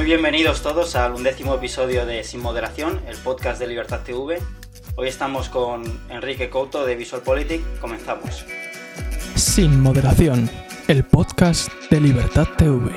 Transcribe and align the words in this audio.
Muy 0.00 0.06
bienvenidos 0.06 0.62
todos 0.62 0.96
al 0.96 1.12
undécimo 1.12 1.54
episodio 1.54 2.06
de 2.06 2.24
Sin 2.24 2.40
Moderación, 2.40 3.02
el 3.06 3.18
podcast 3.18 3.60
de 3.60 3.66
Libertad 3.66 4.00
TV. 4.02 4.38
Hoy 4.96 5.08
estamos 5.08 5.50
con 5.50 5.82
Enrique 6.08 6.48
Couto 6.48 6.86
de 6.86 6.96
Visual 6.96 7.20
Politic. 7.20 7.60
Comenzamos. 7.80 8.46
Sin 9.34 9.78
Moderación, 9.78 10.48
el 10.88 11.04
podcast 11.04 11.70
de 11.90 12.00
Libertad 12.00 12.48
TV. 12.56 12.90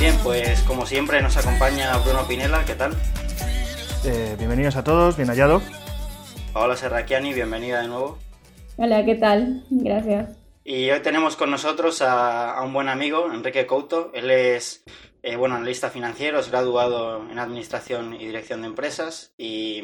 Bien, 0.00 0.16
pues 0.22 0.62
como 0.62 0.86
siempre 0.86 1.20
nos 1.20 1.36
acompaña 1.36 1.94
Bruno 1.98 2.26
Pinela, 2.26 2.64
¿qué 2.64 2.74
tal? 2.74 2.96
Eh, 4.02 4.34
bienvenidos 4.38 4.76
a 4.76 4.82
todos, 4.82 5.18
bien 5.18 5.28
hallado. 5.28 5.60
Paola 6.54 6.74
Serrachiani, 6.74 7.34
bienvenida 7.34 7.82
de 7.82 7.88
nuevo. 7.88 8.25
Hola, 8.78 9.06
¿qué 9.06 9.14
tal? 9.14 9.64
Gracias. 9.70 10.38
Y 10.62 10.90
hoy 10.90 11.00
tenemos 11.00 11.34
con 11.34 11.50
nosotros 11.50 12.02
a, 12.02 12.60
un 12.62 12.74
buen 12.74 12.90
amigo, 12.90 13.32
Enrique 13.32 13.66
Couto. 13.66 14.10
Él 14.12 14.30
es, 14.30 14.84
eh, 15.22 15.36
bueno, 15.36 15.54
analista 15.54 15.88
financiero, 15.88 16.38
es 16.38 16.50
graduado 16.50 17.26
en 17.30 17.38
Administración 17.38 18.14
y 18.14 18.26
Dirección 18.26 18.60
de 18.60 18.66
Empresas 18.66 19.34
y 19.38 19.82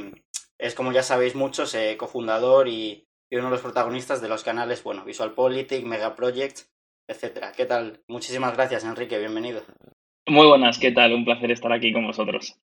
es, 0.58 0.74
como 0.74 0.92
ya 0.92 1.02
sabéis 1.02 1.34
muchos, 1.34 1.74
eh, 1.74 1.96
cofundador 1.96 2.68
y, 2.68 3.06
y, 3.30 3.36
uno 3.36 3.46
de 3.46 3.52
los 3.52 3.62
protagonistas 3.62 4.20
de 4.20 4.28
los 4.28 4.44
canales, 4.44 4.84
bueno, 4.84 5.06
Visual 5.06 5.32
Politic, 5.32 5.86
Mega 5.86 6.14
Projects, 6.14 6.70
etcétera. 7.08 7.52
¿Qué 7.56 7.64
tal? 7.64 8.02
Muchísimas 8.08 8.54
gracias, 8.54 8.84
Enrique, 8.84 9.18
bienvenido. 9.18 9.62
Muy 10.26 10.46
buenas, 10.46 10.78
¿qué 10.78 10.92
tal? 10.92 11.14
Un 11.14 11.24
placer 11.24 11.50
estar 11.50 11.72
aquí 11.72 11.94
con 11.94 12.06
vosotros. 12.06 12.60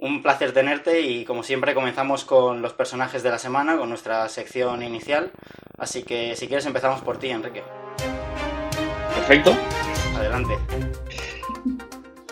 Un 0.00 0.22
placer 0.22 0.52
tenerte 0.52 1.02
y 1.02 1.24
como 1.24 1.42
siempre 1.42 1.74
comenzamos 1.74 2.24
con 2.24 2.62
los 2.62 2.72
personajes 2.72 3.22
de 3.22 3.30
la 3.30 3.38
semana, 3.38 3.76
con 3.76 3.90
nuestra 3.90 4.28
sección 4.28 4.82
inicial. 4.82 5.30
Así 5.76 6.02
que 6.02 6.34
si 6.36 6.46
quieres 6.46 6.64
empezamos 6.64 7.02
por 7.02 7.18
ti, 7.18 7.28
Enrique. 7.28 7.62
Perfecto. 9.14 9.54
Adelante. 10.16 10.54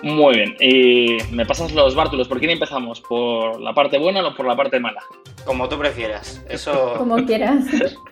Muy 0.03 0.35
bien. 0.35 0.57
Y 0.61 1.19
me 1.31 1.45
pasas 1.45 1.73
los 1.73 1.95
bártulos. 1.95 2.27
¿Por 2.27 2.39
quién 2.39 2.53
empezamos? 2.53 3.03
¿Por 3.03 3.61
la 3.61 3.75
parte 3.75 3.99
buena 3.99 4.27
o 4.27 4.35
por 4.35 4.47
la 4.47 4.57
parte 4.57 4.81
mala? 4.81 5.03
Como 5.45 5.69
tú 5.69 5.79
prefieras. 5.79 6.43
Eso. 6.49 6.95
Como 6.97 7.17
quieras. 7.27 7.65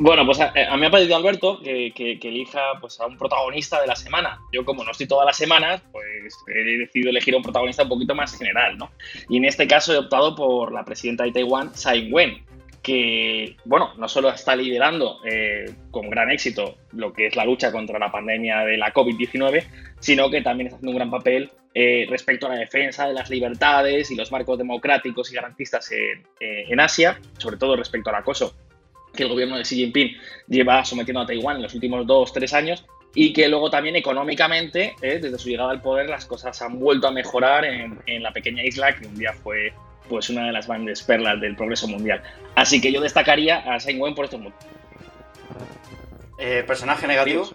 Bueno, 0.00 0.24
pues 0.24 0.38
a, 0.38 0.52
mí 0.52 0.80
me 0.80 0.86
ha 0.86 0.90
pedido 0.90 1.16
Alberto 1.16 1.60
que, 1.60 2.18
elija 2.22 2.60
pues, 2.80 3.00
a 3.00 3.06
un 3.06 3.18
protagonista 3.18 3.80
de 3.80 3.88
la 3.88 3.96
semana. 3.96 4.38
Yo, 4.52 4.64
como 4.64 4.84
no 4.84 4.92
estoy 4.92 5.08
todas 5.08 5.26
las 5.26 5.36
semanas, 5.36 5.82
pues 5.90 6.34
he 6.46 6.78
decidido 6.78 7.10
elegir 7.10 7.34
a 7.34 7.38
un 7.38 7.42
protagonista 7.42 7.82
un 7.82 7.88
poquito 7.88 8.14
más 8.14 8.38
general, 8.38 8.78
¿no? 8.78 8.92
Y 9.28 9.38
en 9.38 9.44
este 9.44 9.66
caso 9.66 9.92
he 9.92 9.98
optado 9.98 10.36
por 10.36 10.72
la 10.72 10.84
presidenta 10.84 11.24
de 11.24 11.32
Taiwán, 11.32 11.72
Tsai 11.72 12.06
Ing-wen, 12.06 12.44
que, 12.80 13.56
bueno, 13.64 13.92
no 13.98 14.08
solo 14.08 14.30
está 14.30 14.54
liderando 14.54 15.18
eh, 15.24 15.74
con 15.90 16.08
gran 16.08 16.30
éxito 16.30 16.76
lo 16.92 17.12
que 17.12 17.26
es 17.26 17.34
la 17.34 17.44
lucha 17.44 17.72
contra 17.72 17.98
la 17.98 18.12
pandemia 18.12 18.60
de 18.60 18.76
la 18.76 18.94
COVID-19, 18.94 19.64
sino 19.98 20.30
que 20.30 20.42
también 20.42 20.68
está 20.68 20.76
haciendo 20.76 20.92
un 20.92 20.96
gran 20.96 21.10
papel 21.10 21.50
eh, 21.74 22.06
respecto 22.08 22.46
a 22.46 22.50
la 22.50 22.60
defensa 22.60 23.08
de 23.08 23.14
las 23.14 23.30
libertades 23.30 24.12
y 24.12 24.14
los 24.14 24.30
marcos 24.30 24.58
democráticos 24.58 25.32
y 25.32 25.34
garantistas 25.34 25.90
en, 25.90 26.24
eh, 26.38 26.66
en 26.68 26.78
Asia, 26.78 27.20
sobre 27.36 27.56
todo 27.56 27.74
respecto 27.74 28.10
al 28.10 28.16
acoso 28.16 28.54
que 29.18 29.24
el 29.24 29.30
gobierno 29.30 29.56
de 29.56 29.64
Xi 29.64 29.74
Jinping 29.74 30.16
lleva 30.46 30.84
sometiendo 30.84 31.20
a 31.20 31.26
Taiwán 31.26 31.56
en 31.56 31.62
los 31.62 31.74
últimos 31.74 32.06
dos, 32.06 32.32
tres 32.32 32.54
años 32.54 32.86
y 33.14 33.32
que 33.32 33.48
luego 33.48 33.68
también 33.68 33.96
económicamente, 33.96 34.94
eh, 35.02 35.18
desde 35.20 35.38
su 35.38 35.48
llegada 35.48 35.72
al 35.72 35.82
poder, 35.82 36.08
las 36.08 36.24
cosas 36.24 36.62
han 36.62 36.78
vuelto 36.78 37.08
a 37.08 37.10
mejorar 37.10 37.64
en, 37.64 38.22
la 38.22 38.32
pequeña 38.32 38.62
isla 38.62 38.94
que 38.94 39.08
un 39.08 39.16
día 39.16 39.32
fue 39.32 39.72
pues 40.08 40.30
una 40.30 40.46
de 40.46 40.52
las 40.52 40.68
grandes 40.68 41.02
perlas 41.02 41.40
del 41.40 41.56
progreso 41.56 41.88
mundial. 41.88 42.22
Así 42.54 42.80
que 42.80 42.92
yo 42.92 43.00
destacaría 43.00 43.74
a 43.74 43.78
Tsai 43.78 43.94
Ing-wen 43.94 44.14
por 44.14 44.26
estos 44.26 44.40
motivos. 44.40 44.64
Eh, 46.38 46.62
¿Personaje 46.64 47.08
negativo? 47.08 47.48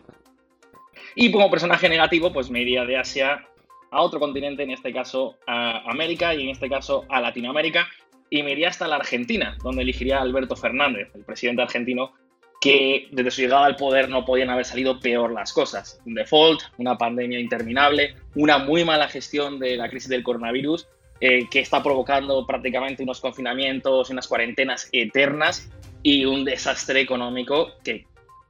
Y 1.16 1.32
como 1.32 1.50
personaje 1.50 1.88
negativo, 1.88 2.34
pues 2.34 2.50
me 2.50 2.62
iría 2.62 2.84
de 2.84 2.98
Asia 2.98 3.48
a 3.90 4.02
otro 4.02 4.20
continente, 4.20 4.64
en 4.64 4.72
este 4.72 4.92
caso 4.92 5.38
a 5.48 5.90
América 5.90 6.34
y 6.34 6.44
en 6.44 6.50
este 6.50 6.68
caso 6.68 7.06
a 7.08 7.22
Latinoamérica, 7.22 7.88
y 8.30 8.44
me 8.44 8.52
iría 8.52 8.70
hasta 8.70 8.88
la 8.88 8.96
Argentina, 8.96 9.58
donde 9.64 9.84
elegiría 9.84 10.18
a 10.18 10.22
Alberto 10.22 10.56
Fernández, 10.56 11.10
el 11.14 11.24
presidente 11.24 11.62
argentino, 11.62 12.14
que 12.60 13.10
desde 13.12 13.32
su 13.32 13.42
llegada 13.42 13.66
al 13.66 13.76
poder 13.76 14.10
no 14.10 14.24
podían 14.24 14.50
haber 14.50 14.66
salido 14.66 15.00
peor 15.00 15.34
las 15.34 15.52
cosas. 15.52 16.02
Un 16.06 16.14
default, 16.14 16.62
una 16.78 16.98
pandemia 16.98 17.40
interminable, 17.40 18.16
una 18.36 18.58
muy 18.58 18.86
mala 18.86 19.10
gestión 19.10 19.60
de 19.60 19.76
la 19.76 19.90
crisis 19.90 20.10
del 20.10 20.24
coronavirus, 20.24 20.88
eh, 21.20 21.48
que 21.50 21.60
está 21.60 21.84
provocando 21.84 22.48
prácticamente 22.48 23.04
unos 23.04 23.20
confinamientos, 23.20 24.10
unas 24.10 24.28
cuarentenas 24.28 24.88
eternas 24.92 25.70
y 26.04 26.26
un 26.26 26.46
desastre 26.46 27.02
económico 27.02 27.72
que 27.84 28.06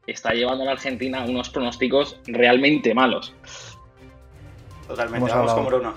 está 0.06 0.34
llevando 0.34 0.64
a 0.64 0.66
la 0.68 0.72
Argentina 0.74 1.24
a 1.24 1.26
unos 1.26 1.50
pronósticos 1.50 2.20
realmente 2.28 2.94
malos. 2.94 3.34
Totalmente, 4.88 5.32
vamos 5.32 5.54
con 5.54 5.66
Bruno. 5.66 5.94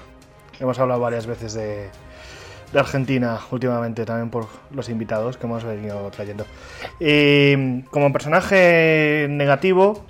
Hemos 0.58 0.78
hablado 0.78 1.00
varias 1.00 1.26
veces 1.26 1.54
de, 1.54 1.90
de 2.72 2.78
Argentina 2.78 3.40
últimamente, 3.50 4.04
también 4.04 4.30
por 4.30 4.48
los 4.70 4.88
invitados 4.88 5.36
que 5.36 5.46
hemos 5.46 5.64
venido 5.64 6.10
trayendo. 6.10 6.46
Como 7.90 8.12
personaje 8.12 9.26
negativo, 9.30 10.04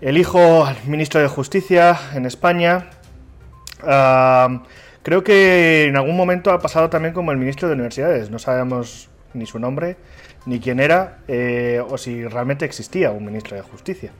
elijo 0.00 0.66
al 0.66 0.76
ministro 0.86 1.20
de 1.20 1.28
Justicia 1.28 1.98
en 2.14 2.26
España. 2.26 2.90
Ah, 3.82 4.62
creo 5.02 5.24
que 5.24 5.86
en 5.86 5.96
algún 5.96 6.16
momento 6.16 6.50
ha 6.50 6.60
pasado 6.60 6.90
también 6.90 7.14
como 7.14 7.32
el 7.32 7.38
ministro 7.38 7.68
de 7.68 7.74
Universidades. 7.74 8.30
No 8.30 8.38
sabemos 8.38 9.08
ni 9.32 9.46
su 9.46 9.58
nombre, 9.58 9.96
ni 10.46 10.60
quién 10.60 10.78
era, 10.78 11.18
eh, 11.26 11.82
o 11.88 11.98
si 11.98 12.26
realmente 12.26 12.64
existía 12.64 13.10
un 13.10 13.24
ministro 13.24 13.56
de 13.56 13.62
Justicia. 13.62 14.12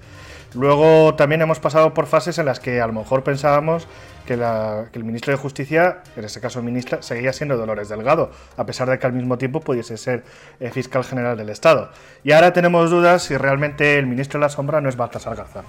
Luego 0.54 1.15
también 1.16 1.42
hemos 1.42 1.59
pasado 1.59 1.94
por 1.94 2.06
fases 2.06 2.38
en 2.38 2.47
las 2.47 2.60
que 2.60 2.81
a 2.81 2.87
lo 2.87 2.92
mejor 2.92 3.25
pensábamos 3.25 3.88
que, 4.25 4.34
el 4.34 5.04
ministro 5.04 5.32
de 5.32 5.37
Justicia, 5.37 6.03
en 6.16 6.25
este 6.25 6.41
caso 6.41 6.62
ministra, 6.62 7.03
seguía 7.03 7.32
siendo 7.32 7.56
Dolores 7.56 7.88
Delgado, 7.88 8.31
a 8.56 8.65
pesar 8.65 8.88
de 8.88 8.98
que 8.98 9.06
al 9.06 9.12
mismo 9.12 9.37
tiempo 9.37 9.60
pudiese 9.60 9.97
ser 9.97 10.25
eh, 10.60 10.70
fiscal 10.70 11.04
general 11.04 11.37
del 11.37 11.50
Estado. 11.50 11.91
Y 12.22 12.32
ahora 12.32 12.53
tenemos 12.53 12.91
dudas 12.91 13.25
si 13.25 13.37
realmente 13.37 13.98
el 13.98 14.06
ministro 14.06 14.38
de 14.38 14.47
la 14.47 14.48
sombra 14.48 14.81
no 14.81 14.88
es 14.88 14.97
Baltasar 14.97 15.37
Garzón. 15.37 15.65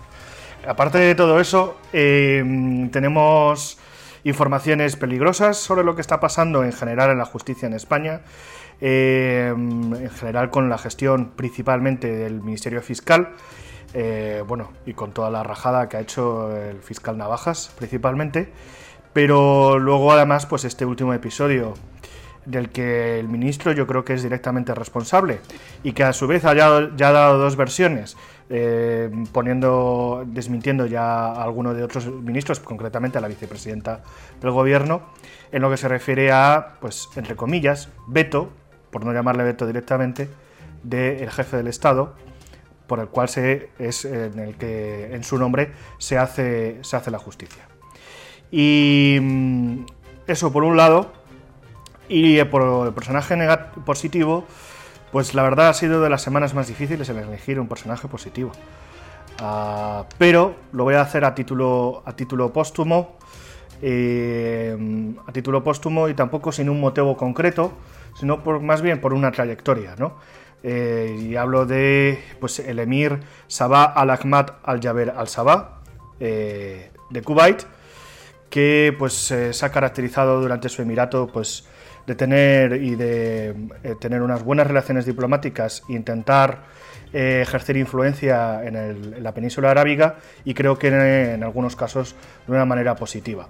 Aparte 0.67 0.99
de 0.99 1.15
todo 1.15 1.39
eso, 1.39 1.77
em, 1.91 2.89
tenemos 2.91 3.77
informaciones 4.23 4.95
peligrosas 4.95 5.57
sobre 5.57 5.83
lo 5.83 5.95
que 5.95 6.01
está 6.01 6.19
pasando 6.19 6.63
en 6.63 6.73
general 6.73 7.11
en 7.11 7.17
la 7.17 7.25
justicia 7.25 7.67
en 7.67 7.73
España, 7.73 8.21
em, 8.81 9.93
en 9.93 10.09
general 10.09 10.49
con 10.49 10.69
la 10.69 10.77
gestión 10.77 11.31
principalmente 11.35 12.07
del 12.07 12.41
Ministerio 12.41 12.81
Fiscal 12.81 13.33
eh, 13.97 14.43
bueno, 14.45 14.73
y 14.85 14.93
con 14.93 15.13
toda 15.13 15.29
la 15.29 15.41
rajada 15.41 15.87
que 15.87 15.95
ha 15.95 16.01
hecho 16.01 16.53
el 16.53 16.81
fiscal 16.81 17.17
Navajas 17.17 17.71
principalmente, 17.77 18.51
pero 19.13 19.79
luego 19.79 20.11
además 20.11 20.45
pues 20.45 20.65
este 20.65 20.85
último 20.85 21.13
episodio 21.13 21.75
del 22.45 22.71
que 22.71 23.17
el 23.17 23.29
ministro 23.29 23.71
yo 23.71 23.87
creo 23.87 24.03
que 24.03 24.13
es 24.13 24.21
directamente 24.21 24.75
responsable 24.75 25.39
y 25.81 25.93
que 25.93 26.03
a 26.03 26.11
su 26.11 26.27
vez 26.27 26.43
ha 26.43 26.53
ya 26.53 27.13
dado 27.13 27.37
dos 27.37 27.55
versiones, 27.55 28.17
eh, 28.49 29.09
poniendo, 29.31 30.25
desmintiendo 30.27 30.87
ya 30.87 31.27
a 31.27 31.41
alguno 31.41 31.73
de 31.73 31.81
otros 31.81 32.07
ministros, 32.07 32.59
concretamente 32.59 33.17
a 33.17 33.21
la 33.21 33.29
vicepresidenta 33.29 34.03
del 34.41 34.51
gobierno, 34.51 35.03
en 35.53 35.61
lo 35.61 35.69
que 35.71 35.77
se 35.77 35.87
refiere 35.87 36.33
a, 36.33 36.75
pues, 36.81 37.07
entre 37.15 37.37
comillas, 37.37 37.87
veto, 38.07 38.49
por 38.91 39.05
no 39.05 39.13
llamarle 39.13 39.45
veto 39.45 39.65
directamente, 39.65 40.27
del 40.83 41.31
jefe 41.31 41.55
del 41.55 41.67
Estado 41.67 42.13
por 42.87 42.99
el 42.99 43.07
cual 43.07 43.29
se, 43.29 43.69
es 43.79 44.05
en 44.05 44.39
el 44.39 44.55
que 44.55 45.13
en 45.13 45.23
su 45.23 45.37
nombre 45.37 45.71
se 45.97 46.17
hace, 46.17 46.79
se 46.81 46.95
hace 46.95 47.11
la 47.11 47.19
justicia. 47.19 47.67
Y 48.51 49.17
mm, 49.21 49.85
eso 50.27 50.51
por 50.51 50.63
un 50.63 50.77
lado, 50.77 51.11
y 52.07 52.43
por 52.45 52.87
el 52.87 52.93
personaje 52.93 53.35
positivo, 53.85 54.45
pues 55.11 55.33
la 55.33 55.43
verdad 55.43 55.69
ha 55.69 55.73
sido 55.73 56.01
de 56.01 56.09
las 56.09 56.21
semanas 56.21 56.53
más 56.53 56.67
difíciles 56.67 57.07
el 57.09 57.17
elegir 57.17 57.59
un 57.59 57.67
personaje 57.67 58.07
positivo. 58.07 58.51
Ah, 59.39 60.05
pero 60.17 60.55
lo 60.71 60.83
voy 60.83 60.95
a 60.95 61.01
hacer 61.01 61.25
a 61.25 61.35
título, 61.35 62.03
a 62.05 62.15
título 62.15 62.53
póstumo, 62.53 63.17
eh, 63.81 64.77
a 65.27 65.31
título 65.31 65.63
póstumo 65.63 66.07
y 66.07 66.13
tampoco 66.13 66.51
sin 66.51 66.69
un 66.69 66.79
motivo 66.79 67.17
concreto, 67.17 67.73
sino 68.17 68.37
más 68.61 68.81
bien 68.81 69.01
por 69.01 69.13
una 69.13 69.31
trayectoria, 69.31 69.95
¿no? 69.97 70.15
Eh, 70.67 71.15
y 71.29 71.35
hablo 71.35 71.67
de 71.67 72.19
pues, 72.39 72.57
el 72.57 72.79
emir 72.79 73.19
Sabah 73.45 73.83
al-Ahmad 73.83 74.47
al-Jaber 74.63 75.11
al-Sabah 75.15 75.81
eh, 76.19 76.89
de 77.11 77.21
Kuwait, 77.21 77.61
que 78.49 78.95
pues, 78.97 79.13
se 79.13 79.63
ha 79.63 79.69
caracterizado 79.69 80.41
durante 80.41 80.67
su 80.69 80.81
emirato 80.81 81.27
pues, 81.27 81.67
de 82.07 82.15
tener 82.15 82.81
y 82.81 82.95
de 82.95 83.49
eh, 83.83 83.93
tener 84.01 84.23
unas 84.23 84.43
buenas 84.43 84.65
relaciones 84.65 85.05
diplomáticas 85.05 85.83
e 85.87 85.93
intentar 85.93 86.63
ejercer 87.13 87.77
influencia 87.77 88.65
en, 88.65 89.23
la 89.23 89.33
península 89.33 89.69
arábiga 89.69 90.15
y 90.43 90.53
creo 90.53 90.77
que 90.77 90.87
en, 90.87 91.43
algunos 91.43 91.75
casos 91.75 92.15
de 92.45 92.53
una 92.53 92.65
manera 92.65 92.95
positiva 92.95 93.47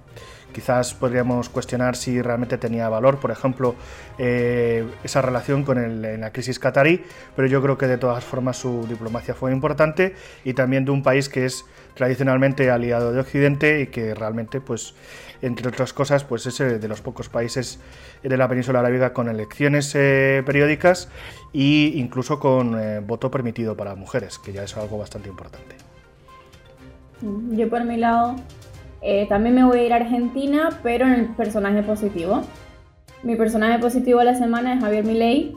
quizás 0.55 0.93
podríamos 0.93 1.49
cuestionar 1.49 1.97
si 1.97 2.21
realmente 2.21 2.57
tenía 2.57 2.87
valor, 2.87 3.19
por 3.19 3.29
ejemplo, 3.29 3.75
eh, 4.17 4.87
esa 5.03 5.21
relación 5.21 5.65
con 5.65 6.01
la 6.01 6.31
crisis 6.31 6.59
catarí, 6.59 7.03
pero 7.35 7.45
yo 7.49 7.61
creo 7.61 7.77
que 7.77 7.87
de 7.87 7.97
todas 7.97 8.23
formas 8.23 8.55
su 8.55 8.87
diplomacia 8.87 9.33
fue 9.33 9.51
importante 9.51 10.15
y 10.45 10.53
también 10.53 10.85
de 10.85 10.91
un 10.91 11.03
país 11.03 11.27
que 11.27 11.43
es 11.43 11.65
tradicionalmente 11.93 12.71
aliado 12.71 13.11
de 13.11 13.19
Occidente 13.19 13.81
y 13.81 13.87
que 13.87 14.15
realmente, 14.15 14.61
pues, 14.61 14.95
entre 15.41 15.67
otras 15.67 15.91
cosas, 15.91 16.23
pues 16.23 16.45
es 16.45 16.57
de 16.57 16.87
los 16.87 17.01
pocos 17.01 17.27
países 17.27 17.79
de 18.23 18.37
la 18.37 18.47
península 18.47 18.79
arábiga 18.79 19.11
con 19.11 19.27
elecciones 19.27 19.93
eh, 19.93 20.41
periódicas 20.45 21.09
e 21.53 21.91
incluso 21.95 22.39
con 22.39 22.79
eh, 22.79 23.01
voto 23.01 23.29
permitido 23.29 23.75
para 23.75 23.93
mujeres, 23.95 24.39
que 24.39 24.53
ya 24.53 24.63
es 24.63 24.77
algo 24.77 24.97
bastante 24.97 25.27
importante. 25.27 25.75
Yo 27.21 27.69
por 27.69 27.83
mi 27.83 27.97
lado 27.97 28.37
eh, 29.07 29.27
también 29.29 29.53
me 29.53 29.63
voy 29.63 29.79
a 29.79 29.85
ir 29.85 29.93
a 29.93 29.97
Argentina, 29.97 30.69
pero 30.81 31.05
en 31.05 31.13
el 31.13 31.27
personaje 31.35 31.83
positivo. 31.83 32.41
Mi 33.21 33.35
personaje 33.35 33.77
positivo 33.77 34.17
de 34.19 34.25
la 34.25 34.35
semana 34.35 34.73
es 34.73 34.81
Javier 34.81 35.05
Milei. 35.05 35.53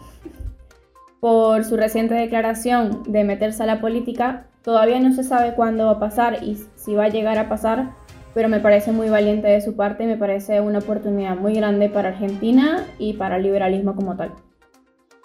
Por 1.20 1.64
su 1.64 1.78
reciente 1.78 2.14
declaración 2.14 3.02
de 3.06 3.24
meterse 3.24 3.62
a 3.62 3.66
la 3.66 3.80
política, 3.80 4.46
todavía 4.62 5.00
no 5.00 5.12
se 5.12 5.24
sabe 5.24 5.54
cuándo 5.54 5.86
va 5.86 5.92
a 5.92 5.98
pasar 5.98 6.44
y 6.44 6.58
si 6.74 6.94
va 6.94 7.04
a 7.04 7.08
llegar 7.08 7.38
a 7.38 7.48
pasar, 7.48 7.94
pero 8.34 8.50
me 8.50 8.60
parece 8.60 8.92
muy 8.92 9.08
valiente 9.08 9.48
de 9.48 9.62
su 9.62 9.74
parte 9.74 10.04
y 10.04 10.06
me 10.06 10.18
parece 10.18 10.60
una 10.60 10.80
oportunidad 10.80 11.36
muy 11.36 11.54
grande 11.54 11.88
para 11.88 12.10
Argentina 12.10 12.84
y 12.98 13.14
para 13.14 13.36
el 13.36 13.44
liberalismo 13.44 13.96
como 13.96 14.14
tal. 14.14 14.34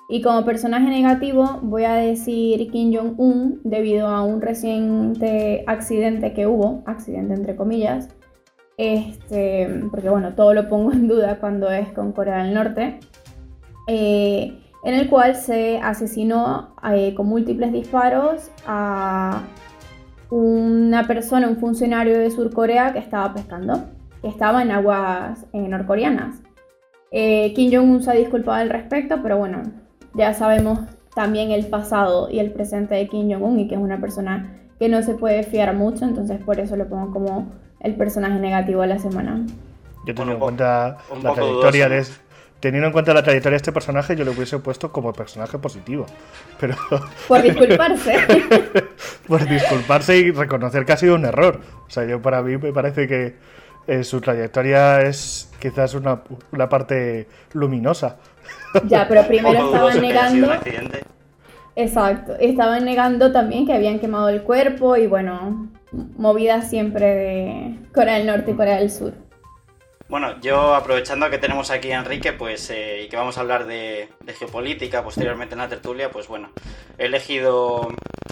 Y 0.09 0.21
como 0.21 0.43
personaje 0.43 0.89
negativo 0.89 1.59
voy 1.61 1.85
a 1.85 1.93
decir 1.93 2.69
Kim 2.71 2.93
Jong-un 2.93 3.61
debido 3.63 4.07
a 4.07 4.23
un 4.23 4.41
reciente 4.41 5.63
accidente 5.65 6.33
que 6.33 6.45
hubo, 6.45 6.83
accidente 6.85 7.33
entre 7.33 7.55
comillas, 7.55 8.09
este, 8.77 9.81
porque 9.91 10.09
bueno, 10.09 10.35
todo 10.35 10.53
lo 10.53 10.67
pongo 10.67 10.91
en 10.93 11.07
duda 11.07 11.39
cuando 11.39 11.69
es 11.69 11.91
con 11.93 12.11
Corea 12.11 12.43
del 12.43 12.53
Norte, 12.53 12.99
eh, 13.87 14.59
en 14.83 14.93
el 14.93 15.09
cual 15.09 15.35
se 15.35 15.79
asesinó 15.79 16.75
eh, 16.91 17.13
con 17.15 17.27
múltiples 17.27 17.71
disparos 17.71 18.51
a 18.67 19.43
una 20.29 21.07
persona, 21.07 21.47
un 21.47 21.57
funcionario 21.57 22.17
de 22.17 22.29
Sur 22.31 22.53
Corea 22.53 22.91
que 22.91 22.99
estaba 22.99 23.33
pescando, 23.33 23.85
que 24.21 24.27
estaba 24.27 24.61
en 24.61 24.71
aguas 24.71 25.45
eh, 25.53 25.67
norcoreanas. 25.67 26.41
Kim 27.11 27.71
Jong-un 27.71 28.01
se 28.01 28.09
ha 28.09 28.15
disculpado 28.15 28.57
al 28.57 28.71
respecto, 28.71 29.19
pero 29.21 29.37
bueno, 29.37 29.61
ya 30.13 30.33
sabemos 30.33 30.79
también 31.13 31.51
el 31.51 31.67
pasado 31.67 32.29
y 32.29 32.39
el 32.39 32.51
presente 32.51 32.95
de 32.95 33.07
Kim 33.07 33.31
Jong-un 33.31 33.59
y 33.59 33.67
que 33.67 33.75
es 33.75 33.81
una 33.81 33.99
persona 33.99 34.59
que 34.79 34.89
no 34.89 35.01
se 35.03 35.13
puede 35.13 35.43
fiar 35.43 35.73
mucho, 35.75 36.05
entonces 36.05 36.41
por 36.43 36.59
eso 36.59 36.75
lo 36.75 36.87
pongo 36.87 37.11
como 37.11 37.51
el 37.79 37.95
personaje 37.95 38.39
negativo 38.39 38.81
de 38.81 38.87
la 38.87 38.99
semana. 38.99 39.45
Yo 40.05 40.13
teniendo 40.13 40.33
en 40.33 40.39
cuenta 40.39 40.97
la 41.21 41.33
trayectoria 41.33 41.89
de 41.89 42.05
teniendo 42.59 42.87
en 42.87 42.93
cuenta 42.93 43.13
la 43.13 43.23
trayectoria 43.23 43.55
de 43.55 43.57
este 43.57 43.73
personaje, 43.73 44.15
yo 44.15 44.23
lo 44.23 44.31
hubiese 44.31 44.57
puesto 44.59 44.89
como 44.89 45.11
personaje 45.11 45.57
positivo. 45.57 46.05
Pero 46.61 46.75
por 47.27 47.41
disculparse. 47.41 48.15
por 49.27 49.45
disculparse 49.47 50.17
y 50.17 50.31
reconocer 50.31 50.85
que 50.85 50.93
ha 50.93 50.97
sido 50.97 51.15
un 51.15 51.25
error. 51.25 51.59
O 51.85 51.89
sea, 51.89 52.05
yo 52.05 52.21
para 52.21 52.41
mí 52.41 52.55
me 52.57 52.71
parece 52.71 53.05
que 53.05 53.35
eh, 53.85 54.05
su 54.05 54.21
trayectoria 54.21 55.01
es 55.01 55.51
quizás 55.59 55.93
una, 55.93 56.21
una 56.53 56.69
parte 56.69 57.27
luminosa. 57.51 58.17
Ya, 58.85 59.07
pero 59.07 59.23
primero 59.27 59.65
estaban 59.65 60.01
negando. 60.01 60.51
Exacto, 61.75 62.35
estaban 62.39 62.85
negando 62.85 63.31
también 63.31 63.65
que 63.65 63.73
habían 63.73 63.99
quemado 63.99 64.29
el 64.29 64.43
cuerpo 64.43 64.95
y 64.95 65.07
bueno, 65.07 65.69
movidas 65.91 66.69
siempre 66.69 67.05
de 67.05 67.75
Corea 67.93 68.15
del 68.15 68.27
Norte 68.27 68.51
y 68.51 68.53
Corea 68.53 68.77
del 68.77 68.91
Sur. 68.91 69.13
Bueno, 70.07 70.39
yo 70.41 70.75
aprovechando 70.75 71.29
que 71.31 71.39
tenemos 71.39 71.71
aquí 71.71 71.91
a 71.91 71.99
Enrique, 71.99 72.33
pues 72.33 72.69
eh, 72.69 73.03
y 73.05 73.09
que 73.09 73.17
vamos 73.17 73.37
a 73.37 73.41
hablar 73.41 73.65
de, 73.65 74.09
geopolítica 74.37 75.03
posteriormente 75.03 75.55
en 75.55 75.59
la 75.59 75.69
tertulia, 75.69 76.11
pues 76.11 76.27
bueno, 76.27 76.51
he 76.99 77.05
elegido 77.05 77.87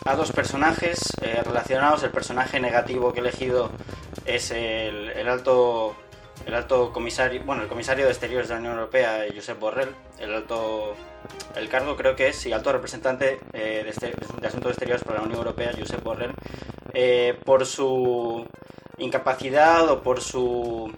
a 0.05 0.15
dos 0.15 0.31
personajes 0.31 0.99
eh, 1.23 1.41
relacionados. 1.43 2.03
El 2.03 2.11
personaje 2.11 2.59
negativo 2.59 3.11
que 3.13 3.19
he 3.19 3.23
elegido 3.23 3.71
es 4.25 4.51
el 4.51 5.27
alto 5.27 5.95
el 6.45 6.53
alto 6.53 6.91
comisario, 6.91 7.43
bueno, 7.43 7.63
el 7.63 7.67
comisario 7.67 8.05
de 8.05 8.11
Exteriores 8.11 8.47
de 8.47 8.55
la 8.55 8.59
Unión 8.59 8.73
Europea, 8.75 9.25
Josep 9.33 9.59
Borrell, 9.59 9.95
el 10.19 10.33
alto, 10.33 10.95
el 11.55 11.69
cargo 11.69 11.95
creo 11.95 12.15
que 12.15 12.29
es, 12.29 12.35
sí, 12.35 12.51
alto 12.51 12.71
representante 12.71 13.39
eh, 13.53 13.81
de, 13.83 13.89
este, 13.89 14.13
de, 14.39 14.47
Asuntos 14.47 14.71
Exteriores 14.71 15.03
para 15.03 15.19
la 15.19 15.25
Unión 15.25 15.39
Europea, 15.39 15.71
Josep 15.77 16.03
Borrell, 16.03 16.33
eh, 16.93 17.37
por 17.45 17.65
su 17.65 18.45
incapacidad 18.97 19.89
o 19.89 20.01
por 20.01 20.21
su 20.21 20.91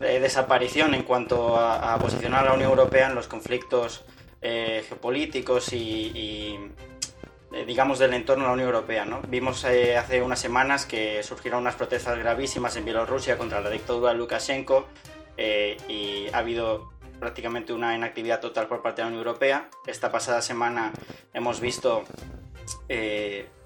eh, 0.00 0.20
desaparición 0.20 0.94
en 0.94 1.02
cuanto 1.02 1.58
a, 1.58 1.98
posicionar 1.98 2.44
a 2.44 2.50
la 2.50 2.54
Unión 2.54 2.70
Europea 2.70 3.08
en 3.08 3.14
los 3.14 3.28
conflictos 3.28 4.04
geopolíticos 4.40 5.72
y 5.72 6.56
digamos, 7.66 7.98
del 7.98 8.14
entorno 8.14 8.44
de 8.44 8.48
la 8.48 8.54
Unión 8.54 8.68
Europea. 8.68 9.04
¿no? 9.04 9.20
Vimos 9.28 9.64
eh, 9.64 9.96
hace 9.96 10.22
unas 10.22 10.40
semanas 10.40 10.86
que 10.86 11.22
surgieron 11.22 11.60
unas 11.60 11.74
protestas 11.74 12.18
gravísimas 12.18 12.76
en 12.76 12.84
Bielorrusia 12.84 13.38
contra 13.38 13.60
la 13.60 13.70
dictadura 13.70 14.12
de 14.12 14.18
Lukashenko 14.18 14.86
eh, 15.36 15.76
y 15.88 16.28
ha 16.32 16.38
habido 16.38 16.92
prácticamente 17.20 17.72
una 17.72 17.94
inactividad 17.94 18.40
total 18.40 18.66
por 18.66 18.82
parte 18.82 19.02
de 19.02 19.04
la 19.04 19.08
Unión 19.08 19.26
Europea. 19.26 19.68
Esta 19.86 20.10
pasada 20.10 20.42
semana 20.42 20.92
hemos 21.32 21.60
visto 21.60 22.04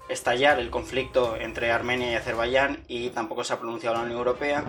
estallar 0.09 0.59
el 0.59 0.69
conflicto 0.69 1.35
entre 1.35 1.71
Armenia 1.71 2.11
y 2.11 2.15
Azerbaiyán 2.15 2.83
y 2.87 3.09
tampoco 3.09 3.43
se 3.43 3.53
ha 3.53 3.59
pronunciado 3.59 3.95
la 3.95 4.03
Unión 4.03 4.17
Europea. 4.17 4.63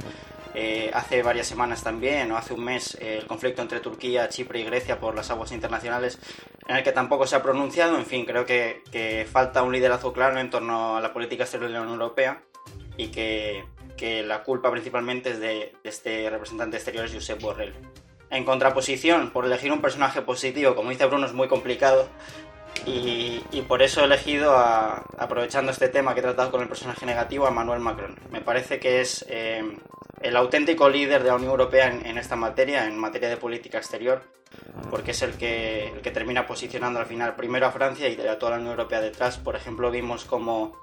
Eh, 0.54 0.90
hace 0.94 1.22
varias 1.22 1.46
semanas 1.46 1.82
también, 1.82 2.32
o 2.32 2.36
hace 2.36 2.54
un 2.54 2.64
mes, 2.64 2.96
el 3.00 3.26
conflicto 3.26 3.62
entre 3.62 3.80
Turquía, 3.80 4.28
Chipre 4.28 4.60
y 4.60 4.64
Grecia 4.64 4.98
por 4.98 5.14
las 5.14 5.30
aguas 5.30 5.52
internacionales, 5.52 6.18
en 6.66 6.76
el 6.76 6.82
que 6.82 6.92
tampoco 6.92 7.26
se 7.26 7.36
ha 7.36 7.42
pronunciado. 7.42 7.96
En 7.98 8.06
fin, 8.06 8.24
creo 8.24 8.46
que, 8.46 9.26
falta 9.30 9.62
un 9.62 9.72
liderazgo 9.72 10.12
claro 10.12 10.38
en 10.38 10.50
torno 10.50 10.96
a 10.96 11.00
la 11.00 11.12
política 11.12 11.44
exterior 11.44 11.70
de 11.70 11.74
la 11.74 11.82
Unión 11.82 12.00
Europea 12.00 12.42
y 12.96 13.08
que, 13.08 13.64
la 14.24 14.42
culpa 14.42 14.70
principalmente 14.70 15.30
es 15.30 15.40
de, 15.40 15.74
este 15.84 16.30
representante 16.30 16.76
exterior, 16.76 17.08
Josep 17.12 17.40
Borrell. 17.40 17.74
En 18.30 18.44
contraposición, 18.44 19.30
por 19.30 19.46
elegir 19.46 19.72
un 19.72 19.80
personaje 19.80 20.22
positivo, 20.22 20.74
como 20.74 20.90
dice 20.90 21.06
Bruno, 21.06 21.26
es 21.26 21.32
muy 21.32 21.48
complicado. 21.48 22.08
Y, 22.86 23.62
por 23.68 23.82
eso 23.82 24.00
he 24.00 24.04
elegido, 24.04 24.56
aprovechando 24.56 25.72
este 25.72 25.88
tema 25.88 26.14
que 26.14 26.20
he 26.20 26.22
tratado 26.22 26.50
con 26.50 26.62
el 26.62 26.68
personaje 26.68 27.04
negativo, 27.04 27.46
a 27.46 27.50
Manuel 27.50 27.80
Macron. 27.80 28.16
Me 28.30 28.40
parece 28.40 28.78
que 28.78 29.00
es 29.00 29.26
eh, 29.28 29.62
el 30.22 30.36
auténtico 30.36 30.88
líder 30.88 31.22
de 31.22 31.28
la 31.28 31.34
Unión 31.34 31.50
Europea 31.50 31.88
en, 31.88 32.16
esta 32.16 32.36
materia, 32.36 32.86
en 32.86 32.98
materia 32.98 33.28
de 33.28 33.36
política 33.36 33.78
exterior, 33.78 34.22
porque 34.90 35.10
es 35.10 35.22
el 35.22 35.34
que, 35.34 35.88
el 35.88 36.00
que 36.00 36.10
termina 36.10 36.46
posicionando 36.46 36.98
al 36.98 37.06
final 37.06 37.36
primero 37.36 37.66
a 37.66 37.72
Francia 37.72 38.08
y 38.08 38.18
a 38.26 38.38
toda 38.38 38.52
la 38.52 38.58
Unión 38.58 38.72
Europea 38.72 39.00
detrás. 39.00 39.36
Por 39.36 39.54
ejemplo, 39.54 39.90
vimos 39.90 40.24
cómo 40.24 40.76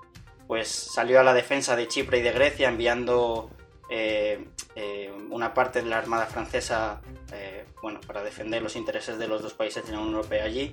pues, 0.47 0.67
salió 0.67 1.19
a 1.19 1.23
la 1.23 1.33
defensa 1.33 1.75
de 1.75 1.87
Chipre 1.87 2.19
y 2.19 2.21
de 2.21 2.31
Grecia 2.31 2.69
enviando 2.69 3.49
eh, 3.89 4.47
eh, 4.75 5.11
una 5.29 5.53
parte 5.53 5.81
de 5.81 5.89
la 5.89 5.99
Armada 5.99 6.25
francesa 6.25 7.01
eh, 7.31 7.65
bueno, 7.81 7.99
para 8.07 8.23
defender 8.23 8.61
los 8.61 8.75
intereses 8.75 9.19
de 9.19 9.27
los 9.27 9.43
dos 9.43 9.53
países 9.53 9.85
de 9.85 9.91
la 9.91 9.99
Unión 9.99 10.15
Europea 10.15 10.45
allí, 10.45 10.71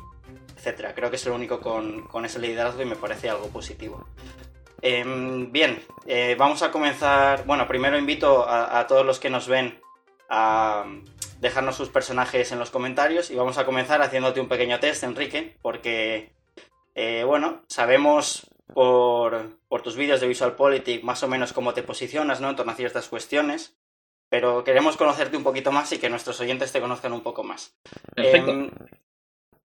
Creo 0.95 1.11
que 1.11 1.17
es 1.17 1.27
el 1.27 1.33
único 1.33 1.61
con, 1.61 2.07
con 2.09 2.25
ese 2.25 2.39
liderazgo 2.39 2.83
y 2.83 2.87
me 2.87 2.97
parece 2.97 3.29
algo 3.31 3.49
positivo. 3.49 4.07
Em, 4.83 5.53
bien, 5.53 5.81
eh, 6.07 6.35
vamos 6.37 6.63
a 6.63 6.73
comenzar. 6.73 7.47
Bueno, 7.47 7.69
primero 7.69 7.97
invito 7.97 8.45
a, 8.49 8.85
todos 8.89 9.07
los 9.07 9.21
que 9.21 9.31
nos 9.31 9.47
ven 9.47 9.81
a 10.29 10.85
dejarnos 11.41 11.77
sus 11.77 11.89
personajes 11.89 12.51
en 12.51 12.59
los 12.59 12.71
comentarios 12.71 13.31
y 13.31 13.37
vamos 13.37 13.59
a 13.59 13.65
comenzar 13.65 14.03
haciéndote 14.03 14.41
un 14.41 14.49
pequeño 14.49 14.81
test, 14.81 15.05
Enrique, 15.05 15.57
porque, 15.63 16.33
eh, 16.97 17.23
bueno, 17.25 17.63
sabemos 17.69 18.51
por, 18.75 19.57
tus 19.85 19.97
vídeos 19.97 20.21
de 20.21 20.27
VisualPolitik 20.27 21.05
más 21.05 21.23
o 21.23 21.29
menos 21.29 21.53
cómo 21.53 21.75
te 21.75 21.85
posicionas, 21.85 22.41
¿no? 22.41 22.51
En 22.51 22.57
torno 22.57 22.73
a 22.73 22.77
ciertas 22.77 23.09
cuestiones, 23.09 23.77
pero 24.29 24.65
queremos 24.65 24.97
conocerte 24.97 25.37
un 25.37 25.45
poquito 25.45 25.71
más 25.71 25.93
y 25.93 25.99
que 25.99 26.11
nuestros 26.11 26.41
oyentes 26.41 26.73
te 26.73 26.81
conozcan 26.81 27.13
un 27.13 27.23
poco 27.23 27.45
más. 27.45 27.77
Perfecto. 28.17 28.69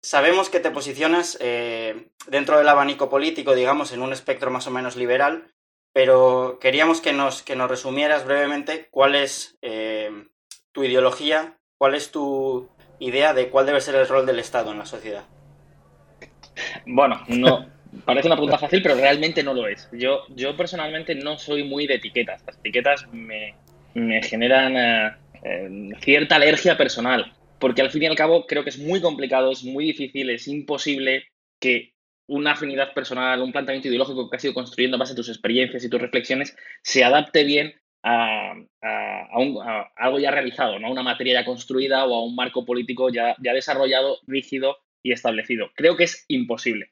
Em, 0.03 0.09
Sabemos 0.09 0.49
que 0.49 0.59
te 0.59 0.71
posicionas 0.71 1.37
eh, 1.41 2.07
dentro 2.27 2.57
del 2.57 2.67
abanico 2.67 3.09
político, 3.09 3.55
digamos, 3.55 3.93
en 3.93 4.01
un 4.01 4.11
espectro 4.11 4.51
más 4.51 4.67
o 4.67 4.71
menos 4.71 4.95
liberal, 4.95 5.53
pero 5.93 6.57
queríamos 6.59 6.99
que 7.01 7.13
nos, 7.13 7.41
que 7.41 7.55
nos 7.55 7.69
resumieras 7.69 8.25
brevemente 8.25 8.87
cuál 8.91 9.15
es 9.15 9.57
eh, 9.61 10.11
tu 10.71 10.83
ideología, 10.83 11.57
cuál 11.77 11.95
es 11.95 12.11
tu 12.11 12.69
idea 12.99 13.33
de 13.33 13.49
cuál 13.49 13.65
debe 13.65 13.81
ser 13.81 13.95
el 13.95 14.07
rol 14.07 14.25
del 14.25 14.39
Estado 14.39 14.71
en 14.71 14.79
la 14.79 14.85
sociedad. 14.85 15.23
Bueno, 16.85 17.23
no, 17.27 17.65
parece 18.05 18.27
una 18.27 18.35
pregunta 18.35 18.57
fácil, 18.57 18.81
pero 18.83 18.95
realmente 18.95 19.41
no 19.41 19.53
lo 19.53 19.67
es. 19.67 19.89
Yo, 19.93 20.25
yo 20.29 20.55
personalmente 20.55 21.15
no 21.15 21.37
soy 21.37 21.63
muy 21.63 21.87
de 21.87 21.95
etiquetas. 21.95 22.43
Las 22.45 22.57
etiquetas 22.57 23.07
me, 23.11 23.55
generan 24.21 24.75
eh, 25.43 25.89
cierta 26.01 26.35
alergia 26.35 26.77
personal 26.77 27.33
porque 27.63 27.81
al 27.81 27.91
fin 27.91 28.03
y 28.03 28.07
al 28.07 28.17
cabo 28.17 28.45
creo 28.45 28.65
que 28.65 28.71
es 28.71 28.77
muy 28.77 28.99
complicado, 28.99 29.49
es 29.49 29.63
muy 29.63 29.85
difícil, 29.85 30.29
es 30.29 30.49
imposible 30.49 31.29
que 31.61 31.93
una 32.27 32.51
afinidad 32.51 32.93
personal, 32.93 33.41
un 33.41 33.53
planteamiento 33.53 33.87
ideológico 33.87 34.29
que 34.29 34.35
has 34.35 34.43
ido 34.43 34.53
construyendo 34.53 34.97
en 34.97 34.99
base 34.99 35.13
a 35.13 35.15
tus 35.15 35.29
experiencias 35.29 35.81
y 35.81 35.89
tus 35.89 36.01
reflexiones 36.01 36.57
se 36.81 37.05
adapte 37.05 37.45
bien 37.45 37.73
a, 38.03 38.53
algo 39.95 40.19
ya 40.19 40.31
realizado, 40.31 40.77
¿no? 40.77 40.87
a 40.87 40.91
una 40.91 41.03
materia 41.03 41.39
ya 41.39 41.45
construida 41.45 42.03
o 42.03 42.13
a 42.13 42.25
un 42.25 42.35
marco 42.35 42.65
político 42.65 43.07
ya 43.09 43.33
desarrollado, 43.39 44.19
rígido 44.27 44.79
y 45.01 45.13
establecido. 45.13 45.71
Creo 45.73 45.95
que 45.95 46.03
es 46.03 46.25
imposible. 46.27 46.91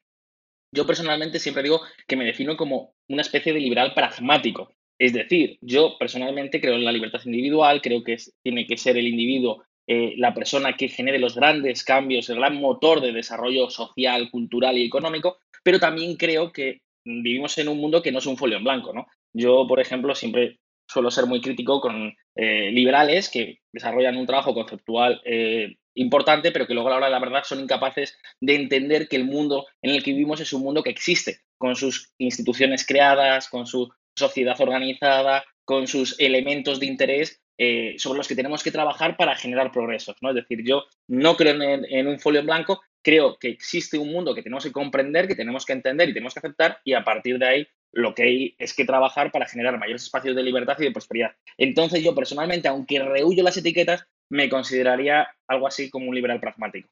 Yo 0.74 0.88
personalmente 0.88 1.40
siempre 1.40 1.64
digo 1.64 1.82
que 2.08 2.16
me 2.16 2.24
defino 2.24 2.56
como 2.56 2.94
una 3.10 3.24
especie 3.24 3.52
de 3.52 3.60
liberal 3.60 3.94
pragmático. 3.94 4.72
Es 4.98 5.12
decir, 5.12 5.58
yo 5.60 5.98
personalmente 6.00 6.62
creo 6.62 6.76
en 6.76 6.86
la 6.86 6.94
libertad 6.94 7.20
individual, 7.26 7.82
creo 7.82 8.06
que 8.06 8.16
tiene 8.42 8.66
que 8.66 8.78
ser 8.78 8.96
el 8.96 9.08
individuo 9.10 9.66
eh, 9.88 10.14
la 10.18 10.34
persona 10.34 10.74
que 10.78 10.90
genere 10.90 11.20
los 11.20 11.36
grandes 11.36 11.84
cambios, 11.84 12.30
el 12.30 12.38
gran 12.38 12.56
motor 12.56 13.02
de 13.02 13.12
desarrollo 13.12 13.70
social, 13.70 14.30
cultural 14.30 14.78
y 14.78 14.86
económico, 14.86 15.38
pero 15.64 15.80
también 15.80 16.16
creo 16.16 16.52
que 16.52 16.82
vivimos 17.04 17.58
en 17.58 17.70
un 17.70 17.78
mundo 17.78 18.02
que 18.02 18.12
no 18.12 18.20
es 18.20 18.26
un 18.26 18.38
folio 18.38 18.58
en 18.58 18.64
blanco, 18.64 18.94
¿no? 18.94 19.08
Yo, 19.34 19.66
por 19.68 19.80
ejemplo, 19.80 20.14
siempre 20.14 20.60
suelo 20.88 21.10
ser 21.10 21.26
muy 21.26 21.42
crítico 21.42 21.80
con 21.80 22.14
eh, 22.36 22.72
liberales 22.72 23.30
que 23.30 23.60
desarrollan 23.72 24.18
un 24.18 24.28
trabajo 24.28 24.54
conceptual 24.54 25.22
eh, 25.26 25.78
importante, 25.96 26.52
pero 26.52 26.68
que 26.68 26.74
luego 26.74 26.90
a 26.90 26.92
la 26.92 26.98
hora 26.98 27.06
de 27.08 27.12
la 27.14 27.20
verdad 27.20 27.44
son 27.44 27.62
incapaces 27.62 28.18
de 28.40 28.56
entender 28.56 29.08
que 29.08 29.16
el 29.16 29.26
mundo 29.26 29.68
en 29.82 29.92
el 29.92 30.04
que 30.04 30.12
vivimos 30.12 30.42
es 30.42 30.54
un 30.54 30.64
mundo 30.64 30.84
que 30.84 30.90
existe, 30.90 31.40
con 31.58 31.76
sus 31.76 32.14
instituciones 32.18 32.86
creadas, 32.86 33.50
con 33.50 33.66
su 33.66 33.90
sociedad 34.16 34.60
organizada, 34.60 35.44
con 35.66 35.88
sus 35.88 36.20
elementos 36.20 36.80
de 36.80 36.86
interés 36.88 37.42
eh, 37.64 37.94
sobre 38.00 38.18
los 38.18 38.28
que 38.28 38.34
tenemos 38.34 38.64
que 38.64 38.72
trabajar 38.72 39.16
para 39.16 39.36
generar 39.36 39.72
progresos. 39.72 40.16
¿no? 40.20 40.30
Es 40.30 40.36
decir, 40.36 40.64
yo 40.66 40.86
no 41.08 41.38
creo 41.38 41.62
en, 41.62 42.08
un 42.08 42.20
folio 42.20 42.40
en 42.40 42.48
blanco, 42.48 42.82
creo 43.04 43.38
que 43.38 43.50
existe 43.50 44.00
un 44.00 44.12
mundo 44.12 44.34
que 44.34 44.42
tenemos 44.42 44.64
que 44.64 44.72
comprender, 44.72 45.28
que 45.28 45.36
tenemos 45.36 45.64
que 45.64 45.74
entender 45.74 46.10
y 46.10 46.14
tenemos 46.16 46.34
que 46.34 46.40
aceptar, 46.40 46.80
y 46.84 46.94
a 46.94 47.04
partir 47.04 47.38
de 47.38 47.46
ahí 47.46 47.68
lo 47.92 48.16
que 48.16 48.24
hay 48.24 48.56
es 48.58 48.74
que 48.74 48.84
trabajar 48.84 49.32
para 49.32 49.48
generar 49.48 49.78
mayores 49.78 50.02
espacios 50.02 50.36
de 50.36 50.42
libertad 50.42 50.76
y 50.80 50.86
de 50.86 50.92
prosperidad. 50.92 51.36
Entonces 51.56 52.04
yo 52.04 52.16
personalmente, 52.16 52.68
aunque 52.68 52.98
rehuyo 52.98 53.44
las 53.44 53.58
etiquetas, 53.58 54.08
me 54.28 54.50
consideraría 54.50 55.28
algo 55.48 55.68
así 55.68 55.92
como 55.92 56.10
un 56.10 56.16
liberal 56.16 56.40
pragmático. 56.40 56.90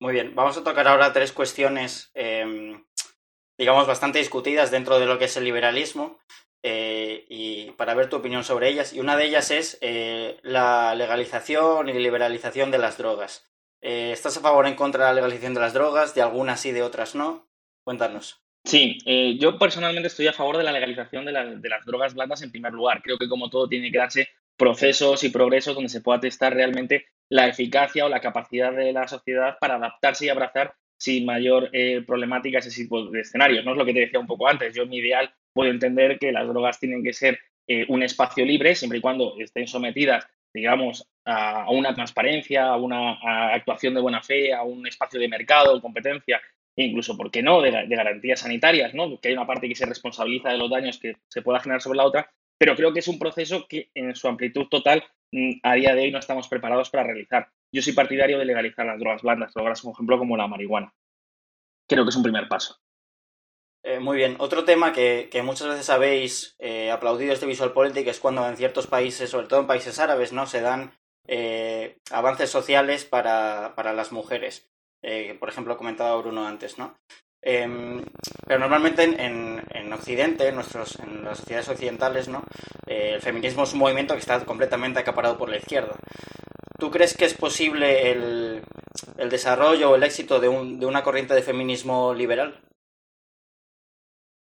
Muy 0.00 0.12
bien, 0.12 0.34
vamos 0.34 0.56
a 0.56 0.64
tocar 0.64 0.88
ahora 0.88 1.12
tres 1.12 1.30
cuestiones, 1.30 2.10
em, 2.14 2.82
digamos, 3.56 3.86
bastante 3.86 4.18
discutidas 4.18 4.72
dentro 4.72 4.98
de 4.98 5.06
lo 5.06 5.20
que 5.20 5.26
es 5.26 5.36
el 5.36 5.44
liberalismo 5.44 6.18
eh, 6.62 7.24
y 7.28 7.70
para 7.72 7.94
ver 7.94 8.08
tu 8.08 8.16
opinión 8.16 8.44
sobre 8.44 8.68
ellas. 8.68 8.92
Y 8.92 9.00
una 9.00 9.16
de 9.16 9.24
ellas 9.24 9.50
es 9.50 9.78
eh, 9.80 10.38
la 10.42 10.94
legalización 10.94 11.88
y 11.88 11.94
liberalización 11.94 12.70
de 12.70 12.78
las 12.78 12.98
drogas. 12.98 13.50
Eh, 13.80 14.12
¿Estás 14.12 14.36
a 14.36 14.40
favor 14.40 14.66
o 14.66 14.68
en 14.68 14.74
contra 14.74 15.04
de 15.04 15.10
la 15.10 15.14
legalización 15.14 15.54
de 15.54 15.60
las 15.60 15.72
drogas? 15.72 16.14
¿De 16.14 16.22
algunas 16.22 16.60
sí, 16.60 16.72
de 16.72 16.82
otras 16.82 17.14
no? 17.14 17.48
Cuéntanos. 17.82 18.42
Sí, 18.62 18.98
yo 19.38 19.58
personalmente 19.58 20.08
estoy 20.08 20.26
a 20.26 20.34
favor 20.34 20.58
de 20.58 20.64
la 20.64 20.72
legalización 20.72 21.24
de, 21.24 21.32
de, 21.32 21.68
las 21.70 21.86
drogas 21.86 22.12
blandas 22.12 22.42
en 22.42 22.50
primer 22.50 22.74
lugar. 22.74 23.00
Creo 23.02 23.16
que 23.16 23.26
como 23.26 23.48
todo 23.48 23.66
tiene 23.66 23.90
que 23.90 23.96
darse 23.96 24.28
procesos 24.58 25.24
y 25.24 25.30
progresos 25.30 25.74
donde 25.74 25.88
se 25.88 26.02
pueda 26.02 26.20
testar 26.20 26.52
realmente 26.52 27.06
la 27.30 27.48
eficacia 27.48 28.04
o 28.04 28.10
la 28.10 28.20
capacidad 28.20 28.70
de 28.70 28.92
la 28.92 29.08
sociedad 29.08 29.56
para 29.58 29.76
adaptarse 29.76 30.26
y 30.26 30.28
abrazar 30.28 30.74
sin 30.98 31.24
mayor 31.24 31.70
problemática 32.06 32.58
ese 32.58 32.70
tipo 32.70 33.06
de 33.06 33.20
escenarios. 33.20 33.64
No 33.64 33.72
es 33.72 33.78
lo 33.78 33.86
que 33.86 33.94
te 33.94 34.00
decía 34.00 34.20
un 34.20 34.26
poco 34.26 34.46
antes. 34.46 34.74
Yo, 34.74 34.84
mi 34.84 34.98
ideal, 34.98 35.32
puedo 35.52 35.70
entender 35.70 36.18
que 36.18 36.32
las 36.32 36.46
drogas 36.46 36.78
tienen 36.78 37.02
que 37.02 37.12
ser 37.12 37.38
eh, 37.66 37.86
un 37.88 38.02
espacio 38.02 38.44
libre 38.44 38.74
siempre 38.74 38.98
y 38.98 39.00
cuando 39.00 39.34
estén 39.38 39.66
sometidas, 39.66 40.26
digamos, 40.52 41.08
a, 41.24 41.70
una 41.70 41.94
transparencia, 41.94 42.66
a 42.66 42.76
una 42.76 43.52
actuación 43.54 43.94
de 43.94 44.00
buena 44.00 44.22
fe, 44.22 44.52
a 44.52 44.62
un 44.62 44.86
espacio 44.86 45.20
de 45.20 45.28
mercado, 45.28 45.80
competencia, 45.80 46.40
e 46.76 46.84
incluso, 46.84 47.16
¿por 47.16 47.30
qué 47.30 47.42
no?, 47.42 47.60
de, 47.60 47.70
garantías 47.70 48.40
sanitarias, 48.40 48.94
¿no? 48.94 49.20
Que 49.20 49.28
hay 49.28 49.34
una 49.34 49.46
parte 49.46 49.68
que 49.68 49.74
se 49.74 49.86
responsabiliza 49.86 50.50
de 50.50 50.58
los 50.58 50.70
daños 50.70 50.98
que 50.98 51.16
se 51.28 51.42
pueda 51.42 51.60
generar 51.60 51.80
sobre 51.80 51.98
la 51.98 52.06
otra, 52.06 52.30
pero 52.58 52.74
creo 52.74 52.92
que 52.92 53.00
es 53.00 53.08
un 53.08 53.18
proceso 53.18 53.66
que 53.68 53.90
en 53.94 54.14
su 54.14 54.28
amplitud 54.28 54.66
total 54.66 55.04
mm, 55.32 55.60
a 55.62 55.74
día 55.74 55.94
de 55.94 56.02
hoy 56.02 56.10
no 56.10 56.18
estamos 56.18 56.48
preparados 56.48 56.90
para 56.90 57.04
realizar. 57.04 57.48
Yo 57.72 57.82
soy 57.82 57.92
partidario 57.92 58.38
de 58.38 58.44
legalizar 58.44 58.84
las 58.84 58.98
drogas 58.98 59.22
blandas, 59.22 59.54
drogas, 59.54 59.80
por 59.80 59.92
ejemplo, 59.92 60.18
como 60.18 60.36
la 60.36 60.48
marihuana. 60.48 60.92
Creo 61.88 62.04
que 62.04 62.10
es 62.10 62.16
un 62.16 62.22
primer 62.22 62.48
paso. 62.48 62.80
Eh, 63.82 63.98
muy 63.98 64.16
bien. 64.16 64.36
Otro 64.38 64.64
tema 64.64 64.92
que, 64.92 65.28
muchas 65.42 65.68
veces 65.68 65.90
habéis 65.90 66.54
eh, 66.58 66.90
aplaudido 66.90 67.32
este 67.32 67.46
Visual 67.46 67.72
Politics 67.72 68.10
es 68.10 68.20
cuando 68.20 68.46
en 68.46 68.56
ciertos 68.56 68.86
países, 68.86 69.30
sobre 69.30 69.46
todo 69.46 69.60
en 69.60 69.66
países 69.66 69.98
árabes, 69.98 70.32
¿no? 70.32 70.46
se 70.46 70.60
dan 70.60 70.92
eh, 71.26 71.98
avances 72.10 72.50
sociales 72.50 73.04
para, 73.04 73.74
para 73.74 73.92
las 73.92 74.12
mujeres. 74.12 74.68
por 75.38 75.48
ejemplo, 75.48 75.76
comentaba 75.76 76.16
Bruno 76.16 76.46
antes, 76.46 76.78
¿no? 76.78 76.94
Em, 77.42 78.04
pero 78.46 78.60
normalmente 78.60 79.04
en, 79.04 79.62
en, 79.70 79.92
Occidente, 79.94 80.48
en, 80.48 80.56
nuestros, 80.56 80.98
en 81.00 81.24
las 81.24 81.38
sociedades 81.38 81.70
occidentales, 81.70 82.28
¿no? 82.28 82.44
El 82.86 83.22
feminismo 83.22 83.62
es 83.62 83.72
un 83.72 83.78
movimiento 83.78 84.12
que 84.14 84.20
está 84.20 84.44
completamente 84.44 85.00
acaparado 85.00 85.38
por 85.38 85.48
la 85.48 85.56
izquierda. 85.56 85.96
¿Tú 86.78 86.90
crees 86.90 87.16
que 87.16 87.24
es 87.24 87.34
posible 87.34 88.10
el, 88.10 88.62
el 89.16 89.30
desarrollo 89.30 89.90
o 89.90 89.96
el 89.96 90.02
éxito 90.02 90.38
de, 90.40 90.48
un, 90.48 90.78
de, 90.78 90.86
una 90.86 91.02
corriente 91.02 91.34
de 91.34 91.42
feminismo 91.42 92.12
liberal? 92.12 92.60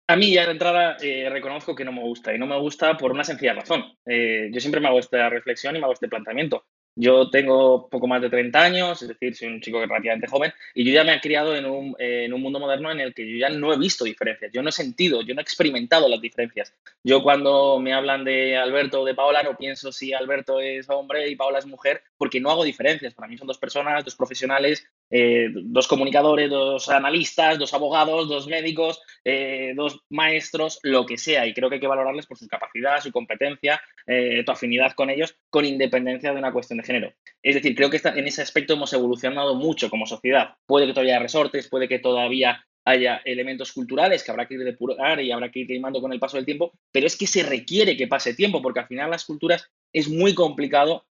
A 0.07 0.17
mí 0.17 0.33
ya 0.33 0.45
de 0.45 0.51
entrada 0.51 0.97
eh, 1.01 1.29
reconozco 1.29 1.75
que 1.75 1.85
no 1.85 1.93
me 1.93 2.01
gusta 2.01 2.33
y 2.33 2.37
no 2.37 2.45
me 2.45 2.59
gusta 2.59 2.97
por 2.97 3.11
una 3.11 3.23
sencilla 3.23 3.53
razón. 3.53 3.85
Eh, 4.05 4.49
yo 4.51 4.59
siempre 4.59 4.81
me 4.81 4.87
hago 4.89 4.99
esta 4.99 5.29
reflexión 5.29 5.75
y 5.75 5.79
me 5.79 5.85
hago 5.85 5.93
este 5.93 6.09
planteamiento. 6.09 6.65
Yo 6.95 7.29
tengo 7.31 7.89
poco 7.89 8.05
más 8.05 8.21
de 8.21 8.29
30 8.29 8.61
años, 8.61 9.01
es 9.01 9.07
decir, 9.07 9.35
soy 9.35 9.47
un 9.47 9.61
chico 9.61 9.79
que 9.79 9.87
relativamente 9.87 10.27
joven, 10.27 10.53
y 10.75 10.85
yo 10.85 10.93
ya 10.93 11.03
me 11.03 11.15
he 11.15 11.21
criado 11.21 11.55
en 11.55 11.65
un, 11.65 11.95
en 11.97 12.31
un 12.33 12.41
mundo 12.41 12.59
moderno 12.59 12.91
en 12.91 12.99
el 12.99 13.15
que 13.15 13.27
yo 13.27 13.37
ya 13.37 13.49
no 13.49 13.73
he 13.73 13.79
visto 13.79 14.03
diferencias, 14.03 14.51
yo 14.53 14.61
no 14.61 14.69
he 14.69 14.71
sentido, 14.73 15.23
yo 15.23 15.33
no 15.33 15.41
he 15.41 15.43
experimentado 15.43 16.07
las 16.07 16.21
diferencias. 16.21 16.75
Yo 17.03 17.23
cuando 17.23 17.79
me 17.79 17.93
hablan 17.93 18.23
de 18.23 18.57
Alberto 18.57 19.01
o 19.01 19.05
de 19.05 19.15
Paola 19.15 19.41
no 19.41 19.57
pienso 19.57 19.91
si 19.91 20.13
Alberto 20.13 20.59
es 20.59 20.87
hombre 20.89 21.29
y 21.29 21.35
Paola 21.35 21.59
es 21.59 21.65
mujer, 21.65 22.03
porque 22.15 22.39
no 22.39 22.51
hago 22.51 22.63
diferencias. 22.63 23.15
Para 23.15 23.27
mí 23.27 23.37
son 23.37 23.47
dos 23.47 23.57
personas, 23.57 24.05
dos 24.05 24.15
profesionales, 24.15 24.85
eh, 25.15 25.51
dos 25.53 25.87
comunicadores, 25.87 26.49
dos 26.49 26.89
analistas, 26.89 27.59
dos 27.59 27.71
abogados, 27.75 28.27
dos 28.27 28.47
médicos, 28.47 28.99
eh, 29.23 29.73
dos 29.75 29.99
maestros, 30.09 30.79
lo 30.81 31.05
que 31.05 31.19
sea. 31.19 31.45
Y 31.45 31.53
creo 31.53 31.69
que 31.69 31.75
hay 31.75 31.81
que 31.81 31.87
valorarles 31.87 32.25
por 32.25 32.39
su 32.39 32.47
capacidad, 32.47 32.99
su 32.99 33.11
competencia, 33.11 33.79
eh, 34.07 34.41
tu 34.43 34.51
afinidad 34.51 34.93
con 34.93 35.11
ellos, 35.11 35.35
con 35.51 35.65
independencia 35.65 36.33
de 36.33 36.39
una 36.39 36.51
cuestión 36.51 36.79
de 36.79 36.85
género. 36.85 37.13
Es 37.43 37.53
decir, 37.53 37.75
creo 37.75 37.91
que 37.91 38.01
en 38.03 38.25
ese 38.25 38.41
aspecto 38.41 38.73
hemos 38.73 38.91
evolucionado 38.91 39.53
mucho 39.53 39.87
como 39.87 40.07
sociedad. 40.07 40.55
Puede 40.65 40.87
que 40.87 40.93
todavía 40.93 41.17
haya 41.17 41.23
resortes, 41.23 41.69
puede 41.69 41.87
que 41.87 41.99
todavía 41.99 42.65
haya 42.83 43.21
elementos 43.23 43.71
culturales 43.71 44.23
que 44.23 44.31
habrá 44.31 44.47
que 44.47 44.55
ir 44.55 44.63
depurar 44.63 45.21
y 45.21 45.31
habrá 45.31 45.51
que 45.51 45.59
ir 45.59 45.69
limando 45.69 46.01
con 46.01 46.11
el 46.11 46.19
paso 46.19 46.37
del 46.37 46.45
tiempo, 46.45 46.73
pero 46.91 47.05
es 47.05 47.15
que 47.15 47.27
se 47.27 47.43
requiere 47.43 47.95
que 47.95 48.07
pase 48.07 48.33
tiempo, 48.33 48.63
porque 48.63 48.79
al 48.79 48.87
final 48.87 49.11
las 49.11 49.25
culturas 49.25 49.69
es 49.93 50.09
muy 50.09 50.33
complicado 50.33 51.05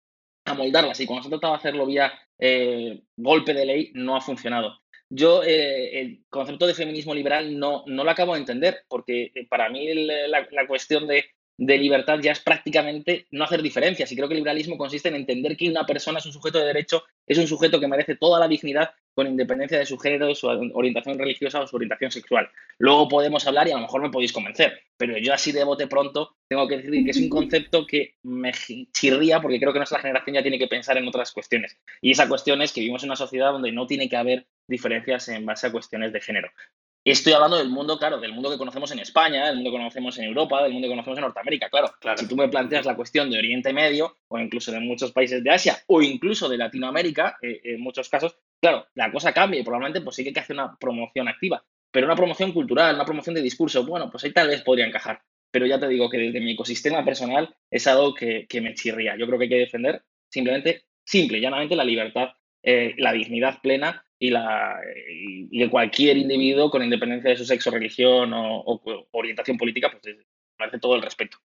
amoldarlas 0.51 1.01
y 1.01 1.07
cuando 1.07 1.23
se 1.23 1.29
ha 1.29 1.31
tratado 1.31 1.55
de 1.55 1.59
hacerlo 1.59 1.87
vía 1.87 2.13
eh, 2.39 3.03
golpe 3.17 3.55
de 3.55 3.67
ley 3.67 3.91
no 3.95 4.17
ha 4.17 4.21
funcionado. 4.21 4.81
Yo 5.11 5.43
eh, 5.43 6.01
el 6.01 6.25
concepto 6.29 6.67
de 6.67 6.75
feminismo 6.75 7.15
liberal 7.15 7.59
no, 7.59 7.83
no 7.87 8.05
lo 8.05 8.11
acabo 8.11 8.35
de 8.35 8.41
entender, 8.41 8.85
porque 8.89 9.33
eh, 9.35 9.47
para 9.49 9.71
mí 9.71 9.89
la 9.95 10.67
cuestión 10.67 11.07
de 11.07 11.25
de 11.59 11.77
libertad 11.77 12.21
ya 12.23 12.33
es 12.33 12.41
prácticamente 12.41 13.27
no 13.33 13.45
hacer 13.45 13.63
diferencias. 13.63 14.11
Y 14.11 14.17
creo 14.17 14.29
que 14.29 14.35
el 14.35 14.41
liberalismo 14.41 14.79
consiste 14.79 15.09
en 15.09 15.17
entender 15.17 15.57
que 15.57 15.69
una 15.69 15.85
persona 15.85 16.21
es 16.21 16.27
un 16.27 16.33
sujeto 16.33 16.59
de 16.59 16.67
derecho, 16.67 17.03
es 17.27 17.37
un 17.37 17.49
sujeto 17.49 17.81
que 17.81 17.89
merece 17.89 18.15
toda 18.15 18.39
la 18.39 18.47
dignidad 18.47 18.91
con 19.13 19.27
independencia 19.27 19.77
de 19.77 19.85
su 19.85 19.99
género, 19.99 20.33
su 20.37 20.47
orientación 20.47 21.19
religiosa 21.19 21.61
o 21.61 21.67
su 21.67 21.75
orientación 21.75 22.13
sexual. 22.13 22.49
Luego 22.79 23.09
podemos 23.09 23.45
hablar 23.49 23.67
y 23.67 23.73
a 23.73 23.75
lo 23.75 23.81
mejor 23.81 24.01
me 24.01 24.11
podéis 24.11 24.33
convencer, 24.33 24.81
pero 24.97 25.19
yo 25.19 25.35
así 25.35 25.51
de 25.51 25.65
bote 25.65 25.89
pronto 25.89 26.37
tengo 26.47 26.69
que 26.69 26.77
decir 26.77 27.05
que 27.05 27.11
es 27.11 27.17
un 27.17 27.29
concepto 27.29 27.85
que 27.85 28.15
me 28.23 28.53
chirría 28.93 29.41
porque 29.41 29.59
creo 29.59 29.73
que 29.73 29.81
nuestra 29.81 29.99
generación 29.99 30.35
ya 30.35 30.43
tiene 30.43 30.61
que 30.61 30.69
pensar 30.69 30.97
en 30.97 31.09
otras 31.09 31.33
cuestiones. 31.33 31.77
Y 32.01 32.13
esa 32.13 32.29
cuestión 32.29 32.63
es 32.63 32.73
que 32.73 32.81
vivimos 32.81 33.03
en 33.03 33.09
una 33.09 33.17
sociedad 33.17 33.51
donde 33.51 33.73
no 33.73 33.89
tiene 33.89 34.09
que 34.09 34.17
haber 34.17 34.47
diferencias 34.69 35.29
en 35.29 35.45
base 35.45 35.67
a 35.67 35.73
cuestiones 35.73 36.13
de 36.13 36.21
género. 36.21 36.51
Estoy 37.05 37.33
hablando 37.33 37.57
del 37.57 37.71
mundo, 37.71 37.99
claro, 37.99 38.19
del 38.19 38.33
mundo 38.33 38.51
que 38.51 38.59
conocemos 38.59 38.91
en 38.91 38.99
España, 38.99 39.47
del 39.47 39.57
mundo 39.57 39.71
que 39.71 39.77
conocemos 39.79 40.19
en 40.19 40.25
Europa, 40.25 40.63
del 40.63 40.73
mundo 40.73 40.89
que 40.89 40.93
conocemos 40.93 41.19
en 41.19 41.25
Norteamérica, 41.25 41.71
claro. 41.71 41.91
claro. 42.01 42.19
Si 42.19 42.29
tú 42.29 42.37
me 42.37 42.49
planteas 42.49 42.85
la 42.85 42.97
cuestión 42.97 43.31
de 43.31 43.39
Oriente 43.39 43.73
Medio, 43.73 44.17
o 44.29 44.39
incluso 44.39 44.73
de 44.73 44.81
muchos 44.81 45.13
países 45.13 45.43
de 45.43 45.51
Asia, 45.51 45.79
o 45.87 46.03
incluso 46.03 46.49
de 46.49 46.59
Latinoamérica, 46.59 47.39
eh, 47.41 47.61
en 47.65 47.81
muchos 47.81 48.09
casos, 48.09 48.37
claro, 48.61 48.87
la 48.95 49.11
cosa 49.11 49.33
cambia 49.33 49.61
y 49.61 49.63
probablemente 49.63 50.03
pues 50.03 50.17
sí 50.17 50.23
que 50.23 50.31
hay 50.31 50.35
que 50.35 50.41
hacer 50.41 50.55
una 50.55 50.77
promoción 50.77 51.29
activa. 51.29 51.65
Pero 51.91 52.07
una 52.07 52.17
promoción 52.17 52.53
cultural, 52.53 52.95
una 52.95 53.07
promoción 53.07 53.35
de 53.35 53.43
discurso, 53.43 53.87
bueno, 53.87 54.11
pues 54.11 54.25
ahí 54.25 54.33
tal 54.33 54.49
vez 54.49 54.61
podría 54.63 54.87
encajar. 54.87 55.23
Pero 55.51 55.65
ya 55.65 55.81
te 55.81 55.89
digo 55.89 56.11
que 56.11 56.19
desde 56.19 56.41
mi 56.41 56.53
ecosistema 56.53 57.03
personal 57.05 57.55
es 57.71 57.87
algo 57.87 58.15
que, 58.15 58.47
que 58.47 58.61
me 58.61 58.75
chirría. 58.75 59.17
Yo 59.17 59.27
creo 59.27 59.39
que 59.39 59.45
hay 59.45 59.49
que 59.49 59.57
defender 59.57 60.03
simplemente, 60.29 60.85
simple 61.05 61.39
y 61.39 61.41
llanamente, 61.41 61.75
la 61.75 61.85
libertad, 61.85 62.33
eh, 62.63 62.95
la 62.99 63.13
dignidad 63.13 63.61
plena 63.63 64.05
y, 64.19 64.31
la, 64.31 64.81
y, 65.11 65.59
de 65.59 65.71
cualquier 65.71 66.17
individuo 66.17 66.71
con 66.71 66.83
independencia 66.83 67.31
de 67.31 67.37
su 67.37 67.45
sexo, 67.45 67.71
religión 67.71 68.33
o, 68.35 68.83
orientación 69.13 69.57
política, 69.57 69.91
pues 69.91 70.17
merece 70.59 70.79
todo 70.79 70.97
el 70.97 71.03
respeto. 71.03 71.39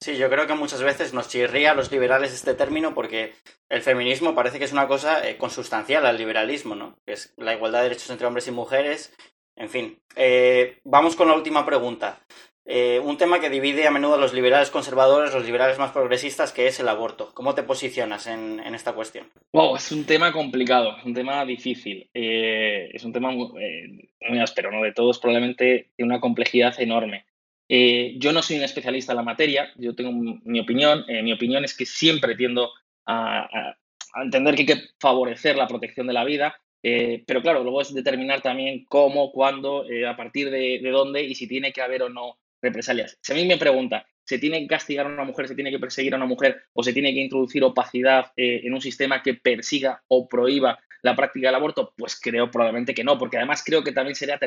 Sí, 0.00 0.16
yo 0.16 0.28
creo 0.28 0.46
que 0.46 0.54
muchas 0.54 0.82
veces 0.82 1.14
nos 1.14 1.28
chirría 1.28 1.70
a 1.70 1.74
los 1.74 1.90
liberales 1.90 2.34
este 2.34 2.54
término 2.54 2.94
porque 2.94 3.32
el 3.70 3.80
feminismo 3.80 4.34
parece 4.34 4.58
que 4.58 4.66
es 4.66 4.72
una 4.72 4.86
cosa 4.86 5.26
eh, 5.26 5.38
consustancial 5.38 6.04
al 6.04 6.18
liberalismo, 6.18 6.74
¿no? 6.74 6.98
es 7.06 7.32
la 7.38 7.54
igualdad 7.54 7.78
de 7.78 7.84
derechos 7.84 8.10
entre 8.10 8.26
hombres 8.26 8.46
y 8.46 8.50
mujeres. 8.50 9.14
En 9.56 9.70
fin, 9.70 10.02
eh, 10.16 10.80
vamos 10.84 11.16
con 11.16 11.28
la 11.28 11.34
última 11.34 11.64
pregunta. 11.64 12.20
Eh, 12.66 12.98
un 12.98 13.18
tema 13.18 13.40
que 13.40 13.50
divide 13.50 13.86
a 13.86 13.90
menudo 13.90 14.14
a 14.14 14.18
los 14.18 14.32
liberales 14.32 14.70
conservadores, 14.70 15.34
los 15.34 15.44
liberales 15.44 15.78
más 15.78 15.92
progresistas, 15.92 16.50
que 16.50 16.66
es 16.66 16.80
el 16.80 16.88
aborto. 16.88 17.30
¿Cómo 17.34 17.54
te 17.54 17.62
posicionas 17.62 18.26
en, 18.26 18.60
esta 18.74 18.94
cuestión? 18.94 19.30
Wow, 19.52 19.76
es 19.76 19.92
un 19.92 20.04
tema 20.04 20.32
complicado, 20.32 20.96
es 20.96 21.04
un 21.04 21.12
tema 21.12 21.44
difícil, 21.44 22.08
eh, 22.14 22.88
es 22.92 23.04
un 23.04 23.12
tema 23.12 23.32
eh, 23.32 24.08
muy, 24.30 24.40
áspero, 24.40 24.70
¿no? 24.70 24.82
De 24.82 24.92
todos 24.92 25.18
probablemente 25.18 25.90
de 25.96 26.04
una 26.04 26.20
complejidad 26.20 26.80
enorme. 26.80 27.26
yo 27.68 28.32
no 28.32 28.40
soy 28.40 28.56
un 28.56 28.64
especialista 28.64 29.12
en 29.12 29.16
la 29.16 29.22
materia, 29.22 29.70
yo 29.76 29.94
tengo 29.94 30.12
mi 30.12 30.60
opinión. 30.60 31.04
mi 31.22 31.32
opinión 31.34 31.64
es 31.64 31.76
que 31.76 31.84
siempre 31.84 32.34
tiendo 32.34 32.70
a, 33.04 33.76
entender 34.22 34.54
que 34.54 34.62
hay 34.62 34.66
que 34.66 34.88
favorecer 34.98 35.56
la 35.56 35.68
protección 35.68 36.06
de 36.06 36.14
la 36.14 36.24
vida, 36.24 36.56
pero 36.80 37.42
claro, 37.42 37.62
luego 37.62 37.82
es 37.82 37.92
determinar 37.92 38.40
también 38.40 38.84
cómo, 38.86 39.32
cuándo, 39.32 39.84
a 40.08 40.16
partir 40.16 40.50
de, 40.50 40.80
dónde 40.90 41.22
y 41.24 41.34
si 41.34 41.46
tiene 41.46 41.72
que 41.72 41.82
haber 41.82 42.02
o 42.02 42.08
no 42.08 42.38
represalias. 42.64 43.18
Si 43.20 43.32
a 43.32 43.36
mí 43.36 43.44
me 43.44 43.56
pregunta, 43.56 44.06
¿se 44.24 44.38
tiene 44.38 44.60
que 44.60 44.66
castigar 44.66 45.06
a 45.06 45.10
una 45.10 45.24
mujer, 45.24 45.48
se 45.48 45.54
tiene 45.54 45.70
que 45.70 45.78
perseguir 45.78 46.14
a 46.14 46.16
una 46.16 46.26
mujer 46.26 46.62
o 46.72 46.82
se 46.82 46.92
tiene 46.92 47.14
que 47.14 47.20
introducir 47.20 47.62
opacidad 47.62 48.32
eh, 48.36 48.62
en 48.64 48.74
un 48.74 48.80
sistema 48.80 49.22
que 49.22 49.34
persiga 49.34 50.02
o 50.08 50.28
prohíba 50.28 50.78
la 51.02 51.14
práctica 51.14 51.48
del 51.48 51.54
aborto? 51.54 51.92
Pues 51.96 52.18
creo 52.18 52.50
probablemente 52.50 52.94
que 52.94 53.04
no, 53.04 53.18
porque 53.18 53.36
además 53.36 53.62
creo 53.64 53.84
que 53.84 53.92
también 53.92 54.16
sería 54.16 54.38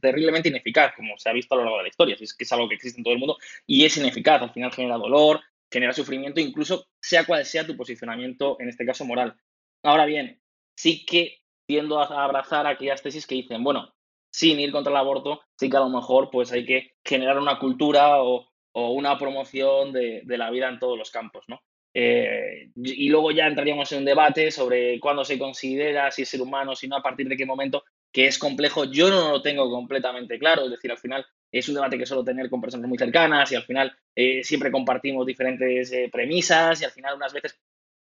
terriblemente 0.00 0.48
ineficaz, 0.48 0.94
como 0.94 1.18
se 1.18 1.28
ha 1.28 1.32
visto 1.32 1.54
a 1.54 1.58
lo 1.58 1.64
largo 1.64 1.78
de 1.78 1.82
la 1.84 1.88
historia, 1.88 2.16
si 2.16 2.24
es 2.24 2.34
que 2.34 2.44
es 2.44 2.52
algo 2.52 2.68
que 2.68 2.76
existe 2.76 3.00
en 3.00 3.04
todo 3.04 3.14
el 3.14 3.20
mundo 3.20 3.36
y 3.66 3.84
es 3.84 3.96
ineficaz, 3.96 4.40
al 4.40 4.52
final 4.52 4.72
genera 4.72 4.96
dolor, 4.96 5.40
genera 5.70 5.92
sufrimiento, 5.92 6.40
incluso 6.40 6.86
sea 7.00 7.24
cual 7.24 7.44
sea 7.44 7.66
tu 7.66 7.76
posicionamiento, 7.76 8.56
en 8.60 8.68
este 8.68 8.86
caso 8.86 9.04
moral. 9.04 9.36
Ahora 9.82 10.06
bien, 10.06 10.40
sí 10.76 11.04
que 11.04 11.40
tiendo 11.66 12.00
a 12.00 12.24
abrazar 12.24 12.66
aquellas 12.66 13.02
tesis 13.02 13.26
que 13.26 13.34
dicen, 13.34 13.64
bueno, 13.64 13.94
sin 14.34 14.58
ir 14.58 14.72
contra 14.72 14.90
el 14.90 14.96
aborto, 14.96 15.42
sí 15.56 15.70
que 15.70 15.76
a 15.76 15.80
lo 15.80 15.88
mejor 15.88 16.28
pues 16.28 16.50
hay 16.50 16.66
que 16.66 16.94
generar 17.04 17.38
una 17.38 17.60
cultura 17.60 18.20
o, 18.20 18.48
una 18.72 19.16
promoción 19.16 19.92
de, 19.92 20.24
la 20.26 20.50
vida 20.50 20.68
en 20.68 20.80
todos 20.80 20.98
los 20.98 21.12
campos, 21.12 21.44
¿no? 21.46 21.60
Eh, 21.94 22.72
y 22.74 23.08
luego 23.08 23.30
ya 23.30 23.46
entraríamos 23.46 23.92
en 23.92 23.98
un 24.00 24.04
debate 24.04 24.50
sobre 24.50 24.98
cuándo 24.98 25.24
se 25.24 25.38
considera 25.38 26.10
si 26.10 26.22
es 26.22 26.28
ser 26.28 26.42
humano, 26.42 26.74
si 26.74 26.88
no, 26.88 26.96
a 26.96 27.02
partir 27.02 27.28
de 27.28 27.36
qué 27.36 27.46
momento, 27.46 27.84
que 28.12 28.26
es 28.26 28.36
complejo. 28.36 28.86
Yo 28.86 29.08
no 29.08 29.30
lo 29.30 29.40
tengo 29.40 29.70
completamente 29.70 30.36
claro, 30.40 30.64
es 30.64 30.72
decir, 30.72 30.90
al 30.90 30.98
final 30.98 31.24
es 31.52 31.68
un 31.68 31.76
debate 31.76 31.96
que 31.96 32.04
suelo 32.04 32.24
tener 32.24 32.50
con 32.50 32.60
personas 32.60 32.88
muy 32.88 32.98
cercanas 32.98 33.52
y 33.52 33.54
al 33.54 33.62
final 33.62 33.96
eh, 34.16 34.42
siempre 34.42 34.72
compartimos 34.72 35.24
diferentes 35.24 35.92
eh, 35.92 36.08
premisas 36.12 36.82
y 36.82 36.84
al 36.84 36.90
final 36.90 37.14
unas 37.14 37.32
veces 37.32 37.56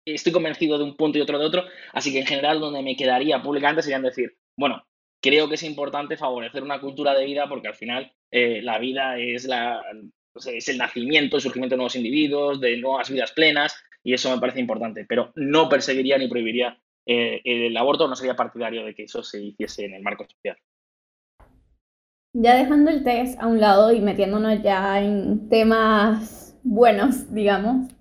estoy 0.05 0.31
convencido 0.31 0.77
de 0.77 0.85
un 0.85 0.95
punto 0.95 1.17
y 1.17 1.21
otro 1.21 1.37
de 1.37 1.45
otro, 1.45 1.65
así 1.91 2.13
que 2.13 2.19
en 2.19 2.25
general 2.25 2.61
donde 2.61 2.81
me 2.81 2.95
quedaría 2.95 3.41
públicamente 3.41 3.81
sería 3.81 3.99
decir, 3.99 4.37
bueno, 4.55 4.81
creo 5.21 5.47
que 5.47 5.55
es 5.55 5.63
importante 5.63 6.17
favorecer 6.17 6.63
una 6.63 6.81
cultura 6.81 7.13
de 7.13 7.25
vida 7.25 7.47
porque 7.47 7.67
al 7.67 7.75
final 7.75 8.11
eh, 8.31 8.61
la 8.61 8.79
vida 8.79 9.17
es, 9.17 9.45
la, 9.45 9.81
es 10.35 10.69
el 10.69 10.77
nacimiento, 10.77 11.35
el 11.35 11.41
surgimiento 11.41 11.75
de 11.75 11.77
nuevos 11.77 11.95
individuos, 11.95 12.59
de 12.59 12.77
nuevas 12.77 13.09
vidas 13.09 13.31
plenas 13.31 13.75
y 14.03 14.13
eso 14.13 14.33
me 14.33 14.41
parece 14.41 14.59
importante, 14.59 15.05
pero 15.07 15.31
no 15.35 15.69
perseguiría 15.69 16.17
ni 16.17 16.27
prohibiría 16.27 16.77
eh, 17.05 17.41
el 17.45 17.77
aborto, 17.77 18.07
no 18.07 18.15
sería 18.15 18.35
partidario 18.35 18.83
de 18.83 18.95
que 18.95 19.03
eso 19.03 19.23
se 19.23 19.41
hiciese 19.41 19.85
en 19.85 19.93
el 19.93 20.01
marco 20.01 20.25
social. 20.27 20.57
Ya 22.33 22.55
dejando 22.55 22.91
el 22.91 23.03
test 23.03 23.39
a 23.41 23.47
un 23.47 23.59
lado 23.59 23.91
y 23.91 23.99
metiéndonos 23.99 24.63
ya 24.63 25.01
en 25.01 25.49
temas 25.49 26.57
buenos, 26.63 27.33
digamos. 27.33 27.91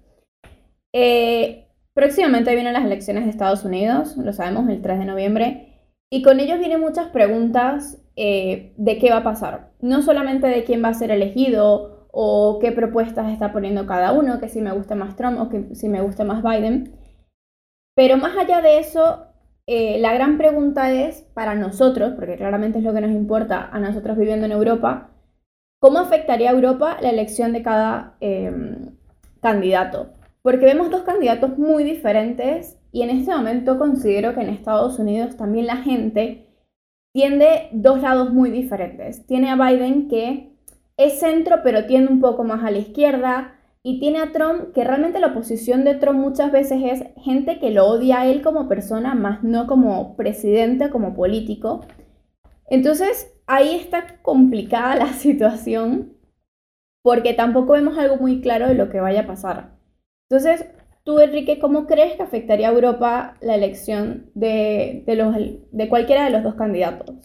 Eh, 0.93 1.67
próximamente 1.95 2.55
vienen 2.55 2.73
las 2.73 2.85
elecciones 2.85 3.25
de 3.25 3.31
Estados 3.31 3.65
Unidos, 3.65 4.17
lo 4.17 4.33
sabemos, 4.33 4.69
el 4.69 4.81
3 4.81 5.01
de 5.01 5.05
noviembre. 5.05 5.70
Y 6.13 6.23
con 6.23 6.41
ellos 6.41 6.59
vienen 6.59 6.81
muchas 6.81 7.09
preguntas 7.09 8.03
eh, 8.17 8.75
de 8.77 8.99
qué 8.99 9.11
va 9.11 9.19
a 9.19 9.25
pasar. 9.25 9.71
No 9.81 10.03
solamente 10.03 10.49
de 10.49 10.65
quién 10.65 10.83
va 10.83 10.89
a 10.89 10.95
ser 10.95 11.13
elegido 11.13 12.09
o 12.11 12.59
qué 12.61 12.73
propuestas 12.73 13.31
está 13.31 13.53
poniendo 13.53 13.87
cada 13.87 14.13
uno, 14.13 14.41
que 14.41 14.49
si 14.49 14.61
me 14.61 14.73
gusta 14.73 14.97
más 14.97 15.15
Trump 15.15 15.39
o 15.41 15.49
que 15.49 15.75
si 15.77 15.89
me 15.89 16.03
gusta 16.03 16.25
más 16.25 16.43
Biden. 16.43 16.99
Pero 17.95 18.17
más 18.17 18.37
allá 18.37 18.61
de 18.61 18.81
eso, 18.81 19.27
eh, 19.69 20.01
la 20.01 20.13
gran 20.13 20.37
pregunta 20.37 20.91
es 20.91 21.23
para 21.33 21.55
nosotros, 21.55 22.15
porque 22.17 22.37
claramente 22.37 22.79
es 22.79 22.85
lo 22.85 22.93
que 22.93 23.03
nos 23.03 23.13
importa 23.13 23.69
a 23.71 23.79
nosotros 23.79 24.19
viviendo 24.19 24.47
en 24.47 24.53
Europa, 24.53 25.11
¿cómo 25.79 26.01
afectaría 26.01 26.51
a 26.51 26.55
Europa 26.55 26.97
la 27.01 27.11
elección 27.11 27.53
de 27.53 27.63
cada 27.63 28.17
em, 28.19 28.97
candidato? 29.41 30.11
Porque 30.43 30.65
vemos 30.65 30.91
dos 30.91 31.03
candidatos 31.03 31.57
muy 31.57 31.85
diferentes 31.85 32.80
y 32.93 33.03
en 33.03 33.11
este 33.11 33.31
momento 33.31 33.79
considero 33.79 34.35
que 34.35 34.41
en 34.41 34.49
Estados 34.49 34.99
Unidos 34.99 35.37
también 35.37 35.67
la 35.67 35.77
gente 35.77 36.47
tiende 37.13 37.69
dos 37.73 38.01
lados 38.03 38.33
muy 38.33 38.51
diferentes. 38.51 39.27
Tiene 39.27 39.51
a 39.51 39.57
Biden 39.57 40.09
que 40.09 40.57
es 40.97 41.21
centro 41.21 41.59
pero 41.63 41.87
tiende 41.87 42.13
un 42.13 42.21
poco 42.21 42.45
más 42.45 42.65
a 42.65 42.71
la 42.71 42.79
izquierda 42.79 43.55
y 43.83 43.99
tiene 43.99 44.19
a 44.21 44.33
Trump 44.33 44.73
que 44.75 44.85
realmente 44.85 45.21
la 45.21 45.29
oposición 45.29 45.85
de 45.85 45.95
Trump 45.95 46.19
muchas 46.19 46.53
veces 46.53 46.81
es 46.85 47.05
gente 47.23 47.59
que 47.59 47.71
lo 47.71 47.87
odia 47.87 48.21
a 48.21 48.27
él 48.27 48.43
como 48.43 48.69
persona, 48.69 49.15
más 49.15 49.43
no 49.43 49.67
como 49.67 50.17
presidente, 50.17 50.91
como 50.91 51.15
político. 51.15 51.87
Entonces 52.67 53.33
ahí 53.47 53.75
está 53.75 54.19
complicada 54.23 54.97
la 54.97 55.13
situación 55.13 56.15
porque 57.03 57.35
tampoco 57.35 57.73
vemos 57.73 57.97
algo 57.99 58.17
muy 58.17 58.41
claro 58.41 58.69
de 58.69 58.75
lo 58.75 58.91
que 58.91 59.01
vaya 59.01 59.23
a 59.23 59.27
pasar. 59.27 59.71
Entonces, 60.29 60.67
Tú, 61.11 61.19
Enrique, 61.19 61.59
¿cómo 61.59 61.89
crees 61.89 62.15
que 62.15 62.23
afectaría 62.23 62.69
a 62.69 62.71
Europa 62.71 63.37
la 63.41 63.57
elección 63.57 64.31
de, 64.35 65.03
cualquiera 65.89 66.25
de 66.25 66.31
los 66.31 66.45
dos 66.45 66.55
candidatos? 66.55 67.17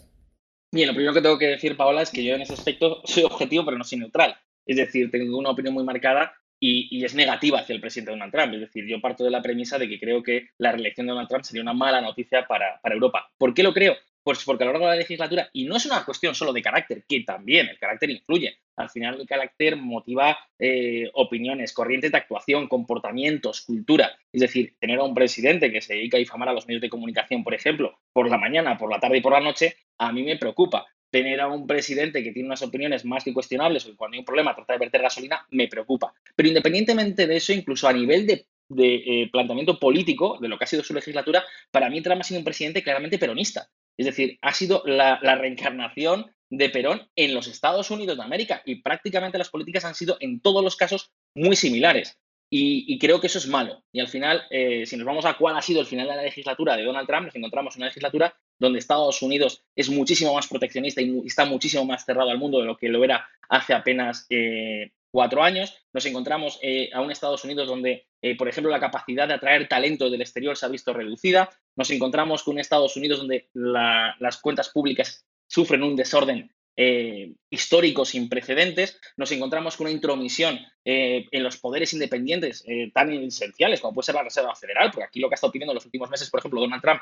Bien, 0.71 0.87
lo 0.87 0.95
primero 0.95 1.13
que 1.13 1.21
tengo 1.21 1.37
que 1.37 1.49
decir, 1.49 1.77
Paola, 1.77 2.01
es 2.01 2.09
que 2.09 2.23
yo 2.23 2.33
en 2.33 2.41
ese 2.41 2.53
aspecto 2.53 3.03
soy 3.03 3.25
objetivo, 3.25 3.63
pero 3.63 3.77
no 3.77 3.83
soy 3.83 3.99
neutral. 3.99 4.35
Es 4.65 4.77
decir, 4.77 5.11
tengo 5.11 5.37
una 5.37 5.51
opinión 5.51 5.75
muy 5.75 5.83
marcada 5.83 6.33
y, 6.59 7.05
es 7.05 7.13
negativa 7.13 7.59
hacia 7.59 7.75
el 7.75 7.79
presidente 7.79 8.09
Donald 8.09 8.31
Trump. 8.31 8.55
Es 8.55 8.61
decir, 8.61 8.87
yo 8.87 8.99
parto 8.99 9.23
de 9.23 9.29
la 9.29 9.43
premisa 9.43 9.77
de 9.77 9.87
que 9.87 9.99
creo 9.99 10.23
que 10.23 10.47
la 10.57 10.71
reelección 10.71 11.05
de 11.05 11.11
Donald 11.11 11.29
Trump 11.29 11.43
sería 11.43 11.61
una 11.61 11.73
mala 11.73 12.01
noticia 12.01 12.47
para, 12.47 12.81
para 12.81 12.95
Europa. 12.95 13.31
¿Por 13.37 13.53
qué 13.53 13.61
lo 13.61 13.71
creo? 13.71 13.93
Pues 14.25 14.43
porque 14.43 14.63
a 14.63 14.65
lo 14.65 14.73
largo 14.73 14.88
de 14.88 14.93
la 14.93 14.99
legislatura, 15.01 15.51
y 15.53 15.65
no 15.65 15.75
es 15.75 15.85
una 15.85 16.03
cuestión 16.03 16.33
solo 16.33 16.51
de 16.51 16.63
carácter, 16.63 17.03
que 17.07 17.19
también 17.19 17.67
el 17.67 17.77
carácter 17.77 18.09
influye, 18.09 18.57
al 18.75 18.89
final 18.89 19.21
el 19.21 19.27
carácter 19.27 19.75
motiva 19.75 20.35
eh, 20.57 21.11
opiniones, 21.13 21.73
corrientes 21.73 22.11
de 22.11 22.17
actuación, 22.17 22.67
comportamientos, 22.67 23.61
cultura. 23.61 24.17
Es 24.33 24.41
decir, 24.41 24.77
tener 24.79 24.97
a 24.97 25.03
un 25.03 25.13
presidente 25.13 25.71
que 25.71 25.79
se 25.79 25.93
dedica 25.93 26.17
a 26.17 26.25
difamar 26.25 26.49
a 26.49 26.53
los 26.53 26.65
medios 26.65 26.81
de 26.81 26.89
comunicación, 26.89 27.43
por 27.43 27.53
ejemplo, 27.53 27.99
por 28.13 28.27
la 28.27 28.39
mañana, 28.39 28.79
por 28.79 28.89
la 28.89 28.99
tarde 28.99 29.19
y 29.19 29.21
por 29.21 29.31
la 29.31 29.41
noche, 29.41 29.75
a 29.99 30.11
mí 30.11 30.23
me 30.23 30.38
preocupa. 30.38 30.88
Tener 31.11 31.39
a 31.39 31.47
un 31.47 31.67
presidente 31.67 32.23
que 32.23 32.31
tiene 32.31 32.47
unas 32.47 32.63
opiniones 32.63 33.05
más 33.05 33.23
que 33.23 33.31
cuestionables 33.31 33.85
o 33.85 33.91
que 33.91 33.95
cuando 33.95 34.15
hay 34.15 34.21
un 34.21 34.25
problema 34.25 34.55
trata 34.55 34.73
de 34.73 34.79
verter 34.79 35.03
gasolina, 35.03 35.45
me 35.51 35.67
preocupa. 35.67 36.15
Pero 36.35 36.49
independientemente 36.49 37.27
de 37.27 37.35
eso, 37.35 37.53
incluso 37.53 37.88
a 37.88 37.93
nivel 37.93 38.25
de, 38.25 38.47
eh, 38.75 39.29
planteamiento 39.31 39.79
político 39.79 40.39
de 40.41 40.47
lo 40.47 40.57
que 40.57 40.63
ha 40.63 40.67
sido 40.67 40.83
su 40.83 40.95
legislatura, 40.95 41.43
para 41.69 41.91
mí 41.91 42.01
Trump 42.01 42.21
ha 42.21 42.23
sido 42.23 42.39
un 42.39 42.43
presidente 42.43 42.81
claramente 42.81 43.19
peronista. 43.19 43.69
Es 43.97 44.05
decir, 44.05 44.38
ha 44.41 44.53
sido 44.53 44.84
la, 44.86 45.17
reencarnación 45.36 46.31
de 46.49 46.69
Perón 46.69 47.10
en 47.15 47.34
los 47.34 47.47
Estados 47.47 47.91
Unidos 47.91 48.17
de 48.17 48.23
América 48.23 48.62
y 48.65 48.81
prácticamente 48.81 49.38
las 49.38 49.49
políticas 49.49 49.86
han 49.86 49.95
sido 49.95 50.17
en 50.19 50.39
todos 50.41 50.63
los 50.63 50.75
casos 50.75 51.12
muy 51.34 51.55
similares. 51.55 52.17
Y, 52.49 52.97
creo 52.99 53.19
que 53.19 53.27
eso 53.27 53.39
es 53.39 53.47
malo. 53.47 53.84
Y 53.91 53.99
al 53.99 54.08
final, 54.08 54.43
eh, 54.49 54.86
si 54.86 54.95
nos 54.95 55.05
vamos 55.05 55.25
a 55.25 55.34
cuál 55.34 55.58
ha 55.58 55.62
sido 55.62 55.81
el 55.81 55.88
final 55.88 56.08
de 56.08 56.15
la 56.15 56.21
legislatura 56.21 56.77
de 56.77 56.84
Donald 56.84 57.08
Trump, 57.08 57.25
nos 57.25 57.36
encontramos 57.36 57.75
en 57.75 57.81
una 57.81 57.88
legislatura 57.88 58.34
donde 58.60 58.79
Estados 58.79 59.21
Unidos 59.21 59.63
es 59.75 59.89
muchísimo 59.89 60.34
más 60.34 60.47
proteccionista 60.47 61.01
y 61.01 61.23
está 61.25 61.45
muchísimo 61.45 61.84
más 61.86 62.05
cerrado 62.05 62.29
al 62.29 62.38
mundo 62.38 62.60
de 62.60 62.65
lo 62.65 62.77
que 62.77 62.88
lo 62.88 63.03
era 63.03 63.27
hace 63.49 63.73
apenas 63.73 64.25
eh, 64.29 64.91
cuatro 65.15 65.41
años. 65.41 65.73
Nos 65.93 66.06
encontramos 66.06 66.60
eh, 66.62 66.89
a 66.93 66.99
un 66.99 67.10
Estados 67.10 67.45
Unidos 67.45 67.69
donde, 67.69 68.06
eh, 68.21 68.36
por 68.36 68.49
ejemplo, 68.49 68.69
la 68.69 68.82
capacidad 68.82 69.30
de 69.30 69.36
atraer 69.36 69.65
talento 69.69 70.10
del 70.10 70.19
exterior 70.19 70.58
se 70.58 70.65
ha 70.65 70.69
visto 70.69 70.91
reducida. 70.91 71.49
Nos 71.78 71.89
encontramos 71.89 72.43
con 72.43 72.56
un 72.56 72.60
Estados 72.60 72.97
Unidos 72.97 73.19
donde 73.19 73.49
las 73.54 74.38
cuentas 74.41 74.69
públicas 74.69 75.25
sufren 75.47 75.84
un 75.84 75.95
desorden 75.95 76.54
eh, 76.77 77.33
histórico 77.49 78.03
sin 78.03 78.27
precedentes, 78.27 78.99
nos 79.15 79.31
encontramos 79.31 79.77
con 79.77 79.85
una 79.85 79.93
intromisión 79.93 80.59
eh, 80.83 81.25
en 81.31 81.41
los 81.41 81.55
poderes 81.57 81.93
independientes 81.93 82.65
eh, 82.67 82.91
tan 82.93 83.13
esenciales 83.13 83.79
como 83.79 83.93
puede 83.93 84.07
ser 84.07 84.15
la 84.15 84.23
Reserva 84.23 84.53
Federal, 84.55 84.91
porque 84.91 85.05
aquí 85.05 85.19
lo 85.21 85.29
que 85.29 85.35
ha 85.35 85.38
estado 85.38 85.53
pidiendo 85.53 85.71
en 85.71 85.75
los 85.75 85.85
últimos 85.85 86.09
meses, 86.09 86.29
por 86.29 86.41
ejemplo, 86.41 86.59
Donald 86.59 86.81
Trump, 86.81 87.01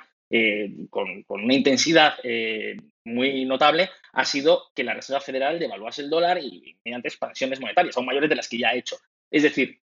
con, 0.92 1.26
una 1.28 1.54
intensidad 1.54 2.16
muy 3.04 3.46
notable, 3.46 3.90
ha 4.14 4.26
sido 4.26 4.66
que 4.76 4.84
la 4.84 4.94
Reserva 4.94 5.22
Federal 5.22 5.58
devaluase 5.58 6.04
el 6.04 6.10
dólar 6.10 6.40
y 6.40 6.78
mediante 6.86 7.08
expansiones 7.08 7.60
monetarias, 7.60 7.98
aún 7.98 8.06
mayores 8.06 8.30
de 8.30 8.36
las 8.36 8.48
que 8.48 8.60
ya 8.60 8.70
ha 8.70 8.76
hecho. 8.76 8.98
Es 9.32 9.42
decir, 9.42 9.80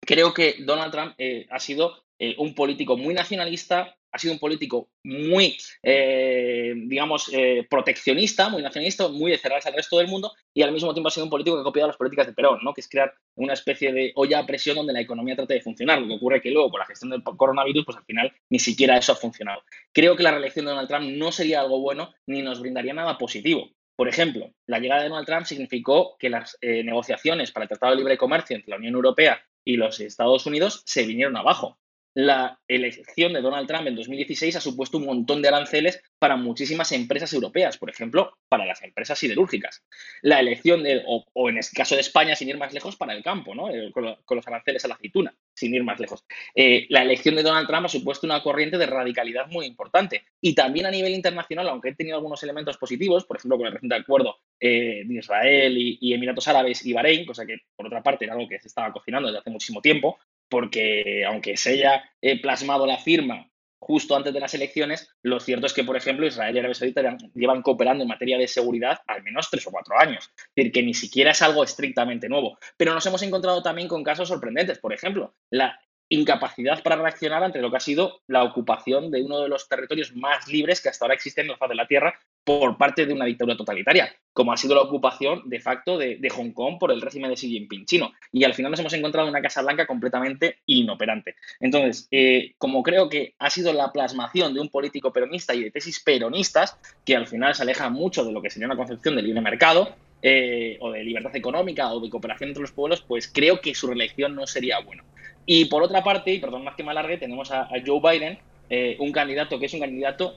creo 0.00 0.34
que 0.34 0.56
Donald 0.60 0.92
Trump 0.92 1.14
ha 1.50 1.58
sido 1.58 2.04
un 2.38 2.54
político 2.54 2.96
muy 2.96 3.14
nacionalista, 3.14 3.96
ha 4.12 4.18
sido 4.18 4.34
un 4.34 4.40
político 4.40 4.90
muy, 5.04 5.56
eh, 5.82 6.74
digamos, 6.76 7.30
eh, 7.32 7.66
proteccionista, 7.68 8.48
muy 8.48 8.62
nacionalista, 8.62 9.08
muy 9.08 9.30
de 9.30 9.38
cerrarse 9.38 9.68
al 9.68 9.74
resto 9.74 9.98
del 9.98 10.08
mundo 10.08 10.32
y 10.52 10.62
al 10.62 10.72
mismo 10.72 10.92
tiempo 10.92 11.08
ha 11.08 11.10
sido 11.10 11.24
un 11.24 11.30
político 11.30 11.56
que 11.56 11.60
ha 11.60 11.64
copiado 11.64 11.88
las 11.88 11.96
políticas 11.96 12.26
de 12.26 12.32
Perón, 12.32 12.58
¿no? 12.62 12.74
que 12.74 12.80
es 12.80 12.88
crear 12.88 13.12
una 13.36 13.52
especie 13.52 13.92
de 13.92 14.12
olla 14.16 14.40
a 14.40 14.46
presión 14.46 14.76
donde 14.76 14.92
la 14.92 15.00
economía 15.00 15.36
trate 15.36 15.54
de 15.54 15.60
funcionar. 15.60 16.00
Lo 16.00 16.08
que 16.08 16.14
ocurre 16.14 16.40
que 16.40 16.50
luego 16.50 16.70
con 16.70 16.80
la 16.80 16.86
gestión 16.86 17.10
del 17.10 17.22
coronavirus, 17.22 17.84
pues 17.84 17.98
al 17.98 18.04
final 18.04 18.32
ni 18.48 18.58
siquiera 18.58 18.96
eso 18.96 19.12
ha 19.12 19.16
funcionado. 19.16 19.62
Creo 19.92 20.16
que 20.16 20.22
la 20.22 20.32
reelección 20.32 20.64
de 20.64 20.72
Donald 20.72 20.88
Trump 20.88 21.10
no 21.10 21.32
sería 21.32 21.60
algo 21.60 21.80
bueno 21.80 22.12
ni 22.26 22.42
nos 22.42 22.60
brindaría 22.60 22.94
nada 22.94 23.16
positivo. 23.16 23.70
Por 23.96 24.08
ejemplo, 24.08 24.50
la 24.66 24.78
llegada 24.78 25.02
de 25.02 25.10
Donald 25.10 25.26
Trump 25.26 25.46
significó 25.46 26.16
que 26.18 26.30
las 26.30 26.56
eh, 26.62 26.82
negociaciones 26.82 27.52
para 27.52 27.64
el 27.64 27.68
Tratado 27.68 27.92
de 27.92 27.98
Libre 27.98 28.16
Comercio 28.16 28.56
entre 28.56 28.70
la 28.70 28.76
Unión 28.76 28.94
Europea 28.94 29.42
y 29.62 29.76
los 29.76 30.00
Estados 30.00 30.46
Unidos 30.46 30.82
se 30.86 31.04
vinieron 31.04 31.36
abajo 31.36 31.79
la 32.14 32.58
elección 32.66 33.32
de 33.32 33.40
Donald 33.40 33.68
Trump 33.68 33.86
en 33.86 33.94
2016 33.94 34.56
ha 34.56 34.60
supuesto 34.60 34.98
un 34.98 35.06
montón 35.06 35.42
de 35.42 35.48
aranceles 35.48 36.02
para 36.18 36.36
muchísimas 36.36 36.90
empresas 36.92 37.32
europeas, 37.32 37.78
por 37.78 37.88
ejemplo, 37.90 38.36
para 38.48 38.66
las 38.66 38.82
empresas 38.82 39.18
siderúrgicas. 39.18 39.84
La 40.22 40.40
elección 40.40 40.82
de, 40.82 41.02
o, 41.06 41.48
en 41.48 41.58
el 41.58 41.64
caso 41.74 41.94
de 41.94 42.00
España, 42.00 42.34
sin 42.34 42.48
ir 42.48 42.58
más 42.58 42.72
lejos, 42.72 42.96
para 42.96 43.14
el 43.14 43.22
campo, 43.22 43.54
¿no? 43.54 43.70
Eh, 43.70 43.90
con, 43.92 44.04
los 44.04 44.46
aranceles 44.46 44.84
a 44.84 44.88
la 44.88 44.94
aceituna, 44.94 45.34
sin 45.54 45.74
ir 45.74 45.84
más 45.84 46.00
lejos. 46.00 46.24
Eh, 46.54 46.86
la 46.90 47.02
elección 47.02 47.36
de 47.36 47.42
Donald 47.42 47.68
Trump 47.68 47.86
ha 47.86 47.88
supuesto 47.88 48.26
una 48.26 48.42
corriente 48.42 48.76
de 48.76 48.86
radicalidad 48.86 49.46
muy 49.46 49.66
importante. 49.66 50.24
Y 50.40 50.54
también 50.54 50.86
a 50.86 50.90
nivel 50.90 51.14
internacional, 51.14 51.68
aunque 51.68 51.90
he 51.90 51.94
tenido 51.94 52.16
algunos 52.16 52.42
elementos 52.42 52.76
positivos, 52.76 53.24
por 53.24 53.36
ejemplo, 53.36 53.56
con 53.56 53.66
el 53.66 53.72
reciente 53.72 53.94
acuerdo 53.94 54.38
eh, 54.58 55.04
de 55.06 55.14
Israel 55.14 55.78
y, 55.78 55.98
y 56.00 56.12
Emiratos 56.12 56.48
Árabes 56.48 56.84
y 56.84 56.92
Bahrein, 56.92 57.24
cosa 57.24 57.46
que 57.46 57.58
por 57.76 57.86
otra 57.86 58.02
parte 58.02 58.24
era 58.24 58.34
algo 58.34 58.48
que 58.48 58.58
se 58.58 58.68
estaba 58.68 58.92
cocinando 58.92 59.28
desde 59.28 59.40
hace 59.40 59.50
muchísimo 59.50 59.80
tiempo, 59.80 60.18
porque 60.50 61.24
aunque 61.24 61.56
se 61.56 61.70
haya 61.70 62.04
eh, 62.20 62.40
plasmado 62.40 62.86
la 62.86 62.98
firma 62.98 63.50
justo 63.78 64.14
antes 64.14 64.34
de 64.34 64.40
las 64.40 64.52
elecciones, 64.52 65.08
lo 65.22 65.40
cierto 65.40 65.66
es 65.66 65.72
que, 65.72 65.84
por 65.84 65.96
ejemplo, 65.96 66.26
Israel 66.26 66.54
y 66.54 66.58
Arabia 66.58 66.74
Saudita 66.74 67.16
llevan 67.34 67.62
cooperando 67.62 68.02
en 68.02 68.08
materia 68.08 68.36
de 68.36 68.46
seguridad 68.46 69.00
al 69.06 69.22
menos 69.22 69.48
tres 69.50 69.66
o 69.66 69.70
cuatro 69.70 69.98
años. 69.98 70.30
Es 70.36 70.52
decir, 70.54 70.72
que 70.72 70.82
ni 70.82 70.92
siquiera 70.92 71.30
es 71.30 71.40
algo 71.40 71.64
estrictamente 71.64 72.28
nuevo. 72.28 72.58
Pero 72.76 72.92
nos 72.92 73.06
hemos 73.06 73.22
encontrado 73.22 73.62
también 73.62 73.88
con 73.88 74.04
casos 74.04 74.28
sorprendentes. 74.28 74.78
Por 74.78 74.92
ejemplo, 74.92 75.34
la 75.48 75.80
incapacidad 76.10 76.82
para 76.82 76.96
reaccionar 76.96 77.42
ante 77.42 77.60
lo 77.60 77.70
que 77.70 77.76
ha 77.76 77.80
sido 77.80 78.20
la 78.26 78.42
ocupación 78.42 79.10
de 79.10 79.22
uno 79.22 79.40
de 79.40 79.48
los 79.48 79.68
territorios 79.68 80.14
más 80.14 80.48
libres 80.48 80.80
que 80.80 80.88
hasta 80.88 81.04
ahora 81.04 81.14
existen 81.14 81.46
en 81.46 81.52
la 81.52 81.56
faz 81.56 81.68
de 81.68 81.76
la 81.76 81.86
Tierra 81.86 82.18
por 82.44 82.76
parte 82.76 83.06
de 83.06 83.12
una 83.12 83.26
dictadura 83.26 83.56
totalitaria, 83.56 84.12
como 84.32 84.52
ha 84.52 84.56
sido 84.56 84.74
la 84.74 84.80
ocupación 84.80 85.48
de 85.48 85.60
facto 85.60 85.96
de, 85.96 86.18
Hong 86.34 86.50
Kong 86.52 86.78
por 86.80 86.90
el 86.90 87.00
régimen 87.00 87.30
de 87.30 87.36
Xi 87.36 87.48
Jinping 87.48 87.86
chino. 87.86 88.12
Y 88.32 88.42
al 88.42 88.54
final 88.54 88.72
nos 88.72 88.80
hemos 88.80 88.92
encontrado 88.92 89.28
en 89.28 89.34
una 89.34 89.42
Casa 89.42 89.62
Blanca 89.62 89.86
completamente 89.86 90.58
inoperante. 90.66 91.36
Entonces, 91.60 92.08
eh, 92.10 92.54
como 92.58 92.82
creo 92.82 93.08
que 93.08 93.34
ha 93.38 93.48
sido 93.48 93.72
la 93.72 93.92
plasmación 93.92 94.52
de 94.52 94.60
un 94.60 94.68
político 94.68 95.12
peronista 95.12 95.54
y 95.54 95.62
de 95.64 95.70
tesis 95.70 96.00
peronistas, 96.00 96.76
que 97.04 97.14
al 97.14 97.28
final 97.28 97.54
se 97.54 97.62
aleja 97.62 97.88
mucho 97.88 98.24
de 98.24 98.32
lo 98.32 98.42
que 98.42 98.50
sería 98.50 98.66
una 98.66 98.76
concepción 98.76 99.14
del 99.14 99.26
libre 99.26 99.40
mercado, 99.42 99.94
eh, 100.22 100.76
o 100.80 100.90
de 100.90 101.02
libertad 101.02 101.34
económica 101.34 101.90
o 101.94 102.00
de 102.00 102.10
cooperación 102.10 102.50
entre 102.50 102.60
los 102.60 102.72
pueblos, 102.72 103.00
pues 103.00 103.26
creo 103.26 103.62
que 103.62 103.74
su 103.74 103.86
reelección 103.86 104.34
no 104.34 104.46
sería 104.46 104.78
bueno. 104.80 105.02
Y 105.46 105.66
por 105.66 105.82
otra 105.82 106.02
parte, 106.02 106.32
y 106.32 106.38
perdón 106.38 106.64
más 106.64 106.74
que 106.76 106.82
me 106.82 106.90
alargue, 106.90 107.18
tenemos 107.18 107.50
a, 107.50 107.68
Joe 107.84 108.00
Biden, 108.00 108.38
eh, 108.68 108.96
un 109.00 109.12
candidato 109.12 109.58
que 109.58 109.66
es 109.66 109.74
un 109.74 109.80
candidato 109.80 110.36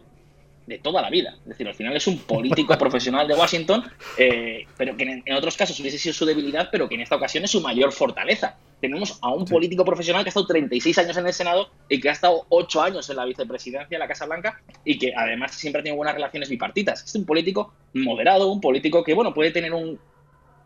de 0.66 0.80
toda 0.80 1.02
la 1.02 1.10
vida. 1.10 1.36
Es 1.44 1.50
decir, 1.50 1.68
al 1.68 1.76
final 1.76 1.96
es 1.96 2.08
un 2.08 2.20
político 2.20 2.78
profesional 2.80 3.28
de 3.28 3.36
Washington, 3.36 3.84
eh, 4.18 4.66
pero 4.78 4.96
que 4.96 5.04
en, 5.26 5.34
otros 5.34 5.58
casos 5.58 5.80
hubiese 5.80 5.98
sido 5.98 6.14
su 6.14 6.26
debilidad, 6.26 6.70
pero 6.72 6.88
que 6.88 6.96
en 6.96 7.02
esta 7.02 7.16
ocasión 7.16 7.44
es 7.44 7.52
su 7.52 7.62
mayor 7.62 7.92
fortaleza. 7.92 8.58
Tenemos 8.80 9.18
a 9.22 9.34
un 9.34 9.46
político 9.46 9.86
profesional 9.86 10.24
que 10.24 10.30
ha 10.30 10.32
estado 10.32 10.48
36 10.48 10.98
años 10.98 11.18
en 11.18 11.28
el 11.28 11.34
Senado 11.34 11.70
y 11.88 12.02
que 12.02 12.10
ha 12.10 12.12
estado 12.12 12.46
8 12.50 12.82
años 12.82 13.10
en 13.10 13.16
la 13.16 13.26
vicepresidencia 13.26 13.96
de 13.96 14.00
la 14.00 14.08
Casa 14.08 14.26
Blanca 14.26 14.62
y 14.84 14.98
que 14.98 15.14
además 15.16 15.54
siempre 15.56 15.80
ha 15.80 15.84
tenido 15.84 15.98
buenas 15.98 16.16
relaciones 16.16 16.50
bipartitas. 16.50 17.04
Es 17.04 17.16
un 17.16 17.26
político 17.26 17.74
moderado, 17.94 18.52
un 18.52 18.60
político 18.60 19.04
que, 19.04 19.14
bueno, 19.14 19.34
puede 19.34 19.52
tener 19.52 19.74
un, 19.74 20.00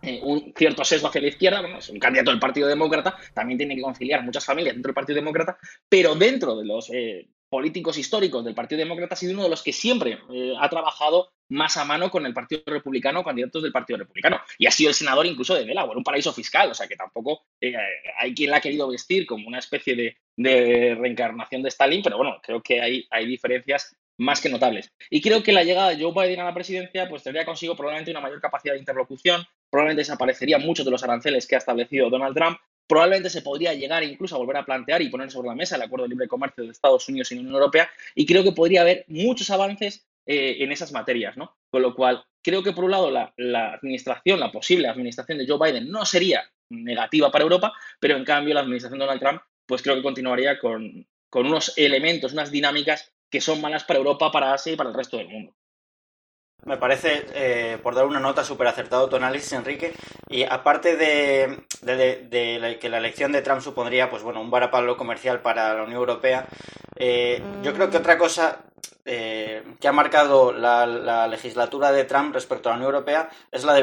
eh, 0.07 0.19
un 0.23 0.53
cierto 0.55 0.83
sesgo 0.83 1.07
hacia 1.07 1.21
la 1.21 1.27
izquierda, 1.27 1.61
bueno, 1.61 1.79
es 1.79 1.89
un 1.89 1.99
candidato 1.99 2.31
del 2.31 2.39
Partido 2.39 2.67
Demócrata, 2.67 3.17
también 3.33 3.57
tiene 3.57 3.75
que 3.75 3.81
conciliar 3.81 4.23
muchas 4.23 4.45
familias 4.45 4.75
dentro 4.75 4.89
del 4.89 4.95
Partido 4.95 5.15
Demócrata, 5.15 5.57
pero 5.89 6.15
dentro 6.15 6.55
de 6.55 6.65
los 6.65 6.89
eh, 6.93 7.27
políticos 7.49 7.97
históricos 7.97 8.43
del 8.43 8.55
Partido 8.55 8.79
Demócrata 8.79 9.15
ha 9.15 9.17
sido 9.17 9.33
uno 9.33 9.43
de 9.43 9.49
los 9.49 9.63
que 9.63 9.73
siempre 9.73 10.19
eh, 10.33 10.53
ha 10.59 10.69
trabajado 10.69 11.31
más 11.49 11.77
a 11.77 11.85
mano 11.85 12.11
con 12.11 12.25
el 12.25 12.33
Partido 12.33 12.63
Republicano, 12.65 13.23
candidatos 13.23 13.63
del 13.63 13.71
Partido 13.71 13.99
Republicano. 13.99 14.41
Y 14.57 14.65
ha 14.65 14.71
sido 14.71 14.89
el 14.89 14.95
senador 14.95 15.25
incluso 15.25 15.55
de 15.55 15.65
Delaware, 15.65 15.97
un 15.97 16.03
paraíso 16.03 16.33
fiscal, 16.33 16.71
o 16.71 16.73
sea 16.73 16.87
que 16.87 16.97
tampoco 16.97 17.45
hay 18.19 18.33
quien 18.33 18.51
la 18.51 18.57
ha 18.57 18.61
querido 18.61 18.89
vestir 18.89 19.25
como 19.25 19.47
una 19.47 19.59
especie 19.59 19.95
de, 19.95 20.95
reencarnación 20.99 21.63
de 21.63 21.69
Stalin, 21.69 22.03
pero 22.03 22.17
bueno, 22.17 22.39
creo 22.43 22.61
que 22.61 22.81
hay, 22.81 23.07
hay 23.09 23.25
diferencias 23.25 23.95
más 24.17 24.41
que 24.41 24.49
notables. 24.49 24.91
Y 25.09 25.21
creo 25.21 25.43
que 25.43 25.51
la 25.51 25.63
llegada 25.63 25.89
de 25.89 26.01
Joe 26.01 26.13
Biden 26.13 26.39
a 26.39 26.45
la 26.45 26.53
presidencia 26.53 27.07
pues 27.07 27.23
tendría 27.23 27.45
consigo 27.45 27.75
probablemente 27.75 28.11
una 28.11 28.21
mayor 28.21 28.41
capacidad 28.41 28.73
de 28.73 28.79
interlocución, 28.79 29.45
probablemente 29.69 30.01
desaparecerían 30.01 30.61
muchos 30.61 30.85
de 30.85 30.91
los 30.91 31.03
aranceles 31.03 31.47
que 31.47 31.55
ha 31.55 31.59
establecido 31.59 32.09
Donald 32.09 32.35
Trump, 32.35 32.57
probablemente 32.87 33.29
se 33.29 33.41
podría 33.41 33.73
llegar 33.73 34.03
incluso 34.03 34.35
a 34.35 34.39
volver 34.39 34.57
a 34.57 34.65
plantear 34.65 35.01
y 35.01 35.09
poner 35.09 35.29
sobre 35.29 35.49
la 35.49 35.55
mesa 35.55 35.75
el 35.75 35.81
acuerdo 35.81 36.05
de 36.05 36.09
libre 36.09 36.27
comercio 36.27 36.63
de 36.63 36.71
Estados 36.71 37.07
Unidos 37.09 37.31
y 37.31 37.35
la 37.35 37.41
Unión 37.41 37.55
Europea, 37.55 37.89
y 38.15 38.25
creo 38.25 38.43
que 38.43 38.53
podría 38.53 38.81
haber 38.81 39.05
muchos 39.07 39.49
avances 39.49 40.07
eh, 40.25 40.57
en 40.59 40.71
esas 40.71 40.91
materias, 40.91 41.37
¿no? 41.37 41.55
Con 41.69 41.81
lo 41.81 41.93
cual, 41.93 42.23
creo 42.41 42.63
que 42.63 42.71
por 42.71 42.85
un 42.85 42.91
lado 42.91 43.11
la, 43.11 43.33
administración, 43.73 44.39
la 44.39 44.51
posible 44.51 44.87
administración 44.87 45.37
de 45.37 45.47
Joe 45.47 45.59
Biden 45.59 45.91
no 45.91 46.05
sería 46.05 46.49
negativa 46.69 47.31
para 47.31 47.43
Europa, 47.43 47.73
pero 47.99 48.15
en 48.15 48.25
cambio 48.25 48.53
la 48.53 48.61
administración 48.61 48.99
de 48.99 49.05
Donald 49.05 49.21
Trump, 49.21 49.41
pues 49.65 49.81
creo 49.81 49.95
que 49.95 50.01
continuaría 50.01 50.59
con, 50.59 51.05
con 51.29 51.45
unos 51.45 51.77
elementos, 51.77 52.33
unas 52.33 52.51
dinámicas 52.51 53.13
que 53.29 53.41
son 53.41 53.61
malas 53.61 53.83
para 53.83 53.99
Europa, 53.99 54.31
para 54.31 54.53
Asia 54.53 54.73
y 54.73 54.75
para 54.75 54.89
el 54.89 54.95
resto 54.95 55.17
del 55.17 55.29
mundo. 55.29 55.53
Me 56.65 56.77
parece, 56.77 57.25
eh, 57.33 57.77
por 57.81 57.95
dar 57.95 58.05
una 58.05 58.19
nota, 58.19 58.43
súper 58.43 58.67
acertado 58.67 59.07
tu 59.07 59.15
análisis, 59.15 59.53
Enrique. 59.53 59.93
Y 60.27 60.43
aparte 60.43 60.97
de, 60.97 61.65
que 62.79 62.89
la 62.89 62.97
elección 62.97 63.31
de 63.31 63.41
Trump 63.41 63.61
supondría 63.61 64.09
pues 64.09 64.23
bueno, 64.23 64.41
un 64.41 64.49
varapalo 64.49 64.97
comercial 64.97 65.41
para 65.41 65.73
la 65.73 65.83
Unión 65.83 65.99
Europea, 65.99 66.47
eh, 66.95 67.41
yo 67.63 67.73
creo 67.73 67.89
que 67.89 67.97
otra 67.97 68.17
cosa 68.17 68.65
eh, 69.05 69.63
que 69.79 69.87
ha 69.87 69.91
marcado 69.91 70.51
la, 70.51 71.27
legislatura 71.27 71.91
de 71.91 72.03
Trump 72.03 72.33
respecto 72.33 72.69
a 72.69 72.73
la 72.73 72.77
Unión 72.77 72.93
Europea 72.93 73.29
es 73.51 73.63
la, 73.63 73.79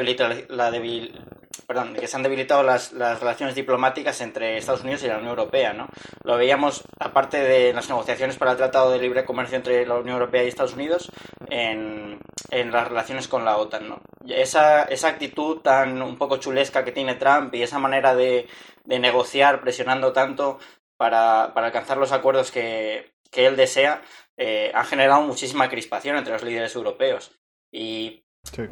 la 0.49 0.71
debil, 0.71 1.21
perdón, 1.67 1.95
que 1.95 2.07
se 2.07 2.17
han 2.17 2.23
debilitado 2.23 2.62
las, 2.62 2.93
relaciones 2.93 3.55
diplomáticas 3.55 4.21
entre 4.21 4.57
Estados 4.57 4.83
Unidos 4.83 5.03
y 5.03 5.09
la 5.09 5.17
Unión 5.17 5.31
Europea. 5.31 5.73
¿no? 5.73 5.88
Lo 6.23 6.37
veíamos, 6.37 6.85
aparte 6.99 7.38
de 7.38 7.73
las 7.73 7.88
negociaciones 7.88 8.37
para 8.37 8.53
el 8.53 8.57
Tratado 8.57 8.90
de 8.90 8.99
Libre 8.99 9.25
Comercio 9.25 9.57
entre 9.57 9.87
la 9.87 9.95
Unión 9.95 10.17
Europea 10.17 10.45
y 10.45 10.49
Estados 10.49 10.75
Unidos, 10.75 11.11
en, 11.49 12.21
las 12.51 12.88
relaciones 12.88 13.29
con 13.29 13.45
la 13.45 13.57
OTAN. 13.57 13.88
¿no? 13.88 14.01
Esa, 14.27 14.85
esa 14.85 15.09
actitud 15.09 15.59
tan 15.59 16.01
un 16.03 16.17
poco 16.19 16.37
chulesca 16.37 16.85
que 16.85 16.93
tiene 16.93 17.14
Trump 17.14 17.55
y 17.55 17.62
esa 17.62 17.79
manera 17.79 18.14
de, 18.14 18.47
negociar 18.85 19.61
presionando 19.61 20.12
tanto 20.12 20.59
para, 20.97 21.45
alcanzar 21.45 21.97
los 21.97 22.12
acuerdos 22.12 22.51
que, 22.51 23.12
él 23.33 23.57
desea, 23.57 24.03
eh, 24.37 24.73
ha 24.75 24.85
generado 24.85 25.23
muchísima 25.23 25.68
crispación 25.68 26.16
entre 26.16 26.33
los 26.33 26.42
líderes 26.42 26.75
europeos. 26.75 27.33
Y 27.73 28.25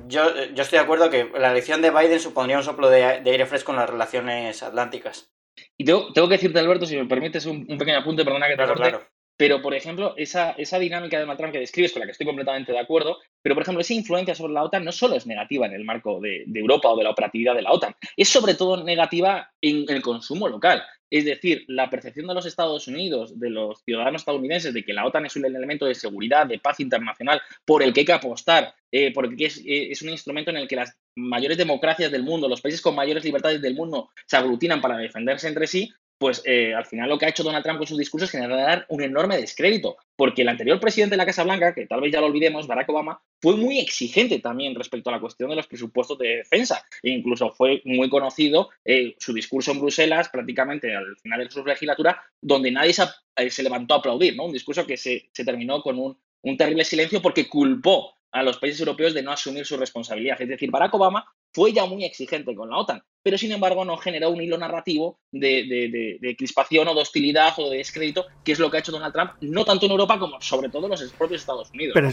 yo, 0.06 0.34
yo 0.54 0.62
estoy 0.62 0.78
de 0.78 0.84
acuerdo 0.84 1.10
que 1.10 1.30
la 1.38 1.50
elección 1.50 1.82
de 1.82 1.90
Biden 1.90 2.20
supondría 2.20 2.58
un 2.58 2.64
soplo 2.64 2.90
de, 2.90 3.04
aire 3.04 3.46
fresco 3.46 3.72
en 3.72 3.78
las 3.78 3.90
relaciones 3.90 4.62
atlánticas. 4.62 5.32
Y 5.76 5.84
tengo, 5.84 6.12
tengo, 6.12 6.28
que 6.28 6.34
decirte, 6.34 6.58
Alberto, 6.58 6.86
si 6.86 6.96
me 6.96 7.06
permites 7.06 7.46
un, 7.46 7.66
pequeño 7.66 7.98
apunte, 7.98 8.24
perdona 8.24 8.48
que 8.48 8.56
te 8.56 8.72
claro, 8.72 9.06
Pero, 9.42 9.60
por 9.60 9.74
ejemplo, 9.74 10.14
esa, 10.16 10.54
dinámica 10.78 11.18
de 11.18 11.26
Trump 11.34 11.52
que 11.52 11.58
describes, 11.58 11.92
con 11.92 11.98
la 11.98 12.06
que 12.06 12.12
estoy 12.12 12.26
completamente 12.26 12.70
de 12.70 12.78
acuerdo, 12.78 13.18
pero, 13.42 13.56
por 13.56 13.62
ejemplo, 13.62 13.80
esa 13.80 13.92
influencia 13.92 14.36
sobre 14.36 14.52
la 14.52 14.62
OTAN 14.62 14.84
no 14.84 14.92
solo 14.92 15.16
es 15.16 15.26
negativa 15.26 15.66
en 15.66 15.72
el 15.72 15.84
marco 15.84 16.20
de, 16.20 16.44
de 16.46 16.60
Europa 16.60 16.90
o 16.90 16.96
de 16.96 17.02
la 17.02 17.10
operatividad 17.10 17.56
de 17.56 17.62
la 17.62 17.72
OTAN, 17.72 17.92
es 18.16 18.28
sobre 18.28 18.54
todo 18.54 18.84
negativa 18.84 19.50
en 19.60 19.84
el 19.88 20.00
consumo 20.00 20.48
local. 20.48 20.84
Es 21.10 21.24
decir, 21.24 21.64
la 21.66 21.90
percepción 21.90 22.28
de 22.28 22.34
los 22.34 22.46
Estados 22.46 22.86
Unidos, 22.86 23.38
de 23.38 23.50
los 23.50 23.82
ciudadanos 23.82 24.22
estadounidenses, 24.22 24.72
de 24.72 24.84
que 24.84 24.92
la 24.92 25.04
OTAN 25.04 25.26
es 25.26 25.34
un 25.34 25.44
elemento 25.44 25.86
de 25.86 25.96
seguridad, 25.96 26.46
de 26.46 26.60
paz 26.60 26.78
internacional, 26.78 27.42
por 27.64 27.82
el 27.82 27.92
que 27.92 28.00
hay 28.00 28.06
que 28.06 28.12
apostar, 28.12 28.72
eh, 28.92 29.12
porque 29.12 29.46
es, 29.46 29.58
eh, 29.58 29.90
es, 29.90 30.02
un 30.02 30.10
instrumento 30.10 30.52
en 30.52 30.56
el 30.56 30.68
que 30.68 30.76
las 30.76 30.96
mayores 31.16 31.58
democracias 31.58 32.12
del 32.12 32.22
mundo, 32.22 32.48
los 32.48 32.60
países 32.60 32.80
con 32.80 32.94
mayores 32.94 33.24
libertades 33.24 33.60
del 33.60 33.74
mundo, 33.74 34.08
se 34.24 34.36
aglutinan 34.36 34.80
para 34.80 34.96
defenderse 34.96 35.48
entre 35.48 35.66
sí, 35.66 35.92
pues 36.22 36.40
eh, 36.44 36.72
al 36.72 36.86
final 36.86 37.08
lo 37.08 37.18
que 37.18 37.26
ha 37.26 37.30
hecho 37.30 37.42
Donald 37.42 37.64
Trump 37.64 37.78
con 37.78 37.86
sus 37.88 37.98
discursos 37.98 38.28
es 38.28 38.40
generar 38.40 38.86
un 38.90 39.02
enorme 39.02 39.36
descrédito, 39.38 39.96
porque 40.14 40.42
el 40.42 40.48
anterior 40.48 40.78
presidente 40.78 41.14
de 41.14 41.16
la 41.16 41.26
Casa 41.26 41.42
Blanca, 41.42 41.74
que 41.74 41.84
tal 41.86 42.00
vez 42.00 42.12
ya 42.12 42.20
lo 42.20 42.28
olvidemos, 42.28 42.68
Barack 42.68 42.88
Obama, 42.90 43.20
fue 43.40 43.56
muy 43.56 43.80
exigente 43.80 44.38
también 44.38 44.76
respecto 44.76 45.10
a 45.10 45.14
la 45.14 45.20
cuestión 45.20 45.50
de 45.50 45.56
los 45.56 45.66
presupuestos 45.66 46.16
de 46.18 46.36
defensa, 46.36 46.86
e 47.02 47.10
incluso 47.10 47.50
fue 47.50 47.82
muy 47.86 48.08
conocido 48.08 48.70
eh, 48.84 49.16
su 49.18 49.32
discurso 49.32 49.72
en 49.72 49.80
Bruselas, 49.80 50.28
prácticamente 50.28 50.94
al 50.94 51.16
final 51.20 51.42
de 51.42 51.50
su 51.50 51.64
legislatura, 51.64 52.22
donde 52.40 52.70
nadie 52.70 52.92
se, 52.92 53.02
eh, 53.34 53.50
levantó 53.64 53.94
a 53.94 53.96
aplaudir, 53.96 54.36
¿no? 54.36 54.44
Un 54.44 54.52
discurso 54.52 54.86
que 54.86 54.96
se, 54.96 55.28
terminó 55.34 55.82
con 55.82 55.98
un, 55.98 56.16
un 56.42 56.56
terrible 56.56 56.84
silencio 56.84 57.20
porque 57.20 57.48
culpó 57.48 58.14
a 58.32 58.42
los 58.42 58.56
países 58.58 58.80
europeos 58.80 59.14
de 59.14 59.22
no 59.22 59.30
asumir 59.30 59.66
su 59.66 59.76
responsabilidad. 59.76 60.40
Es 60.40 60.48
decir, 60.48 60.70
Barack 60.70 60.94
Obama 60.94 61.24
fue 61.52 61.72
ya 61.72 61.84
muy 61.84 62.04
exigente 62.04 62.54
con 62.54 62.70
la 62.70 62.78
OTAN, 62.78 63.02
pero 63.22 63.36
sin 63.36 63.52
embargo 63.52 63.84
no 63.84 63.98
generó 63.98 64.30
un 64.30 64.40
hilo 64.40 64.56
narrativo 64.56 65.20
de, 65.30 66.34
crispación 66.38 66.88
o 66.88 66.94
de 66.94 67.02
hostilidad 67.02 67.52
o 67.58 67.68
de 67.68 67.76
descrédito, 67.76 68.24
que 68.42 68.52
es 68.52 68.58
lo 68.58 68.70
que 68.70 68.78
ha 68.78 68.80
hecho 68.80 68.90
Donald 68.90 69.12
Trump, 69.12 69.32
no 69.42 69.64
tanto 69.66 69.84
en 69.84 69.92
Europa 69.92 70.18
como 70.18 70.40
sobre 70.40 70.70
todo 70.70 70.86
en 70.86 70.92
los 70.92 71.12
propios 71.12 71.42
Estados 71.42 71.70
Unidos. 71.72 71.92
Pero 71.94 72.10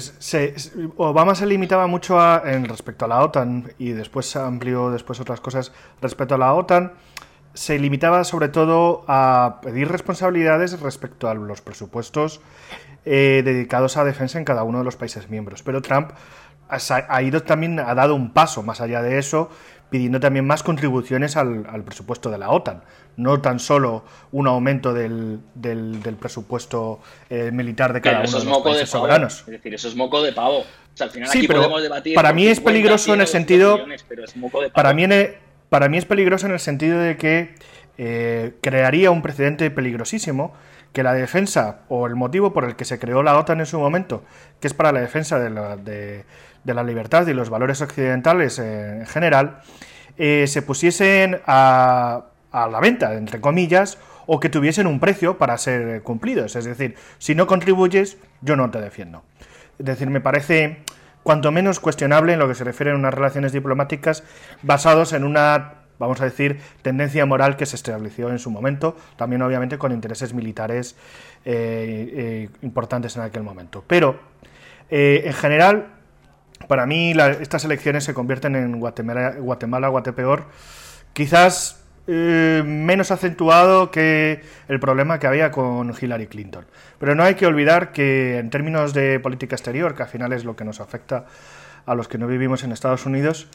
Obama 0.97 1.35
se 1.35 1.45
limitaba 1.45 1.87
mucho 1.87 2.19
a, 2.19 2.43
en 2.45 2.65
respecto 2.65 3.05
a 3.05 3.07
la 3.07 3.23
OTAN 3.23 3.73
y 3.79 3.91
después 3.91 4.35
amplió 4.35 4.91
después 4.91 5.21
otras 5.21 5.39
cosas 5.39 5.71
respecto 6.01 6.35
a 6.35 6.37
la 6.37 6.53
OTAN. 6.53 6.93
Se 7.53 7.79
limitaba 7.79 8.23
sobre 8.25 8.49
todo 8.49 9.03
a 9.07 9.59
pedir 9.63 9.87
responsabilidades 9.87 10.79
respecto 10.81 11.29
a 11.29 11.33
los 11.33 11.61
presupuestos 11.61 12.41
eh, 13.05 13.41
dedicados 13.43 13.97
a 13.97 14.03
defensa 14.03 14.37
en 14.37 14.45
cada 14.45 14.63
uno 14.63 14.79
de 14.79 14.83
los 14.83 14.95
países 14.95 15.29
miembros. 15.29 15.63
Pero 15.63 15.81
Trump 15.81 16.11
ha 16.69 17.21
ido 17.23 17.41
también, 17.43 17.79
ha 17.79 17.95
dado 17.95 18.15
un 18.15 18.31
paso 18.31 18.61
más 18.61 18.79
allá 18.81 19.01
de 19.01 19.17
eso, 19.17 19.49
pidiendo 19.89 20.19
también 20.19 20.45
más 20.45 20.61
contribuciones 20.61 21.35
al, 21.35 21.83
presupuesto 21.83 22.29
de 22.29 22.37
la 22.37 22.51
OTAN. 22.51 22.83
No 23.17 23.41
tan 23.41 23.59
solo 23.59 24.05
un 24.31 24.47
aumento 24.47 24.93
del, 24.93 25.39
del, 25.55 26.15
presupuesto 26.19 27.01
eh, 27.29 27.51
militar 27.51 27.91
de 27.91 28.01
cada 28.01 28.21
uno 28.21 28.39
de 28.39 28.45
los 28.45 28.57
países 28.59 28.89
soberanos. 28.89 29.39
Es 29.39 29.47
decir, 29.47 29.73
eso 29.73 29.87
es 29.87 29.95
moco 29.95 30.21
de 30.21 30.31
pavo. 30.31 30.63
al 30.99 31.09
final 31.09 31.29
sí, 31.29 31.45
pero 31.47 31.69
para 32.15 32.33
mí 32.33 32.47
es 32.47 32.59
peligroso 32.59 33.13
en 33.13 33.21
el 33.21 33.27
sentido. 33.27 33.79
Para 34.73 34.93
mí, 34.93 35.05
para 35.69 35.89
mí 35.89 35.97
es 35.97 36.05
peligroso 36.05 36.45
en 36.45 36.53
el 36.53 36.59
sentido 36.59 36.99
de 36.99 37.17
que 37.17 37.55
eh, 37.97 38.53
crearía 38.61 39.11
un 39.11 39.21
precedente 39.21 39.69
peligrosísimo 39.71 40.53
que 40.93 41.03
la 41.03 41.13
defensa 41.13 41.81
o 41.89 42.07
el 42.07 42.15
motivo 42.15 42.53
por 42.53 42.65
el 42.65 42.75
que 42.75 42.85
se 42.85 42.99
creó 42.99 43.23
la 43.23 43.37
OTAN 43.37 43.59
en 43.59 43.65
su 43.65 43.79
momento, 43.79 44.23
que 44.59 44.67
es 44.67 44.73
para 44.73 44.91
la 44.91 45.01
defensa 45.01 45.39
de 45.39 45.49
la, 45.49 45.77
de, 45.77 46.25
la 46.65 46.83
libertad 46.83 47.27
y 47.27 47.33
los 47.33 47.49
valores 47.49 47.81
occidentales 47.81 48.59
en 48.59 49.05
general, 49.05 49.61
eh, 50.17 50.45
se 50.47 50.61
pusiesen 50.61 51.39
a, 51.45 52.25
a 52.51 52.67
la 52.67 52.79
venta, 52.79 53.13
entre 53.13 53.39
comillas, 53.41 53.97
o 54.25 54.39
que 54.39 54.49
tuviesen 54.49 54.87
un 54.87 54.99
precio 54.99 55.37
para 55.37 55.57
ser 55.57 56.03
cumplidos. 56.03 56.55
Es 56.55 56.65
decir, 56.65 56.95
si 57.17 57.35
no 57.35 57.47
contribuyes, 57.47 58.17
yo 58.41 58.55
no 58.55 58.69
te 58.69 58.79
defiendo. 58.79 59.23
Es 59.79 59.85
decir, 59.85 60.09
me 60.09 60.21
parece 60.21 60.83
cuanto 61.23 61.51
menos 61.51 61.79
cuestionable 61.79 62.33
en 62.33 62.39
lo 62.39 62.47
que 62.47 62.55
se 62.55 62.63
refiere 62.63 62.91
a 62.91 62.95
unas 62.95 63.13
relaciones 63.13 63.51
diplomáticas 63.51 64.23
basados 64.61 65.13
en 65.13 65.23
una 65.23 65.73
vamos 65.99 66.19
a 66.21 66.25
decir, 66.25 66.59
tendencia 66.81 67.25
moral 67.25 67.57
que 67.57 67.65
se 67.65 67.75
estableció 67.75 68.29
en 68.29 68.39
su 68.39 68.49
momento, 68.49 68.95
también 69.17 69.41
obviamente 69.41 69.77
con 69.77 69.91
intereses 69.91 70.33
militares 70.33 70.95
eh, 71.45 72.13
eh, 72.15 72.49
importantes 72.61 73.15
en 73.17 73.23
aquel 73.23 73.43
momento. 73.43 73.83
Pero, 73.85 74.19
eh, 74.89 75.23
en 75.25 75.33
general, 75.33 75.87
para 76.67 76.85
mí 76.85 77.13
estas 77.41 77.65
elecciones 77.65 78.05
se 78.05 78.13
convierten 78.13 78.55
en 78.55 78.79
Guatemala, 78.79 79.35
Guatemala 79.37 79.87
Guatepeor, 79.89 80.45
quizás 81.13 81.75
menos 82.07 83.11
acentuado 83.11 83.91
que 83.91 84.41
el 84.67 84.79
problema 84.79 85.19
que 85.19 85.27
había 85.27 85.51
con 85.51 85.93
Hillary 85.93 86.25
Clinton. 86.25 86.65
Pero 86.97 87.13
no 87.13 87.21
hay 87.21 87.35
que 87.35 87.45
olvidar 87.45 87.91
que 87.91 88.39
en 88.39 88.49
términos 88.49 88.95
de 88.95 89.19
política 89.19 89.55
exterior, 89.55 89.93
que 89.93 90.01
al 90.01 90.09
final 90.09 90.33
es 90.33 90.43
lo 90.43 90.55
que 90.55 90.65
nos 90.65 90.79
afecta 90.79 91.25
a 91.85 91.93
los 91.93 92.07
que 92.07 92.17
no 92.17 92.25
vivimos 92.25 92.63
en 92.63 92.71
Estados 92.71 93.05
Unidos, 93.05 93.47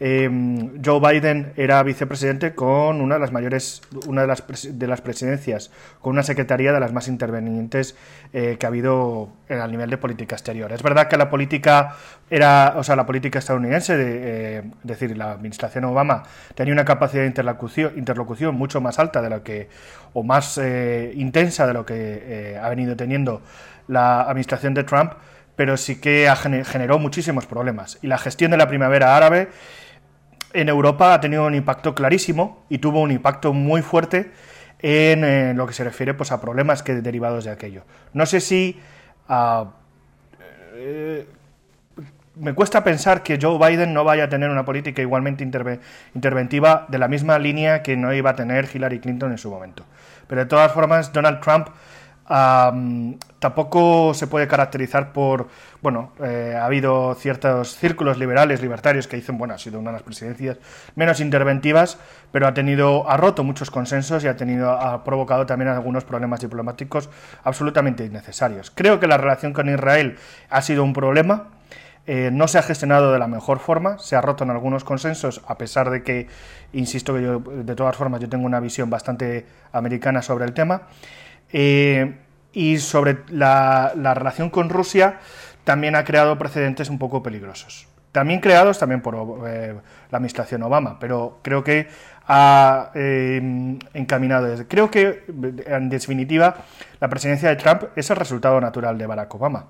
Em, 0.00 0.80
Joe 0.84 1.00
Biden 1.00 1.52
era 1.56 1.82
vicepresidente 1.82 2.54
con 2.54 3.00
una 3.00 3.16
de 3.16 3.20
las 3.20 3.32
mayores, 3.32 3.82
una 4.06 4.20
de 4.22 4.28
las, 4.28 4.44
de 4.78 4.86
las 4.86 5.00
presidencias, 5.00 5.72
con 6.00 6.12
una 6.12 6.22
secretaría 6.22 6.72
de 6.72 6.78
las 6.78 6.92
más 6.92 7.08
intervenientes 7.08 7.96
eh, 8.32 8.56
que 8.60 8.66
ha 8.66 8.68
habido 8.68 9.30
el 9.48 9.70
nivel 9.72 9.90
de 9.90 9.98
política 9.98 10.36
exterior. 10.36 10.70
Es 10.72 10.84
verdad 10.84 11.08
que 11.08 11.16
la 11.16 11.28
política 11.28 11.96
era, 12.30 12.74
o 12.76 12.84
sea, 12.84 12.94
la 12.94 13.06
política 13.06 13.40
estadounidense, 13.40 13.96
de, 13.96 14.20
eh, 14.22 14.58
es 14.58 14.86
decir, 14.86 15.16
la 15.16 15.32
administración 15.32 15.84
Obama 15.84 16.22
tenía 16.54 16.72
una 16.72 16.84
capacidad 16.84 17.22
de 17.22 17.28
interlocución, 17.28 17.94
interlocución 17.96 18.54
mucho 18.54 18.80
más 18.80 19.00
alta 19.00 19.20
de 19.20 19.30
lo 19.30 19.42
que, 19.42 19.68
o 20.12 20.22
más 20.22 20.58
eh, 20.58 21.12
intensa 21.16 21.66
de 21.66 21.72
lo 21.72 21.84
que 21.84 22.56
ha 22.62 22.68
venido 22.68 22.94
teniendo 22.96 23.42
la 23.88 24.22
administración 24.22 24.74
de 24.74 24.84
Trump 24.84 25.12
pero 25.56 25.76
sí 25.76 26.00
que 26.00 26.32
generó 26.64 27.00
muchísimos 27.00 27.46
problemas. 27.46 27.98
Y 28.00 28.06
la 28.06 28.16
gestión 28.16 28.52
de 28.52 28.56
la 28.56 28.68
primavera 28.68 29.16
árabe 29.16 29.48
en 30.52 30.68
Europa 30.68 31.14
ha 31.14 31.20
tenido 31.20 31.46
un 31.46 31.54
impacto 31.54 31.94
clarísimo 31.94 32.64
y 32.68 32.78
tuvo 32.78 33.00
un 33.00 33.10
impacto 33.10 33.52
muy 33.52 33.82
fuerte 33.82 34.30
en, 34.80 35.56
lo 35.56 35.66
que 35.66 35.72
se 35.72 35.84
refiere 35.84 36.14
pues, 36.14 36.32
a 36.32 36.40
problemas 36.40 36.82
que 36.82 36.94
derivados 36.94 37.44
de 37.44 37.50
aquello. 37.50 37.82
No 38.12 38.26
sé 38.26 38.40
si 38.40 38.80
ah, 39.28 39.72
eh, 40.74 41.26
me 42.36 42.54
cuesta 42.54 42.84
pensar 42.84 43.22
que 43.22 43.38
Joe 43.40 43.58
Biden 43.58 43.92
no 43.92 44.04
vaya 44.04 44.24
a 44.24 44.28
tener 44.28 44.50
una 44.50 44.64
política 44.64 45.02
igualmente 45.02 45.44
interventiva 46.14 46.86
de 46.88 46.98
la 46.98 47.08
misma 47.08 47.38
línea 47.38 47.82
que 47.82 47.96
no 47.96 48.12
iba 48.12 48.30
a 48.30 48.36
tener 48.36 48.68
Hillary 48.72 49.00
Clinton 49.00 49.32
en 49.32 49.38
su 49.38 49.50
momento. 49.50 49.84
Pero 50.28 50.42
de 50.42 50.46
todas 50.46 50.72
formas, 50.72 51.12
Donald 51.12 51.40
Trump 51.40 51.68
tampoco 52.28 54.12
se 54.12 54.26
puede 54.26 54.46
caracterizar 54.46 55.12
por, 55.12 55.48
bueno, 55.80 56.12
eh, 56.22 56.54
ha 56.58 56.66
habido 56.66 57.14
ciertos 57.14 57.76
círculos 57.76 58.18
liberales, 58.18 58.60
libertarios 58.60 59.08
que 59.08 59.16
dicen, 59.16 59.38
bueno, 59.38 59.54
ha 59.54 59.58
sido 59.58 59.78
una 59.78 59.90
de 59.90 59.94
las 59.94 60.02
presidencias 60.02 60.58
menos 60.94 61.20
interventivas, 61.20 61.98
pero 62.30 62.46
ha 62.46 62.52
tenido, 62.52 63.08
ha 63.08 63.16
roto 63.16 63.44
muchos 63.44 63.70
consensos 63.70 64.24
y 64.24 64.28
ha 64.28 64.36
tenido, 64.36 64.70
ha 64.70 65.04
provocado 65.04 65.46
también 65.46 65.70
algunos 65.70 66.04
problemas 66.04 66.40
diplomáticos 66.40 67.08
absolutamente 67.44 68.04
innecesarios. 68.04 68.70
Creo 68.74 69.00
que 69.00 69.06
la 69.06 69.16
relación 69.16 69.54
con 69.54 69.68
Israel 69.68 70.18
ha 70.50 70.60
sido 70.60 70.84
un 70.84 70.92
problema. 70.92 71.48
Eh, 72.06 72.30
no 72.32 72.48
se 72.48 72.56
ha 72.58 72.62
gestionado 72.62 73.12
de 73.12 73.18
la 73.18 73.28
mejor 73.28 73.58
forma, 73.58 73.98
se 73.98 74.16
ha 74.16 74.22
roto 74.22 74.42
en 74.42 74.48
algunos 74.48 74.82
consensos, 74.82 75.42
a 75.46 75.58
pesar 75.58 75.90
de 75.90 76.02
que, 76.02 76.26
insisto 76.72 77.14
que 77.14 77.22
yo, 77.22 77.38
de 77.38 77.74
todas 77.74 77.96
formas, 77.96 78.18
yo 78.20 78.30
tengo 78.30 78.46
una 78.46 78.60
visión 78.60 78.88
bastante 78.88 79.44
americana 79.72 80.22
sobre 80.22 80.46
el 80.46 80.54
tema. 80.54 80.82
Eh, 81.52 82.14
y 82.52 82.78
sobre 82.78 83.18
la, 83.28 83.92
relación 84.14 84.50
con 84.50 84.68
Rusia 84.68 85.18
también 85.64 85.96
ha 85.96 86.04
creado 86.04 86.38
precedentes 86.38 86.90
un 86.90 86.98
poco 86.98 87.22
peligrosos. 87.22 87.86
También 88.12 88.40
creados 88.40 88.78
también 88.78 89.02
por 89.02 89.46
eh, 89.46 89.74
la 90.10 90.16
administración 90.16 90.62
Obama, 90.62 90.98
pero 90.98 91.38
creo 91.42 91.62
que 91.62 91.88
ha 92.26 92.90
eh, 92.94 93.78
encaminado. 93.94 94.64
Creo 94.66 94.90
que, 94.90 95.24
en 95.66 95.88
definitiva, 95.88 96.56
la 97.00 97.08
presidencia 97.08 97.48
de 97.50 97.56
Trump 97.56 97.84
es 97.96 98.10
el 98.10 98.16
resultado 98.16 98.60
natural 98.60 98.98
de 98.98 99.06
Barack 99.06 99.34
Obama. 99.34 99.66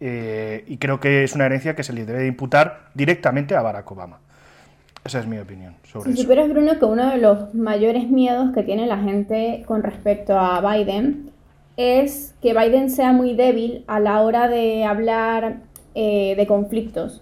y 0.00 0.76
creo 0.78 0.98
que 0.98 1.24
es 1.24 1.34
una 1.34 1.46
herencia 1.46 1.76
que 1.76 1.84
se 1.84 1.92
le 1.92 2.04
debe 2.04 2.26
imputar 2.26 2.88
directamente 2.94 3.54
a 3.54 3.62
Barack 3.62 3.90
Obama. 3.90 4.18
Esa 5.04 5.18
es 5.18 5.26
mi 5.26 5.38
opinión 5.38 5.74
sobre 5.82 6.12
si 6.12 6.22
supieras, 6.22 6.48
Bruno, 6.48 6.78
que 6.78 6.84
uno 6.84 7.10
de 7.10 7.18
los 7.18 7.54
mayores 7.54 8.08
miedos 8.08 8.52
que 8.52 8.62
tiene 8.62 8.86
la 8.86 8.98
gente 8.98 9.64
con 9.66 9.82
respecto 9.82 10.38
a 10.38 10.60
Biden 10.60 11.30
es 11.76 12.34
que 12.40 12.54
Biden 12.54 12.88
sea 12.88 13.12
muy 13.12 13.34
débil 13.34 13.84
a 13.88 13.98
la 13.98 14.22
hora 14.22 14.46
de 14.46 14.84
hablar 14.84 15.56
eh, 15.94 16.34
de 16.36 16.46
conflictos. 16.46 17.20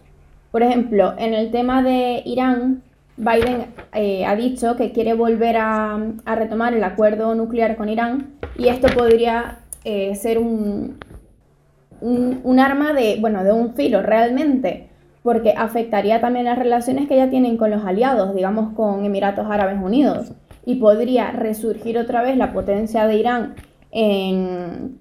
Por 0.50 0.62
ejemplo, 0.62 1.14
en 1.16 1.32
el 1.32 1.50
tema 1.50 1.82
de 1.82 2.22
Irán, 2.26 2.82
Biden 3.16 3.66
eh, 3.94 4.26
ha 4.26 4.36
dicho 4.36 4.76
que 4.76 4.92
quiere 4.92 5.14
volver 5.14 5.56
a, 5.56 5.98
retomar 6.26 6.74
el 6.74 6.84
acuerdo 6.84 7.34
nuclear 7.34 7.76
con 7.76 7.88
Irán 7.88 8.34
y 8.58 8.68
esto 8.68 8.88
podría 8.88 9.60
eh, 9.84 10.14
ser 10.16 10.38
un, 10.38 10.98
un, 12.02 12.40
un, 12.44 12.60
arma 12.60 12.92
de, 12.92 13.16
bueno, 13.20 13.42
de 13.42 13.52
un 13.52 13.74
filo 13.74 14.02
realmente 14.02 14.89
porque 15.22 15.54
afectaría 15.56 16.20
también 16.20 16.46
las 16.46 16.58
relaciones 16.58 17.08
que 17.08 17.16
ya 17.16 17.30
tienen 17.30 17.56
con 17.56 17.70
los 17.70 17.84
aliados, 17.84 18.34
digamos 18.34 18.72
con 18.74 19.04
Emiratos 19.04 19.46
Árabes 19.50 19.78
Unidos, 19.82 20.32
y 20.64 20.76
podría 20.76 21.30
resurgir 21.32 21.98
otra 21.98 22.22
vez 22.22 22.36
la 22.36 22.52
potencia 22.52 23.06
de 23.06 23.16
Irán 23.16 23.54
en, 23.90 24.98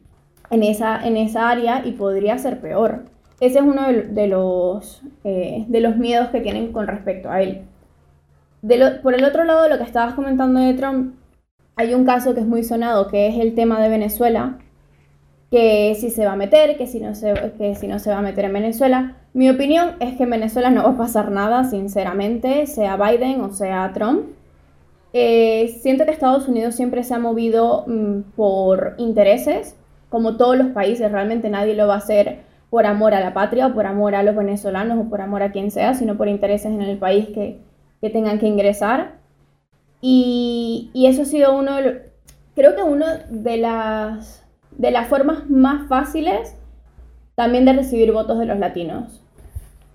esa, 0.49 1.05
en 1.05 1.17
esa 1.17 1.49
área 1.49 1.83
y 1.85 1.93
podría 1.93 2.37
ser 2.37 2.59
peor. 2.59 3.05
Ese 3.39 3.59
es 3.59 3.65
uno 3.65 3.87
de, 3.87 4.27
los, 4.27 5.01
eh, 5.23 5.65
de 5.67 5.79
los 5.79 5.95
miedos 5.95 6.29
que 6.29 6.41
tienen 6.41 6.73
con 6.73 6.87
respecto 6.87 7.31
a 7.31 7.41
él. 7.41 7.61
por 9.01 9.13
el 9.13 9.23
otro 9.23 9.45
lado, 9.45 9.69
lo 9.69 9.77
que 9.77 9.83
estabas 9.83 10.13
comentando 10.13 10.59
de 10.59 10.73
Trump, 10.73 11.15
hay 11.77 11.93
un 11.93 12.03
caso 12.03 12.33
que 12.33 12.41
es 12.41 12.45
muy 12.45 12.63
sonado, 12.63 13.07
que 13.07 13.27
es 13.27 13.39
el 13.39 13.55
tema 13.55 13.79
de 13.81 13.87
Venezuela, 13.87 14.57
que 15.49 15.95
si 15.95 16.09
se 16.09 16.25
va 16.25 16.33
a 16.33 16.35
meter, 16.35 16.77
que 16.77 16.87
si 16.87 16.99
no 16.99 17.15
se, 17.15 17.33
que 17.57 17.75
si 17.75 17.87
no 17.87 17.99
se 17.99 18.09
va 18.09 18.17
a 18.17 18.21
meter 18.21 18.45
en 18.45 18.53
Venezuela. 18.53 19.15
Mi 19.33 19.49
opinión 19.49 19.91
es 19.99 20.17
que 20.17 20.23
en 20.23 20.31
Venezuela 20.31 20.69
no 20.69 20.83
va 20.83 20.89
a 20.91 20.97
pasar 20.97 21.31
nada, 21.31 21.63
sinceramente, 21.63 22.65
sea 22.65 22.97
Biden 22.97 23.41
o 23.41 23.53
sea 23.53 23.91
Trump. 23.93 24.23
Eh, 25.13 25.77
siento 25.81 26.05
que 26.05 26.11
Estados 26.11 26.47
Unidos 26.47 26.75
siempre 26.75 27.03
se 27.03 27.13
ha 27.13 27.19
movido 27.19 27.85
mm, 27.87 28.21
por 28.35 28.95
intereses, 28.97 29.75
como 30.09 30.37
todos 30.37 30.57
los 30.57 30.67
países, 30.69 31.11
realmente 31.11 31.49
nadie 31.49 31.75
lo 31.75 31.87
va 31.87 31.95
a 31.95 31.97
hacer 31.97 32.39
por 32.69 32.85
amor 32.85 33.13
a 33.13 33.19
la 33.19 33.33
patria 33.33 33.67
o 33.67 33.73
por 33.73 33.85
amor 33.87 34.15
a 34.15 34.23
los 34.23 34.35
venezolanos 34.35 34.99
o 34.99 35.09
por 35.09 35.21
amor 35.21 35.43
a 35.43 35.51
quien 35.51 35.71
sea, 35.71 35.93
sino 35.93 36.17
por 36.17 36.27
intereses 36.27 36.71
en 36.71 36.81
el 36.81 36.97
país 36.97 37.27
que, 37.29 37.59
que 38.01 38.09
tengan 38.09 38.39
que 38.39 38.47
ingresar. 38.47 39.19
Y, 40.01 40.91
y 40.93 41.07
eso 41.07 41.23
ha 41.23 41.25
sido 41.25 41.55
uno, 41.57 41.71
creo 42.55 42.75
que 42.75 42.83
uno 42.83 43.05
de 43.29 43.57
las 43.57 44.45
de 44.71 44.91
las 44.91 45.07
formas 45.07 45.49
más 45.49 45.87
fáciles 45.87 46.55
también 47.39 47.63
de 47.63 47.71
recibir 47.71 48.11
votos 48.11 48.37
de 48.37 48.45
los 48.45 48.59
latinos, 48.59 49.21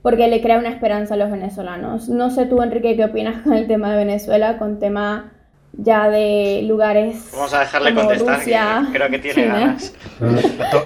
porque 0.01 0.29
le 0.29 0.41
crea 0.41 0.59
una 0.59 0.71
esperanza 0.71 1.13
a 1.13 1.19
los 1.19 1.31
venezolanos. 1.31 2.09
No 2.09 2.31
sé 2.31 2.47
tú, 2.47 2.63
Enrique, 2.63 2.97
qué 2.97 3.05
opinas 3.05 3.43
con 3.43 3.53
el 3.53 3.67
tema 3.67 3.91
de 3.91 3.99
Venezuela, 3.99 4.57
con 4.57 4.79
tema 4.79 5.31
ya 5.73 6.09
de 6.09 6.63
lugares. 6.67 7.29
Vamos 7.35 7.53
a 7.53 7.61
dejarle 7.61 7.95
contestar, 7.95 8.87
creo 8.91 9.11
que 9.11 9.19
tiene 9.19 9.45
ganas. 9.45 9.95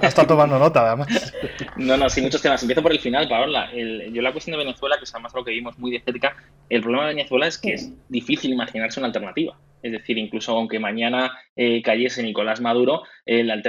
Está 0.03 0.27
tomando 0.27 0.59
nota, 0.59 0.85
además. 0.85 1.33
No, 1.77 1.97
no, 1.97 2.11
sí, 2.11 2.23
muchos 2.23 2.43
temas. 2.43 2.61
Empiezo 2.61 2.83
por 2.83 2.91
el 2.91 2.99
final, 2.99 3.29
Paola. 3.29 3.69
yo 3.73 4.21
la 4.21 4.33
cuestión 4.33 4.59
de 4.59 4.65
Venezuela, 4.65 4.97
que 4.99 5.05
es 5.05 5.15
además 5.15 5.33
algo 5.37 5.45
que 5.45 5.53
vimos 5.53 5.79
muy 5.79 5.93
de 5.93 6.01
cerca, 6.01 6.35
el 6.69 6.81
problema 6.83 7.07
de 7.07 7.15
Venezuela 7.15 7.47
es 7.47 7.57
que 7.57 7.75
es 7.75 7.93
difícil 8.09 8.53
imaginarse 8.53 8.99
una 8.99 9.07
alternativa. 9.07 9.57
Es 9.83 9.93
decir, 9.93 10.19
incluso 10.19 10.53
aunque 10.53 10.79
mañana 10.79 11.39
eh, 11.55 11.83
cayese 11.83 12.23
Nicolás 12.23 12.61
Maduro, 12.61 13.03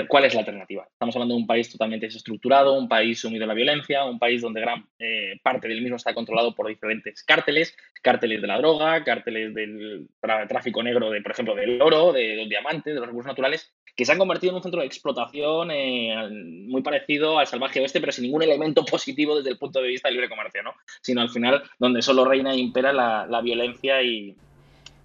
¿cuál 0.08 0.26
es 0.26 0.34
la 0.34 0.42
alternativa? 0.42 0.88
Estamos 0.92 1.16
hablando 1.16 1.36
de 1.36 1.42
un 1.42 1.48
país 1.48 1.72
totalmente 1.72 2.08
desestructurado, 2.08 2.74
un 2.74 2.88
país 2.88 3.20
sumido 3.20 3.44
en 3.44 3.50
la 3.50 3.54
violencia, 3.54 4.06
un 4.06 4.20
país 4.20 4.42
donde 4.42 4.62
gran 4.62 4.86
eh, 5.00 5.40
parte 5.44 5.68
del 5.68 5.82
mismo 5.82 5.98
está 5.98 6.14
controlado 6.14 6.56
por 6.56 6.68
diferentes 6.68 7.24
cárteles, 7.24 7.76
cárteles 8.02 8.42
de 8.42 8.48
la 8.48 8.58
droga, 8.58 9.04
cárteles 9.04 9.54
del 9.54 10.08
tráfico 10.48 10.82
negro, 10.84 11.10
de, 11.10 11.22
por 11.22 11.32
ejemplo, 11.32 11.56
del 11.56 11.82
oro, 11.82 12.14
de 12.14 12.36
los 12.36 12.50
diamantes, 12.50 12.94
de 12.94 13.00
los 13.00 13.08
recursos 13.08 13.28
naturales, 13.28 13.74
que 14.00 14.06
se 14.06 14.14
han 14.14 14.18
convertido 14.18 14.52
en 14.52 14.56
un 14.56 14.64
centro 14.64 14.80
de 14.80 14.88
explotación 14.88 15.72
eh, 15.72 16.16
muy 16.68 16.82
parecido 16.82 17.38
al 17.38 17.48
salvaje 17.48 17.82
oeste, 17.82 18.00
pero 18.00 18.14
sin 18.14 18.24
ningún 18.24 18.44
elemento 18.44 18.86
positivo 18.86 19.36
desde 19.36 19.50
el 19.50 19.58
punto 19.58 19.82
de 19.82 19.90
vista 19.90 20.08
del 20.08 20.16
libre 20.16 20.30
comercio, 20.30 20.64
¿no? 20.64 20.74
Sino 21.02 21.20
al 21.20 21.30
final 21.30 21.64
donde 21.80 22.02
solo 22.02 22.24
reina 22.24 22.54
e 22.54 22.60
impera 22.60 22.94
la, 22.94 23.42
violencia 23.42 24.02
y, 24.02 24.38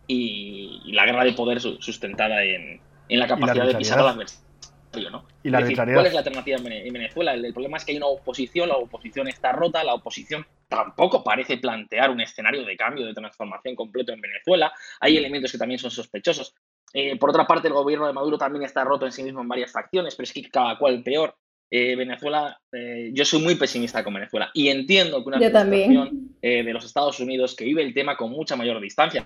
y, 0.07 0.93
la 0.93 1.07
guerra 1.07 1.25
de 1.25 1.33
poder 1.33 1.61
sustentada 1.61 2.43
en, 2.43 2.81
la 3.09 3.27
capacidad 3.27 3.67
de 3.67 3.75
pisar 3.75 3.99
al 3.99 4.09
adversario, 4.09 5.11
¿no? 5.11 5.27
¿Y 5.43 5.51
la 5.51 5.61
¿Cuál 5.61 6.07
es 6.07 6.13
la 6.13 6.21
alternativa 6.21 6.59
en 6.59 6.93
Venezuela? 6.93 7.35
El, 7.35 7.53
problema 7.53 7.77
es 7.77 7.85
que 7.85 7.93
hay 7.93 7.99
una 7.99 8.07
oposición, 8.07 8.69
la 8.69 8.77
oposición 8.77 9.29
está 9.29 9.53
rota, 9.53 9.83
la 9.85 9.95
oposición 9.95 10.47
tampoco 10.69 11.23
parece 11.23 11.59
plantear 11.59 12.11
un 12.11 12.21
escenario 12.21 12.65
de 12.65 12.77
cambio, 12.77 13.07
de 13.07 13.15
transformación 13.15 13.75
completo 13.75 14.13
en 14.13 14.21
Venezuela. 14.21 14.73
Hay 15.01 15.17
elementos 15.17 15.53
que 15.53 15.59
también 15.59 15.79
son 15.79 15.91
sospechosos. 15.91 16.55
Eh, 16.93 17.17
por 17.17 17.31
otra 17.31 17.47
parte, 17.47 17.69
el 17.69 17.75
gobierno 17.75 18.07
de 18.07 18.13
Maduro 18.13 18.39
también 18.39 18.65
está 18.65 18.85
roto 18.85 19.05
en 19.05 19.13
sí 19.13 19.23
mismo 19.23 19.41
en 19.41 19.49
varias 19.49 19.73
facciones, 19.73 20.15
pero 20.15 20.25
es 20.25 20.33
que 20.33 20.49
cada 20.49 20.79
cual 20.79 21.03
peor. 21.03 21.37
Eh, 21.71 21.97
Venezuela, 21.97 22.61
eh, 22.73 23.11
yo 23.13 23.25
soy 23.25 23.43
muy 23.43 23.57
pesimista 23.57 24.05
con 24.05 24.15
Venezuela 24.15 24.51
y 24.55 24.69
entiendo 24.69 25.23
que 25.23 25.29
una 25.29 25.39
administración 25.39 26.37
de 26.41 26.73
los 26.73 26.85
Estados 26.85 27.19
Unidos 27.19 27.57
que 27.57 27.65
vive 27.65 27.83
el 27.83 27.95
tema 27.95 28.17
con 28.17 28.31
mucha 28.31 28.55
mayor 28.55 28.81
distancia, 28.81 29.25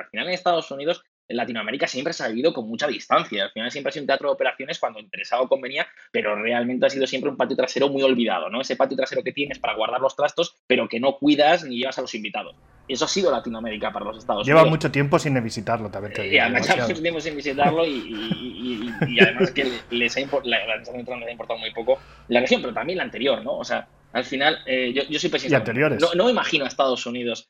porque 0.00 0.06
al 0.06 0.10
final 0.10 0.28
en 0.28 0.34
Estados 0.34 0.70
Unidos 0.70 1.02
en 1.28 1.36
Latinoamérica 1.36 1.86
siempre 1.86 2.12
se 2.12 2.24
ha 2.24 2.28
vivido 2.28 2.52
con 2.52 2.66
mucha 2.68 2.88
distancia. 2.88 3.44
Al 3.44 3.50
final 3.52 3.70
siempre 3.70 3.90
ha 3.90 3.92
sido 3.92 4.02
un 4.02 4.08
teatro 4.08 4.28
de 4.28 4.34
operaciones 4.34 4.80
cuando 4.80 4.98
interesado 4.98 5.48
convenía, 5.48 5.86
pero 6.10 6.34
realmente 6.34 6.86
ha 6.86 6.90
sido 6.90 7.06
siempre 7.06 7.30
un 7.30 7.36
patio 7.36 7.56
trasero 7.56 7.88
muy 7.88 8.02
olvidado, 8.02 8.50
¿no? 8.50 8.60
Ese 8.60 8.74
patio 8.74 8.96
trasero 8.96 9.22
que 9.22 9.32
tienes 9.32 9.60
para 9.60 9.76
guardar 9.76 10.00
los 10.00 10.16
trastos, 10.16 10.56
pero 10.66 10.88
que 10.88 10.98
no 10.98 11.18
cuidas 11.18 11.62
ni 11.62 11.78
llevas 11.78 11.98
a 11.98 12.00
los 12.00 12.14
invitados. 12.16 12.56
Eso 12.88 13.04
ha 13.04 13.08
sido 13.08 13.30
Latinoamérica 13.30 13.92
para 13.92 14.06
los 14.06 14.18
Estados 14.18 14.44
Lleva 14.44 14.62
Lleva 14.62 14.70
mucho 14.70 14.90
tiempo 14.90 15.20
sin 15.20 15.40
visitarlo, 15.44 15.88
también. 15.88 16.14
Te 16.14 16.36
eh, 16.36 16.50
mucho 16.50 17.00
tiempo 17.00 17.20
sin 17.20 17.36
visitarlo 17.36 17.86
y, 17.86 18.92
además 19.20 19.52
que 19.52 19.70
les 19.90 20.16
ha, 20.16 20.20
la, 20.42 20.76
les 20.76 20.88
ha 20.88 21.30
importado 21.30 21.60
muy 21.60 21.72
poco 21.72 22.00
la 22.26 22.40
región, 22.40 22.60
pero 22.60 22.74
también 22.74 22.96
la 22.96 23.04
anterior, 23.04 23.44
¿no? 23.44 23.56
O 23.58 23.64
sea, 23.64 23.86
al 24.12 24.24
final, 24.24 24.58
eh, 24.66 24.92
yo, 24.92 25.18
soy 25.20 25.30
pesimista. 25.30 25.58
Y 25.58 25.60
anteriores. 25.60 26.00
No, 26.00 26.08
no 26.14 26.24
me 26.24 26.32
imagino 26.32 26.64
a 26.64 26.68
Estados 26.68 27.06
Unidos 27.06 27.48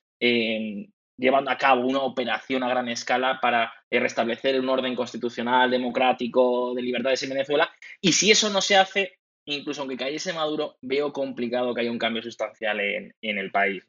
llevando 1.21 1.51
a 1.51 1.59
cabo 1.59 1.87
una 1.87 2.01
operación 2.01 2.63
a 2.63 2.69
gran 2.69 2.89
escala 2.89 3.39
para 3.41 3.73
eh, 3.91 4.01
restablecer 4.01 4.59
un 4.59 4.69
orden 4.69 4.97
constitucional, 4.97 5.71
democrático, 5.71 6.75
de 6.75 6.83
libertades 6.83 7.23
en 7.23 7.31
Venezuela. 7.31 7.71
Y 8.01 8.13
si 8.13 8.31
eso 8.31 8.49
no 8.49 8.63
se 8.63 8.77
hace, 8.77 9.20
incluso 9.45 9.81
aunque 9.83 9.97
cayese 9.97 10.33
Maduro, 10.33 10.77
veo 10.81 11.13
complicado 11.13 11.75
que 11.75 11.83
haya 11.83 11.91
un 11.91 11.99
cambio 11.99 12.23
sustancial 12.23 12.81
en, 12.81 13.15
el 13.21 13.51
país. 13.51 13.85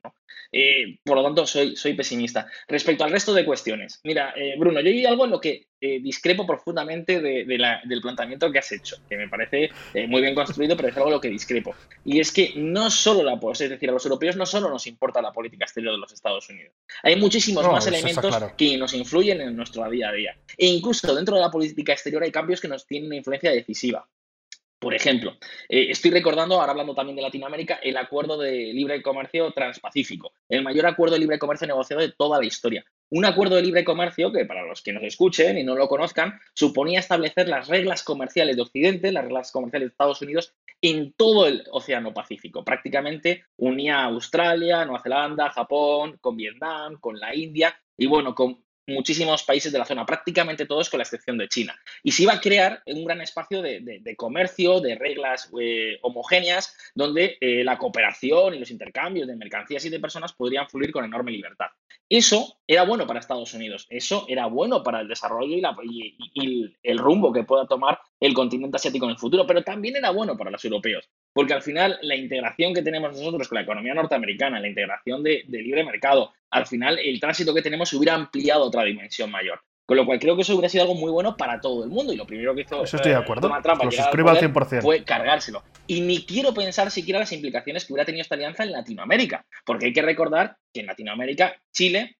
Eh, 0.51 0.99
por 1.03 1.17
lo 1.17 1.23
tanto, 1.23 1.45
soy, 1.45 1.75
soy 1.75 1.93
pesimista. 1.93 2.47
Respecto 2.67 3.03
al 3.03 3.11
resto 3.11 3.33
de 3.33 3.45
cuestiones, 3.45 3.99
mira, 4.03 4.33
eh, 4.35 4.55
Bruno, 4.57 4.81
yo 4.81 4.89
hay 4.89 5.05
algo 5.05 5.25
en 5.25 5.31
lo 5.31 5.39
que 5.41 5.67
eh, 5.79 5.99
discrepo 5.99 6.45
profundamente 6.45 7.21
de, 7.21 7.45
del 7.45 8.01
planteamiento 8.01 8.51
que 8.51 8.59
has 8.59 8.71
hecho, 8.71 8.97
que 9.09 9.17
me 9.17 9.27
parece 9.27 9.71
muy 10.07 10.21
bien 10.21 10.35
construido, 10.35 10.75
pero 10.75 10.89
es 10.89 10.95
algo 10.95 11.09
en 11.09 11.13
lo 11.15 11.21
que 11.21 11.29
discrepo. 11.29 11.75
Y 12.05 12.19
es 12.19 12.31
que 12.31 12.53
no 12.55 12.89
solo 12.89 13.23
la, 13.23 13.39
es 13.51 13.69
decir, 13.69 13.89
a 13.89 13.93
los 13.93 14.05
europeos 14.05 14.35
no 14.35 14.45
solo 14.45 14.69
nos 14.69 14.87
importa 14.87 15.21
la 15.21 15.31
política 15.31 15.65
exterior 15.65 15.93
de 15.93 15.99
los 15.99 16.13
Estados 16.13 16.49
Unidos. 16.49 16.73
Hay 17.03 17.15
muchísimos 17.15 17.65
más 17.65 17.87
elementos 17.87 18.35
que 18.57 18.77
nos 18.77 18.93
influyen 18.93 19.41
en 19.41 19.55
nuestro 19.55 19.89
día 19.89 20.09
a 20.09 20.13
día. 20.13 20.35
E 20.57 20.67
incluso 20.67 21.13
dentro 21.15 21.35
de 21.35 21.41
la 21.41 21.51
política 21.51 21.93
exterior 21.93 22.23
hay 22.23 22.31
cambios 22.31 22.61
que 22.61 22.67
nos 22.67 22.85
tienen 22.85 23.07
una 23.07 23.15
influencia 23.15 23.51
decisiva. 23.51 24.07
Por 24.81 24.95
ejemplo, 24.95 25.37
eh, 25.69 25.91
estoy 25.91 26.09
recordando, 26.09 26.59
ahora 26.59 26.71
hablando 26.71 26.95
también 26.95 27.15
de 27.15 27.21
Latinoamérica, 27.21 27.75
el 27.83 27.95
acuerdo 27.97 28.35
de 28.39 28.73
libre 28.73 28.99
comercio 29.03 29.51
transpacífico, 29.51 30.33
el 30.49 30.63
mayor 30.63 30.87
acuerdo 30.87 31.13
de 31.13 31.19
libre 31.19 31.37
comercio 31.37 31.67
negociado 31.67 32.01
de 32.01 32.11
toda 32.11 32.39
la 32.39 32.45
historia. 32.45 32.83
Un 33.11 33.25
acuerdo 33.25 33.57
de 33.57 33.61
libre 33.61 33.83
comercio 33.83 34.31
que, 34.31 34.43
para 34.45 34.65
los 34.65 34.81
que 34.81 34.91
nos 34.91 35.03
escuchen 35.03 35.59
y 35.59 35.63
no 35.63 35.75
lo 35.75 35.87
conozcan, 35.87 36.39
suponía 36.55 36.99
establecer 36.99 37.47
las 37.47 37.67
reglas 37.67 38.01
comerciales 38.01 38.55
de 38.55 38.63
Occidente, 38.63 39.11
las 39.11 39.25
reglas 39.25 39.51
comerciales 39.51 39.89
de 39.89 39.91
Estados 39.91 40.21
Unidos, 40.23 40.55
en 40.81 41.13
todo 41.13 41.45
el 41.45 41.63
Océano 41.71 42.11
Pacífico. 42.11 42.65
Prácticamente 42.65 43.43
unía 43.57 43.99
a 43.99 44.05
Australia, 44.05 44.83
Nueva 44.83 45.03
Zelanda, 45.03 45.51
Japón, 45.51 46.17
con 46.19 46.35
Vietnam, 46.35 46.99
con 46.99 47.19
la 47.19 47.35
India 47.35 47.79
y, 47.95 48.07
bueno, 48.07 48.33
con 48.33 48.63
muchísimos 48.93 49.43
países 49.43 49.71
de 49.71 49.79
la 49.79 49.85
zona, 49.85 50.05
prácticamente 50.05 50.65
todos 50.65 50.89
con 50.89 50.99
la 50.99 51.03
excepción 51.03 51.37
de 51.37 51.47
China. 51.47 51.79
Y 52.03 52.11
se 52.11 52.23
iba 52.23 52.33
a 52.33 52.41
crear 52.41 52.81
un 52.85 53.05
gran 53.05 53.21
espacio 53.21 53.61
de, 53.61 54.15
comercio, 54.17 54.79
de 54.79 54.95
reglas 54.95 55.51
eh, 55.59 55.99
homogéneas, 56.01 56.75
donde 56.95 57.37
eh, 57.39 57.63
la 57.63 57.77
cooperación 57.77 58.53
y 58.53 58.59
los 58.59 58.71
intercambios 58.71 59.27
de 59.27 59.35
mercancías 59.35 59.83
y 59.85 59.89
de 59.89 59.99
personas 59.99 60.33
podrían 60.33 60.67
fluir 60.69 60.91
con 60.91 61.05
enorme 61.05 61.31
libertad. 61.31 61.67
Eso 62.09 62.57
era 62.67 62.83
bueno 62.83 63.07
para 63.07 63.19
Estados 63.19 63.53
Unidos, 63.53 63.87
eso 63.89 64.25
era 64.27 64.45
bueno 64.47 64.83
para 64.83 64.99
el 64.99 65.07
desarrollo 65.07 65.55
y, 65.55 66.17
y 66.33 66.75
el 66.83 66.97
rumbo 66.97 67.31
que 67.31 67.43
pueda 67.43 67.65
tomar 67.65 67.99
el 68.19 68.33
continente 68.33 68.77
asiático 68.77 69.05
en 69.05 69.11
el 69.11 69.17
futuro, 69.17 69.47
pero 69.47 69.63
también 69.63 69.95
era 69.95 70.11
bueno 70.11 70.37
para 70.37 70.51
los 70.51 70.63
europeos, 70.65 71.09
porque 71.33 71.53
al 71.53 71.61
final 71.61 71.97
la 72.01 72.15
integración 72.15 72.73
que 72.73 72.81
tenemos 72.81 73.11
nosotros 73.11 73.47
con 73.47 73.55
la 73.55 73.61
economía 73.61 73.93
norteamericana, 73.93 74.59
la 74.59 74.67
integración 74.67 75.23
de, 75.23 75.43
libre 75.47 75.83
mercado, 75.83 76.33
al 76.49 76.65
final 76.67 76.99
el 76.99 77.19
tránsito 77.19 77.53
que 77.53 77.61
tenemos 77.61 77.89
se 77.89 77.97
hubiera 77.97 78.15
ampliado 78.15 78.63
a 78.63 78.67
otra 78.67 78.83
dimensión 78.83 79.31
mayor. 79.31 79.61
Con 79.85 79.97
lo 79.97 80.05
cual 80.05 80.19
creo 80.19 80.35
que 80.35 80.43
eso 80.43 80.53
hubiera 80.53 80.69
sido 80.69 80.83
algo 80.83 80.95
muy 80.95 81.11
bueno 81.11 81.35
para 81.35 81.59
todo 81.59 81.83
el 81.83 81.89
mundo 81.89 82.13
y 82.13 82.15
lo 82.15 82.25
primero 82.25 82.55
que 82.55 82.61
hizo 82.61 82.83
eso 82.83 82.95
estoy 82.95 83.11
de 83.11 83.17
eh, 83.17 83.21
acuerdo. 83.21 83.41
Donald 83.41 83.63
Trump 83.63 83.83
lo 83.83 83.91
suscribo 83.91 84.29
al 84.29 84.37
100%. 84.37 84.81
fue 84.81 85.03
cargárselo. 85.03 85.63
Y 85.87 86.01
ni 86.01 86.25
quiero 86.25 86.53
pensar 86.53 86.91
siquiera 86.91 87.19
las 87.19 87.31
implicaciones 87.33 87.83
que 87.83 87.93
hubiera 87.93 88.05
tenido 88.05 88.21
esta 88.21 88.35
alianza 88.35 88.63
en 88.63 88.71
Latinoamérica, 88.71 89.45
porque 89.65 89.87
hay 89.87 89.93
que 89.93 90.01
recordar 90.01 90.57
que 90.73 90.81
en 90.81 90.85
Latinoamérica, 90.85 91.61
Chile, 91.73 92.17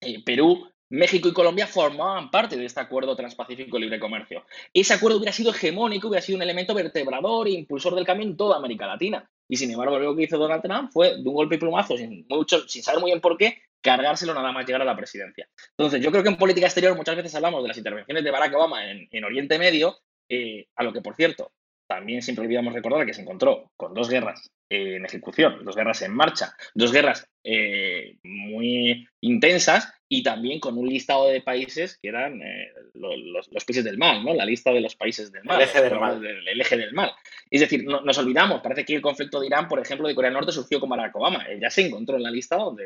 eh, 0.00 0.22
Perú, 0.24 0.70
México 0.90 1.28
y 1.28 1.32
Colombia 1.32 1.66
formaban 1.66 2.30
parte 2.30 2.56
de 2.56 2.64
este 2.64 2.80
acuerdo 2.80 3.14
transpacífico 3.14 3.76
de 3.76 3.82
libre 3.82 4.00
comercio. 4.00 4.44
Ese 4.72 4.94
acuerdo 4.94 5.18
hubiera 5.18 5.32
sido 5.32 5.50
hegemónico, 5.50 6.08
hubiera 6.08 6.24
sido 6.24 6.36
un 6.36 6.42
elemento 6.42 6.74
vertebrador 6.74 7.46
e 7.46 7.52
impulsor 7.52 7.94
del 7.94 8.06
cambio 8.06 8.26
en 8.26 8.36
toda 8.36 8.56
América 8.56 8.86
Latina. 8.86 9.28
Y 9.48 9.56
sin 9.56 9.70
embargo, 9.70 9.98
lo 9.98 10.16
que 10.16 10.24
hizo 10.24 10.38
Donald 10.38 10.62
Trump 10.62 10.90
fue, 10.92 11.16
de 11.16 11.28
un 11.28 11.34
golpe 11.34 11.56
y 11.56 11.58
plumazo, 11.58 11.96
sin, 11.96 12.26
mucho, 12.28 12.66
sin 12.68 12.82
saber 12.82 13.00
muy 13.00 13.10
bien 13.10 13.20
por 13.20 13.36
qué, 13.36 13.58
cargárselo 13.80 14.34
nada 14.34 14.52
más 14.52 14.66
llegar 14.66 14.82
a 14.82 14.84
la 14.84 14.96
presidencia. 14.96 15.48
Entonces, 15.70 16.02
yo 16.02 16.10
creo 16.10 16.22
que 16.22 16.28
en 16.30 16.36
política 16.36 16.66
exterior 16.66 16.96
muchas 16.96 17.16
veces 17.16 17.34
hablamos 17.34 17.62
de 17.62 17.68
las 17.68 17.78
intervenciones 17.78 18.24
de 18.24 18.30
Barack 18.30 18.54
Obama 18.54 18.90
en, 18.90 19.24
Oriente 19.24 19.58
Medio, 19.58 19.98
eh, 20.28 20.66
a 20.76 20.82
lo 20.82 20.92
que, 20.92 21.00
por 21.00 21.14
cierto, 21.14 21.52
también 21.88 22.20
siempre 22.22 22.44
olvidamos 22.44 22.74
recordar 22.74 23.06
que 23.06 23.14
se 23.14 23.22
encontró 23.22 23.72
con 23.76 23.94
dos 23.94 24.10
guerras 24.10 24.52
en 24.68 25.06
ejecución, 25.06 25.64
dos 25.64 25.74
guerras 25.74 26.02
en 26.02 26.14
marcha, 26.14 26.54
dos 26.74 26.92
guerras 26.92 27.26
eh, 27.42 28.18
muy 28.22 29.08
intensas 29.22 29.90
y 30.06 30.22
también 30.22 30.60
con 30.60 30.76
un 30.76 30.86
listado 30.86 31.28
de 31.28 31.40
países 31.40 31.98
que 32.00 32.08
eran 32.08 32.42
eh, 32.42 32.70
los, 32.92 33.48
países 33.64 33.84
del 33.84 33.96
mal, 33.96 34.22
¿no? 34.22 34.34
La 34.34 34.44
lista 34.44 34.70
de 34.70 34.82
los 34.82 34.96
países 34.96 35.32
del 35.32 35.44
mal. 35.44 35.56
El 35.56 35.68
eje 35.68 35.82
del 35.82 35.98
mal. 35.98 36.26
El, 36.26 36.60
eje 36.60 36.76
del 36.76 36.92
mal. 36.92 37.10
Es 37.50 37.60
decir, 37.60 37.84
nos 37.84 38.18
olvidamos, 38.18 38.60
parece 38.60 38.84
que 38.84 38.94
el 38.94 39.00
conflicto 39.00 39.40
de 39.40 39.46
Irán, 39.46 39.66
por 39.66 39.80
ejemplo, 39.80 40.06
de 40.06 40.14
Corea 40.14 40.30
del 40.30 40.36
Norte 40.36 40.52
surgió 40.52 40.80
con 40.80 40.90
Barack 40.90 41.16
Obama. 41.16 41.46
ya 41.58 41.70
se 41.70 41.86
encontró 41.86 42.16
en 42.16 42.24
la 42.24 42.30
lista 42.30 42.56
donde 42.56 42.84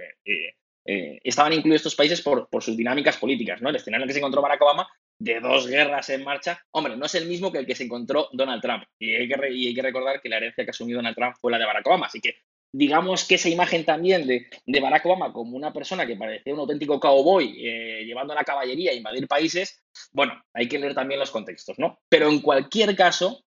eh, 0.84 1.20
estaban 1.24 1.52
incluidos 1.52 1.80
estos 1.80 1.96
países 1.96 2.22
por, 2.22 2.48
por, 2.48 2.62
sus 2.62 2.76
dinámicas 2.76 3.16
políticas, 3.16 3.60
¿no? 3.60 3.70
El 3.70 3.76
escenario 3.76 4.04
en 4.04 4.08
el 4.08 4.08
que 4.08 4.14
se 4.14 4.20
encontró 4.20 4.42
Barack 4.42 4.62
Obama 4.62 4.88
de 5.22 5.38
dos 5.38 5.68
guerras 5.68 6.08
en 6.10 6.24
marcha, 6.24 6.60
hombre, 6.72 6.96
no 6.96 7.06
es 7.06 7.14
el 7.14 7.26
mismo 7.26 7.52
que 7.52 7.58
el 7.58 7.66
que 7.66 7.76
se 7.76 7.84
encontró 7.84 8.28
Donald 8.32 8.60
Trump. 8.60 8.82
Y 8.98 9.14
hay 9.14 9.28
que, 9.28 9.36
hay 9.44 9.74
que 9.74 9.82
recordar 9.82 10.20
que 10.20 10.28
la 10.28 10.38
herencia 10.38 10.64
que 10.64 10.70
asumió 10.70 10.96
Donald 10.96 11.14
Trump 11.14 11.36
fue 11.40 11.52
la 11.52 11.58
de 11.58 11.66
Barack 11.66 11.86
Obama. 11.86 12.06
Así 12.06 12.20
que 12.20 12.34
digamos 12.72 13.24
que 13.24 13.36
esa 13.36 13.48
imagen 13.48 13.84
también 13.84 14.26
de, 14.26 14.46
de 14.66 14.80
Barack 14.80 15.06
Obama 15.06 15.32
como 15.32 15.56
una 15.56 15.72
persona 15.72 16.06
que 16.06 16.16
parecía 16.16 16.54
un 16.54 16.60
auténtico 16.60 16.98
cowboy 16.98 17.54
eh, 17.56 18.04
llevando 18.04 18.32
a 18.32 18.36
la 18.36 18.44
caballería 18.44 18.90
a 18.90 18.94
invadir 18.94 19.28
países, 19.28 19.84
bueno, 20.10 20.42
hay 20.52 20.68
que 20.68 20.78
leer 20.78 20.94
también 20.94 21.20
los 21.20 21.30
contextos, 21.30 21.78
¿no? 21.78 22.00
Pero 22.08 22.28
en 22.28 22.40
cualquier 22.40 22.96
caso, 22.96 23.44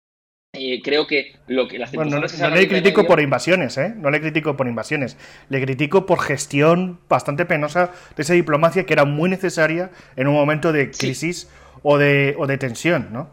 eh, 0.52 0.80
creo 0.82 1.08
que 1.08 1.32
lo 1.48 1.66
que 1.66 1.78
las 1.78 1.90
bueno, 1.90 2.20
no, 2.20 2.50
le 2.50 2.68
critico 2.68 3.04
por 3.04 3.20
invasiones, 3.20 3.76
¿eh? 3.78 3.92
No 3.96 4.10
le 4.10 4.20
critico 4.20 4.56
por 4.56 4.68
invasiones. 4.68 5.16
Le 5.48 5.60
critico 5.60 6.06
por 6.06 6.20
gestión 6.20 7.00
bastante 7.08 7.44
penosa 7.46 7.90
de 8.14 8.22
esa 8.22 8.34
diplomacia 8.34 8.86
que 8.86 8.92
era 8.92 9.04
muy 9.04 9.28
necesaria 9.28 9.90
en 10.14 10.28
un 10.28 10.34
momento 10.34 10.72
de 10.72 10.92
crisis 10.92 11.50
o 11.82 11.98
de, 11.98 12.34
o 12.38 12.46
de 12.46 12.58
tensión, 12.58 13.12
¿no? 13.12 13.30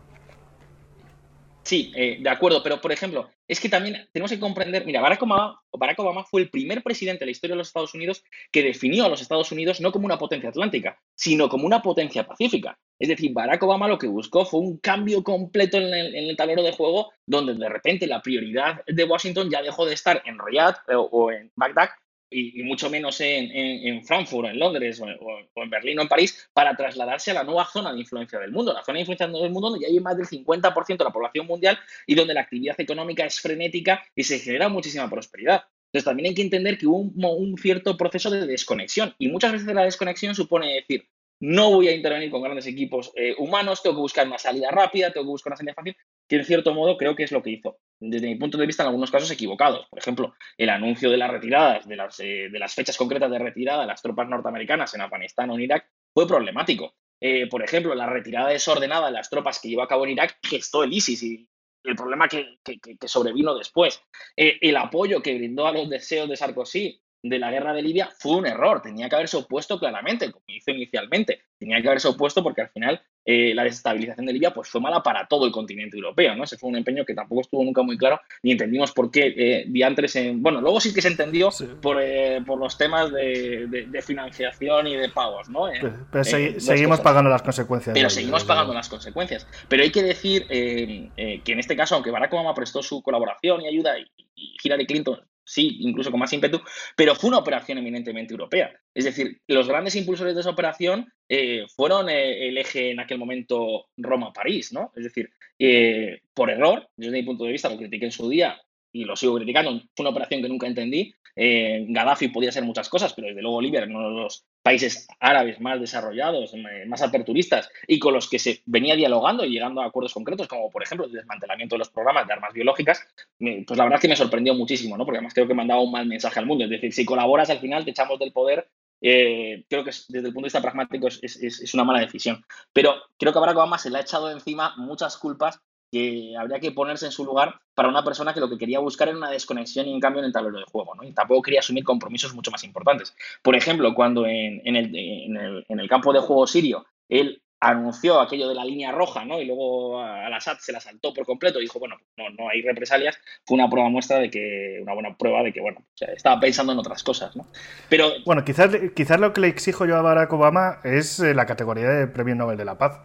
Sí, 1.63 1.91
eh, 1.95 2.17
de 2.19 2.29
acuerdo, 2.29 2.63
pero 2.63 2.81
por 2.81 2.91
ejemplo, 2.91 3.29
es 3.47 3.59
que 3.59 3.69
también 3.69 4.09
tenemos 4.11 4.31
que 4.31 4.39
comprender, 4.39 4.83
mira, 4.85 4.99
Barack 4.99 5.21
Obama, 5.21 5.61
Barack 5.71 5.99
Obama 5.99 6.23
fue 6.23 6.41
el 6.41 6.49
primer 6.49 6.81
presidente 6.81 7.19
de 7.19 7.27
la 7.27 7.31
historia 7.31 7.53
de 7.53 7.59
los 7.59 7.67
Estados 7.67 7.93
Unidos 7.93 8.23
que 8.51 8.63
definió 8.63 9.05
a 9.05 9.09
los 9.09 9.21
Estados 9.21 9.51
Unidos 9.51 9.79
no 9.79 9.91
como 9.91 10.05
una 10.05 10.17
potencia 10.17 10.49
atlántica, 10.49 10.97
sino 11.15 11.49
como 11.49 11.67
una 11.67 11.83
potencia 11.83 12.25
pacífica. 12.25 12.79
Es 12.97 13.09
decir, 13.09 13.31
Barack 13.33 13.61
Obama 13.61 13.87
lo 13.87 13.99
que 13.99 14.07
buscó 14.07 14.43
fue 14.43 14.59
un 14.59 14.79
cambio 14.79 15.23
completo 15.23 15.77
en 15.77 15.93
el, 15.93 16.35
tablero 16.35 16.63
de 16.63 16.71
juego, 16.71 17.11
donde 17.27 17.53
de 17.53 17.69
repente 17.69 18.07
la 18.07 18.21
prioridad 18.21 18.83
de 18.87 19.03
Washington 19.03 19.49
ya 19.51 19.61
dejó 19.61 19.85
de 19.85 19.93
estar 19.93 20.23
en 20.25 20.39
Riyadh 20.39 20.77
o, 20.95 21.01
o 21.11 21.31
en 21.31 21.51
Bagdad 21.55 21.89
y, 22.31 22.63
mucho 22.63 22.89
menos 22.89 23.19
en, 23.19 24.03
Frankfurt, 24.05 24.49
en 24.49 24.59
Londres, 24.59 25.01
o, 25.01 25.61
en 25.61 25.69
Berlín 25.69 25.99
o 25.99 26.01
en 26.01 26.07
París, 26.07 26.49
para 26.53 26.75
trasladarse 26.75 27.31
a 27.31 27.35
la 27.35 27.43
nueva 27.43 27.65
zona 27.65 27.93
de 27.93 27.99
influencia 27.99 28.39
del 28.39 28.51
mundo, 28.51 28.73
la 28.73 28.83
zona 28.83 28.95
de 28.95 29.01
influencia 29.01 29.27
del 29.27 29.51
mundo 29.51 29.69
donde 29.69 29.85
ya 29.85 29.91
hay 29.91 29.99
más 29.99 30.17
del 30.17 30.27
50% 30.27 30.97
de 30.97 31.03
la 31.03 31.11
población 31.11 31.45
mundial 31.45 31.77
y 32.07 32.15
donde 32.15 32.33
la 32.33 32.41
actividad 32.41 32.79
económica 32.79 33.25
es 33.25 33.39
frenética 33.39 34.01
y 34.15 34.23
se 34.23 34.39
genera 34.39 34.69
muchísima 34.69 35.09
prosperidad. 35.09 35.63
Entonces 35.91 36.05
también 36.05 36.29
hay 36.29 36.35
que 36.35 36.41
entender 36.41 36.77
que 36.77 36.87
hubo 36.87 36.99
un, 36.99 37.57
cierto 37.57 37.97
proceso 37.97 38.29
de 38.29 38.47
desconexión 38.47 39.13
y 39.19 39.27
muchas 39.27 39.51
veces 39.51 39.67
la 39.67 39.83
desconexión 39.83 40.33
supone 40.33 40.73
decir, 40.73 41.05
no 41.41 41.71
voy 41.71 41.89
a 41.89 41.95
intervenir 41.95 42.31
con 42.31 42.41
grandes 42.41 42.67
equipos 42.67 43.11
eh, 43.15 43.35
humanos, 43.37 43.83
tengo 43.83 43.97
que 43.97 44.01
buscar 44.01 44.25
una 44.25 44.37
salida 44.37 44.71
rápida, 44.71 45.11
tengo 45.11 45.25
que 45.25 45.31
buscar 45.31 45.51
una 45.51 45.57
salida 45.57 45.73
fácil, 45.73 45.97
que 46.31 46.37
en 46.37 46.45
cierto 46.45 46.73
modo 46.73 46.95
creo 46.95 47.13
que 47.13 47.23
es 47.23 47.31
lo 47.33 47.43
que 47.43 47.49
hizo. 47.49 47.79
Desde 47.99 48.25
mi 48.25 48.35
punto 48.35 48.57
de 48.57 48.65
vista, 48.65 48.83
en 48.83 48.87
algunos 48.87 49.11
casos 49.11 49.29
equivocados. 49.31 49.85
Por 49.89 49.99
ejemplo, 49.99 50.33
el 50.57 50.69
anuncio 50.69 51.11
de 51.11 51.17
las 51.17 51.29
retiradas, 51.29 51.85
de 51.85 51.97
las, 51.97 52.17
eh, 52.21 52.47
de 52.49 52.57
las 52.57 52.73
fechas 52.73 52.95
concretas 52.95 53.29
de 53.29 53.37
retirada 53.37 53.81
de 53.81 53.87
las 53.87 54.01
tropas 54.01 54.29
norteamericanas 54.29 54.93
en 54.93 55.01
Afganistán 55.01 55.49
o 55.49 55.55
en 55.55 55.63
Irak, 55.63 55.89
fue 56.13 56.25
problemático. 56.25 56.95
Eh, 57.19 57.47
por 57.47 57.61
ejemplo, 57.61 57.93
la 57.95 58.07
retirada 58.07 58.47
desordenada 58.47 59.07
de 59.07 59.11
las 59.11 59.29
tropas 59.29 59.59
que 59.59 59.67
llevó 59.67 59.81
a 59.81 59.89
cabo 59.89 60.05
en 60.05 60.11
Irak 60.11 60.39
gestó 60.41 60.85
el 60.85 60.93
ISIS 60.93 61.21
y 61.21 61.49
el 61.83 61.97
problema 61.97 62.29
que, 62.29 62.59
sobrevino 63.05 63.53
después. 63.53 64.01
el 64.37 64.77
apoyo 64.77 65.21
que 65.21 65.35
brindó 65.35 65.67
a 65.67 65.73
los 65.73 65.89
deseos 65.89 66.29
de 66.29 66.37
Sarkozy 66.37 67.01
de 67.23 67.39
la 67.39 67.51
guerra 67.51 67.73
de 67.73 67.81
Libia 67.81 68.09
fue 68.17 68.37
un 68.37 68.47
error. 68.47 68.81
Tenía 68.81 69.07
que 69.07 69.15
haberse 69.15 69.37
opuesto 69.37 69.79
claramente, 69.79 70.31
como 70.31 70.43
hizo 70.47 70.71
inicialmente. 70.71 71.41
Tenía 71.57 71.81
que 71.81 71.87
haberse 71.87 72.07
opuesto 72.07 72.41
porque 72.41 72.61
al 72.61 72.69
final 72.69 73.01
eh, 73.23 73.53
la 73.53 73.63
desestabilización 73.63 74.25
de 74.25 74.33
Libia 74.33 74.51
pues, 74.51 74.69
fue 74.69 74.81
mala 74.81 75.03
para 75.03 75.27
todo 75.27 75.45
el 75.45 75.51
continente 75.51 75.97
europeo. 75.97 76.35
¿no? 76.35 76.43
Ese 76.43 76.57
fue 76.57 76.69
un 76.69 76.77
empeño 76.77 77.05
que 77.05 77.13
tampoco 77.13 77.41
estuvo 77.41 77.63
nunca 77.63 77.83
muy 77.83 77.97
claro 77.97 78.19
ni 78.41 78.53
entendimos 78.53 78.91
por 78.91 79.11
qué 79.11 79.33
eh, 79.37 79.65
diantres 79.67 80.15
en... 80.15 80.41
Bueno, 80.41 80.61
luego 80.61 80.79
sí 80.79 80.93
que 80.93 81.01
se 81.01 81.09
entendió 81.09 81.49
por, 81.81 82.01
eh, 82.01 82.41
por, 82.45 82.59
los 82.59 82.77
temas 82.77 83.11
de, 83.11 84.01
financiación 84.03 84.87
y 84.87 84.95
de 84.95 85.09
pagos. 85.09 85.49
¿no? 85.49 85.65
pero, 86.11 86.23
seguimos 86.23 86.99
pagando 87.01 87.29
las 87.29 87.43
consecuencias. 87.43 87.93
Pero 87.93 88.09
seguimos 88.09 88.43
pagando 88.43 88.73
las 88.73 88.89
consecuencias. 88.89 89.47
Pero 89.67 89.83
hay 89.83 89.91
que 89.91 90.01
decir 90.01 90.47
que 90.47 91.41
en 91.45 91.59
este 91.59 91.75
caso, 91.75 91.95
aunque 91.95 92.09
Barack 92.09 92.33
Obama 92.33 92.55
prestó 92.55 92.81
su 92.81 93.03
colaboración 93.03 93.61
y 93.61 93.67
ayuda 93.67 93.99
y, 93.99 94.05
y 94.35 94.55
Hillary 94.63 94.87
Clinton 94.87 95.19
sí, 95.43 95.77
incluso 95.81 96.11
con 96.11 96.19
más 96.19 96.33
ímpetu, 96.33 96.61
pero 96.95 97.15
fue 97.15 97.29
una 97.29 97.39
operación 97.39 97.77
eminentemente 97.77 98.33
europea. 98.33 98.71
Es 98.93 99.05
decir, 99.05 99.41
los 99.47 99.67
grandes 99.67 99.95
impulsores 99.95 100.35
de 100.35 100.41
esa 100.41 100.49
operación 100.49 101.11
eh, 101.27 101.65
fueron 101.75 102.09
eh, 102.09 102.47
el 102.47 102.57
eje 102.57 102.91
en 102.91 102.99
aquel 102.99 103.17
momento 103.17 103.87
Roma-París, 103.97 104.73
¿no? 104.73 104.91
Es 104.95 105.03
decir, 105.03 105.29
eh, 105.59 106.21
por 106.33 106.49
error, 106.49 106.89
desde 106.95 107.13
mi 107.13 107.23
punto 107.23 107.45
de 107.45 107.51
vista, 107.51 107.69
lo 107.69 107.77
critiqué 107.77 108.05
en 108.05 108.11
su 108.11 108.29
día 108.29 108.61
y 108.91 109.05
lo 109.05 109.15
sigo 109.15 109.35
criticando, 109.35 109.71
fue 109.95 110.03
una 110.03 110.09
operación 110.09 110.41
que 110.41 110.49
nunca 110.49 110.67
entendí. 110.67 111.13
Gaddafi 111.33 112.27
podía 112.27 112.51
ser 112.51 112.63
muchas 112.63 112.89
cosas, 112.89 113.13
pero 113.13 113.29
desde 113.29 113.41
luego 113.41 113.61
Libia 113.61 113.79
de 113.79 113.87
los 113.87 114.45
países 114.63 115.07
árabes 115.19 115.59
más 115.59 115.79
desarrollados, 115.79 116.53
más 116.87 117.01
aperturistas 117.01 117.69
y 117.87 117.99
con 117.99 118.13
los 118.13 118.29
que 118.29 118.39
se 118.39 118.61
venía 118.65 118.95
dialogando 118.95 119.43
y 119.43 119.49
llegando 119.49 119.81
a 119.81 119.85
acuerdos 119.85 120.13
concretos, 120.13 120.47
como 120.47 120.69
por 120.69 120.83
ejemplo 120.83 121.07
el 121.07 121.11
desmantelamiento 121.11 121.75
de 121.75 121.79
los 121.79 121.89
programas 121.89 122.27
de 122.27 122.33
armas 122.33 122.53
biológicas, 122.53 123.05
pues 123.39 123.77
la 123.77 123.83
verdad 123.83 123.97
es 123.97 124.01
que 124.01 124.07
me 124.07 124.15
sorprendió 124.15 124.53
muchísimo, 124.53 124.97
¿no? 124.97 125.05
porque 125.05 125.17
además 125.17 125.33
creo 125.33 125.47
que 125.47 125.53
mandaba 125.53 125.81
un 125.81 125.91
mal 125.91 126.05
mensaje 126.05 126.39
al 126.39 126.45
mundo. 126.45 126.63
Es 126.63 126.69
decir, 126.69 126.93
si 126.93 127.05
colaboras 127.05 127.49
al 127.49 127.59
final 127.59 127.85
te 127.85 127.91
echamos 127.91 128.19
del 128.19 128.31
poder 128.31 128.67
eh, 129.01 129.65
creo 129.67 129.83
que 129.83 129.89
desde 129.89 130.27
el 130.27 130.33
punto 130.33 130.41
de 130.41 130.47
vista 130.47 130.61
pragmático 130.61 131.07
es, 131.07 131.73
una 131.73 131.83
mala 131.83 131.99
decisión. 131.99 132.45
Pero 132.71 132.93
creo 133.17 133.33
que 133.33 133.39
Barack 133.39 133.57
Obama 133.57 133.77
se 133.77 133.89
le 133.89 133.97
ha 133.97 134.01
echado 134.01 134.29
encima 134.29 134.75
muchas 134.77 135.17
culpas 135.17 135.59
que 135.91 136.33
habría 136.37 136.59
que 136.59 136.71
ponerse 136.71 137.05
en 137.05 137.11
su 137.11 137.25
lugar 137.25 137.59
para 137.75 137.89
una 137.89 138.03
persona 138.03 138.33
que 138.33 138.39
lo 138.39 138.49
que 138.49 138.57
quería 138.57 138.79
buscar 138.79 139.09
era 139.09 139.17
una 139.17 139.29
desconexión 139.29 139.87
y 139.87 139.93
un 139.93 139.99
cambio 139.99 140.19
en 140.19 140.27
el 140.27 140.31
tablero 140.31 140.57
de 140.57 140.65
juego, 140.71 140.95
¿no? 140.95 141.03
Y 141.03 141.11
tampoco 141.11 141.41
quería 141.41 141.59
asumir 141.59 141.83
compromisos 141.83 142.33
mucho 142.33 142.49
más 142.49 142.63
importantes. 142.63 143.13
Por 143.41 143.55
ejemplo, 143.55 143.93
cuando 143.93 144.25
en, 144.25 144.61
el, 144.65 145.89
campo 145.89 146.13
de 146.13 146.19
juego 146.19 146.47
sirio 146.47 146.85
él 147.09 147.41
anunció 147.59 148.19
aquello 148.19 148.47
de 148.47 148.55
la 148.55 148.63
línea 148.63 148.91
roja, 148.91 149.25
¿no? 149.25 149.39
Y 149.39 149.45
luego 149.45 150.01
al 150.01 150.33
Assad 150.33 150.57
se 150.59 150.71
la 150.71 150.79
saltó 150.79 151.13
por 151.13 151.25
completo 151.25 151.59
y 151.59 151.63
dijo, 151.63 151.77
bueno, 151.77 151.97
no, 152.17 152.29
no 152.29 152.49
hay 152.49 152.61
represalias, 152.61 153.19
fue 153.45 153.55
una 153.55 153.69
prueba 153.69 153.89
muestra 153.89 154.17
de 154.17 154.31
que, 154.31 154.79
una 154.81 154.93
buena 154.93 155.15
prueba 155.15 155.43
de 155.43 155.53
que, 155.53 155.61
bueno, 155.61 155.85
estaba 155.99 156.39
pensando 156.39 156.73
en 156.73 156.79
otras 156.79 157.03
cosas, 157.03 157.35
¿no? 157.35 157.45
Pero... 157.89 158.09
Bueno, 158.25 158.43
quizás, 158.45 158.71
quizás 158.95 159.19
lo 159.19 159.33
que 159.33 159.41
le 159.41 159.47
exijo 159.47 159.85
yo 159.85 159.97
a 159.97 160.01
Barack 160.01 160.33
Obama 160.33 160.79
es 160.83 161.19
eh, 161.19 161.35
la 161.35 161.45
categoría 161.45 161.89
de 161.89 162.07
Premio 162.07 162.35
Nobel 162.35 162.57
de 162.57 162.65
la 162.65 162.77
Paz. 162.79 163.01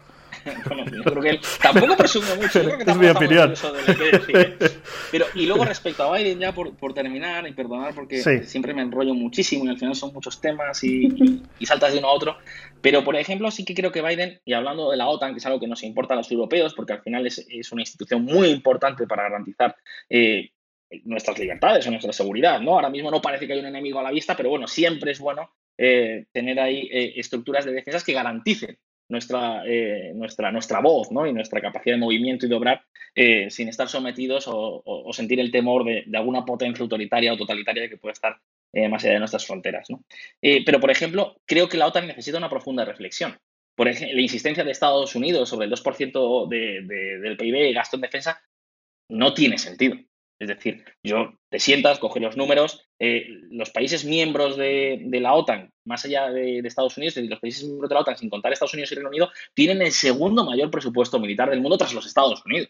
bueno, 0.67 0.85
yo 0.91 1.03
creo 1.03 1.23
que 1.23 1.31
él 1.31 1.41
tampoco 1.61 1.97
presume 1.97 2.35
mucho. 2.37 2.61
es 2.61 2.97
mi 2.97 3.07
opinión. 3.09 3.55
Pero, 5.11 5.27
y 5.35 5.47
luego 5.47 5.65
respecto 5.65 6.03
a 6.03 6.17
Biden, 6.17 6.39
ya 6.39 6.53
por, 6.53 6.75
por 6.77 6.95
terminar 6.95 7.47
y 7.49 7.53
perdonar, 7.53 7.95
porque 7.95 8.19
siempre 8.45 8.75
me 8.75 8.83
enrollo 8.83 9.15
muchísimo 9.15 9.65
y 9.65 9.69
al 9.69 9.79
final 9.79 9.95
son 9.95 10.13
muchos 10.13 10.41
temas 10.41 10.83
y, 10.85 11.43
y, 11.59 11.67
saltas 11.67 11.93
de 11.93 11.99
uno 11.99 12.09
a 12.09 12.13
otro. 12.13 12.37
Pero, 12.81 13.05
por 13.05 13.17
ejemplo, 13.17 13.51
sí 13.51 13.65
que 13.65 13.75
creo 13.75 13.93
que 13.93 14.03
Biden, 14.03 14.41
y 14.45 14.53
hablando 14.53 14.91
de 14.91 14.97
la 14.97 15.09
OTAN, 15.09 15.33
que 15.33 15.39
es 15.39 15.47
algo 15.47 15.61
que 15.61 15.67
nos 15.67 15.83
importa 15.83 16.15
a 16.15 16.17
los 16.17 16.31
europeos, 16.31 16.75
porque 16.75 16.95
al 16.95 17.03
final 17.03 17.27
es, 17.27 17.45
es 17.49 17.73
una 17.73 17.83
institución 17.83 18.25
muy 18.25 18.49
importante 18.49 19.07
para 19.07 19.25
garantizar 19.25 19.77
eh, 20.09 20.51
nuestras 21.05 21.39
libertades 21.39 21.87
o 21.87 21.91
nuestra 21.91 22.13
seguridad, 22.13 22.61
¿no? 22.61 22.73
Ahora 22.73 22.91
mismo 22.91 23.11
no 23.11 23.21
parece 23.21 23.47
que 23.47 23.55
hay 23.55 23.59
un 23.61 23.67
enemigo 23.67 23.99
a 23.99 24.03
la 24.03 24.11
vista, 24.11 24.37
pero 24.37 24.51
bueno, 24.51 24.67
siempre 24.67 25.13
es 25.13 25.19
bueno 25.19 25.51
eh, 25.79 26.27
tener 26.33 26.59
ahí 26.61 26.89
eh, 26.93 27.15
estructuras 27.17 27.65
de 27.65 27.73
defensas 27.73 28.05
que 28.05 28.13
garanticen 28.13 28.79
nuestra, 29.09 29.63
eh, 29.67 30.13
nuestra, 30.15 30.51
nuestra 30.53 30.81
voz 30.81 31.11
¿no? 31.11 31.27
y 31.27 31.33
nuestra 31.33 31.61
capacidad 31.61 31.95
de 31.95 32.01
movimiento 32.01 32.47
y 32.47 32.49
de 32.49 32.55
obrar 32.55 32.83
eh, 33.15 33.51
sin 33.51 33.69
estar 33.69 33.89
sometidos 33.89 34.45
o, 34.49 35.11
sentir 35.13 35.41
el 35.41 35.51
temor 35.51 35.85
de, 35.85 36.05
alguna 36.15 36.45
potencia 36.45 36.83
autoritaria 36.83 37.33
o 37.33 37.37
totalitaria 37.37 37.89
que 37.89 37.97
pueda 37.97 38.13
estar 38.13 38.39
eh, 38.73 38.89
más 38.89 39.05
allá 39.05 39.15
de 39.15 39.19
nuestras 39.21 39.47
fronteras. 39.47 39.89
¿no? 39.91 40.05
pero, 40.41 40.81
por 40.81 40.91
ejemplo, 40.91 41.37
creo 41.47 41.69
que 41.69 41.79
la 41.79 41.87
OTAN 41.87 42.07
necesita 42.07 42.39
una 42.39 42.51
profunda 42.51 42.85
reflexión. 42.85 43.37
Por 43.75 43.89
ejemplo, 43.89 44.17
la 44.17 44.23
insistencia 44.23 44.65
de 44.65 44.71
Estados 44.71 45.15
Unidos 45.15 45.49
sobre 45.49 45.67
el 45.67 45.73
2% 45.73 46.49
de, 46.49 47.19
del 47.21 47.37
PIB 47.37 47.75
gasto 47.75 47.97
en 47.97 48.03
defensa 48.03 48.43
no 49.09 49.35
tiene 49.35 49.59
sentido. 49.59 49.97
Es 50.39 50.49
decir, 50.49 50.85
yo 51.03 51.33
te 51.49 51.59
sientas, 51.59 51.99
coges 51.99 52.23
los 52.23 52.37
números, 52.37 52.87
eh, 52.99 53.27
los 53.51 53.71
países 53.71 54.05
miembros 54.05 54.57
de, 54.57 55.09
la 55.21 55.35
OTAN, 55.35 55.73
más 55.85 56.05
allá 56.05 56.31
de, 56.31 56.59
Estados 56.59 56.97
Unidos, 56.99 57.17
los 57.17 57.41
países 57.41 57.65
miembros 57.65 57.89
de 57.89 57.95
la 57.95 58.01
OTAN, 58.03 58.19
sin 58.19 58.29
contar 58.29 58.53
Estados 58.53 58.75
Unidos 58.75 58.93
y 58.93 58.97
Reino 58.97 59.09
Unido, 59.09 59.31
tienen 59.55 59.81
el 59.81 59.93
segundo 59.93 60.45
mayor 60.45 60.71
presupuesto 60.71 61.19
militar 61.19 61.49
del 61.49 61.63
mundo 61.63 61.79
tras 61.79 61.95
los 61.95 62.07
Estados 62.07 62.45
Unidos. 62.45 62.69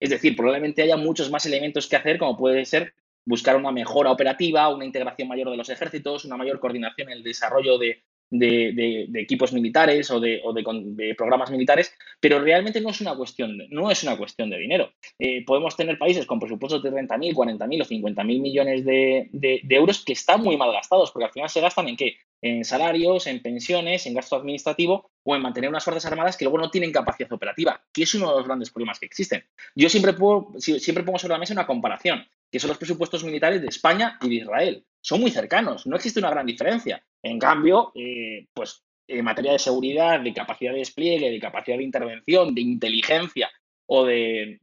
Es 0.00 0.10
decir, 0.10 0.34
probablemente 0.34 0.82
haya 0.82 0.96
muchos 0.96 1.30
más 1.30 1.46
elementos 1.46 1.86
que 1.86 1.96
hacer, 1.96 2.18
como 2.18 2.36
puede 2.36 2.64
ser 2.64 2.94
buscar 3.24 3.56
una 3.56 3.70
mejora 3.70 4.10
operativa, 4.10 4.68
una 4.68 4.84
integración 4.84 5.28
mayor 5.28 5.50
de 5.50 5.56
los 5.56 5.68
ejércitos, 5.68 6.24
una 6.24 6.36
mayor 6.36 6.58
coordinación 6.58 7.08
en 7.08 7.18
el 7.18 7.22
desarrollo 7.22 7.78
de, 7.78 8.02
de, 8.30 9.08
equipos 9.14 9.52
militares 9.52 10.10
o, 10.10 10.20
de, 10.20 11.14
programas 11.16 11.50
militares, 11.50 11.94
pero 12.20 12.40
realmente 12.40 12.80
no 12.80 12.90
es 12.90 13.00
una 13.00 13.14
cuestión 13.16 13.58
de, 13.58 13.68
no 13.68 13.90
es 13.90 14.02
una 14.02 14.16
cuestión 14.16 14.50
de 14.50 14.58
dinero. 14.58 14.92
Eh, 15.18 15.44
podemos 15.44 15.76
tener 15.76 15.98
países 15.98 16.26
con 16.26 16.40
presupuestos 16.40 16.82
de 16.82 16.90
30.000, 16.90 17.34
40.000 17.34 17.82
o 17.82 17.84
50.000 17.84 18.24
millones 18.40 18.84
de, 18.84 19.30
euros 19.68 20.04
que 20.04 20.12
están 20.12 20.42
muy 20.42 20.56
mal 20.56 20.72
gastados, 20.72 21.10
porque 21.10 21.26
al 21.26 21.32
final 21.32 21.48
se 21.48 21.60
gastan 21.60 21.88
en 21.88 21.96
qué? 21.96 22.16
En 22.42 22.64
salarios, 22.64 23.26
en 23.26 23.40
pensiones, 23.40 24.06
en 24.06 24.14
gasto 24.14 24.36
administrativo 24.36 25.10
o 25.22 25.34
en 25.34 25.42
mantener 25.42 25.70
unas 25.70 25.84
fuerzas 25.84 26.04
armadas 26.06 26.36
que 26.36 26.44
luego 26.44 26.58
no 26.58 26.70
tienen 26.70 26.92
capacidad 26.92 27.32
operativa, 27.32 27.82
que 27.92 28.02
es 28.02 28.14
uno 28.14 28.30
de 28.30 28.36
los 28.36 28.46
grandes 28.46 28.70
problemas 28.70 29.00
que 29.00 29.06
existen. 29.06 29.44
Yo 29.74 29.88
siempre, 29.88 30.12
puedo, 30.12 30.52
siempre 30.58 31.04
pongo 31.04 31.18
sobre 31.18 31.32
la 31.32 31.38
mesa 31.38 31.54
una 31.54 31.66
comparación, 31.66 32.26
que 32.54 32.60
son 32.60 32.68
los 32.68 32.78
presupuestos 32.78 33.24
militares 33.24 33.60
de 33.60 33.66
España 33.66 34.16
y 34.22 34.28
de 34.28 34.34
Israel. 34.36 34.86
Son 35.00 35.20
muy 35.20 35.32
cercanos, 35.32 35.88
no 35.88 35.96
existe 35.96 36.20
una 36.20 36.30
gran 36.30 36.46
diferencia. 36.46 37.04
En 37.20 37.36
cambio, 37.36 37.90
eh, 37.96 38.46
pues 38.54 38.84
en 39.08 39.24
materia 39.24 39.50
de 39.50 39.58
seguridad, 39.58 40.20
de 40.20 40.32
capacidad 40.32 40.70
de 40.70 40.78
despliegue, 40.78 41.32
de 41.32 41.40
capacidad 41.40 41.78
de 41.78 41.82
intervención, 41.82 42.54
de 42.54 42.60
inteligencia 42.60 43.50
o 43.86 44.04
de 44.04 44.60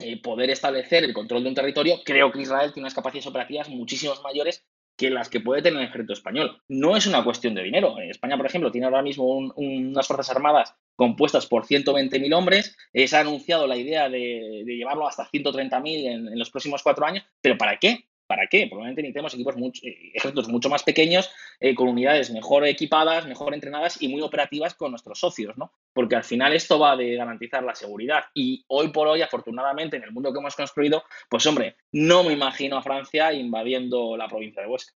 eh, 0.00 0.20
poder 0.20 0.50
establecer 0.50 1.04
el 1.04 1.14
control 1.14 1.44
de 1.44 1.50
un 1.50 1.54
territorio, 1.54 2.00
creo 2.04 2.32
que 2.32 2.42
Israel 2.42 2.72
tiene 2.72 2.86
unas 2.86 2.94
capacidades 2.94 3.28
operativas 3.28 3.68
muchísimo 3.68 4.14
mayores 4.24 4.66
que 4.98 5.10
las 5.10 5.30
que 5.30 5.40
puede 5.40 5.62
tener 5.62 5.80
el 5.80 5.88
ejército 5.88 6.12
español. 6.12 6.60
No 6.68 6.96
es 6.96 7.06
una 7.06 7.22
cuestión 7.22 7.54
de 7.54 7.62
dinero. 7.62 7.96
España, 8.00 8.36
por 8.36 8.46
ejemplo, 8.46 8.72
tiene 8.72 8.86
ahora 8.86 9.00
mismo 9.00 9.24
unas 9.26 10.06
fuerzas 10.06 10.28
armadas 10.28 10.74
compuestas 10.96 11.46
por 11.46 11.64
120.000 11.64 12.34
hombres. 12.34 12.76
se 12.92 13.16
ha 13.16 13.20
anunciado 13.20 13.68
la 13.68 13.76
idea 13.76 14.08
de, 14.08 14.64
llevarlo 14.66 15.06
hasta 15.06 15.30
130.000 15.30 15.86
en, 15.86 16.28
en 16.28 16.38
los 16.38 16.50
próximos 16.50 16.82
cuatro 16.82 17.06
años. 17.06 17.24
¿Pero 17.40 17.56
para 17.56 17.78
qué? 17.78 18.07
¿Para 18.28 18.46
qué? 18.46 18.66
Probablemente 18.66 19.00
necesitemos 19.00 19.32
equipos 19.32 19.56
eh, 19.82 20.12
ejércitos 20.12 20.48
mucho 20.48 20.68
más 20.68 20.82
pequeños, 20.82 21.30
eh, 21.60 21.74
con 21.74 21.88
unidades 21.88 22.30
mejor 22.30 22.66
equipadas, 22.66 23.26
mejor 23.26 23.54
entrenadas 23.54 24.02
y 24.02 24.08
muy 24.08 24.20
operativas 24.20 24.74
con 24.74 24.90
nuestros 24.90 25.18
socios, 25.18 25.56
¿no? 25.56 25.72
Porque 25.94 26.14
al 26.14 26.24
final 26.24 26.52
esto 26.52 26.78
va 26.78 26.94
de 26.94 27.14
garantizar 27.14 27.64
la 27.64 27.74
seguridad. 27.74 28.24
Y 28.34 28.66
hoy 28.68 28.88
por 28.88 29.08
hoy, 29.08 29.22
afortunadamente, 29.22 29.96
en 29.96 30.02
el 30.02 30.12
mundo 30.12 30.30
que 30.30 30.40
hemos 30.40 30.54
construido, 30.54 31.04
pues 31.30 31.46
hombre, 31.46 31.76
no 31.90 32.22
me 32.22 32.34
imagino 32.34 32.76
a 32.76 32.82
Francia 32.82 33.32
invadiendo 33.32 34.14
la 34.14 34.28
provincia 34.28 34.60
de 34.60 34.68
Huesca. 34.68 34.92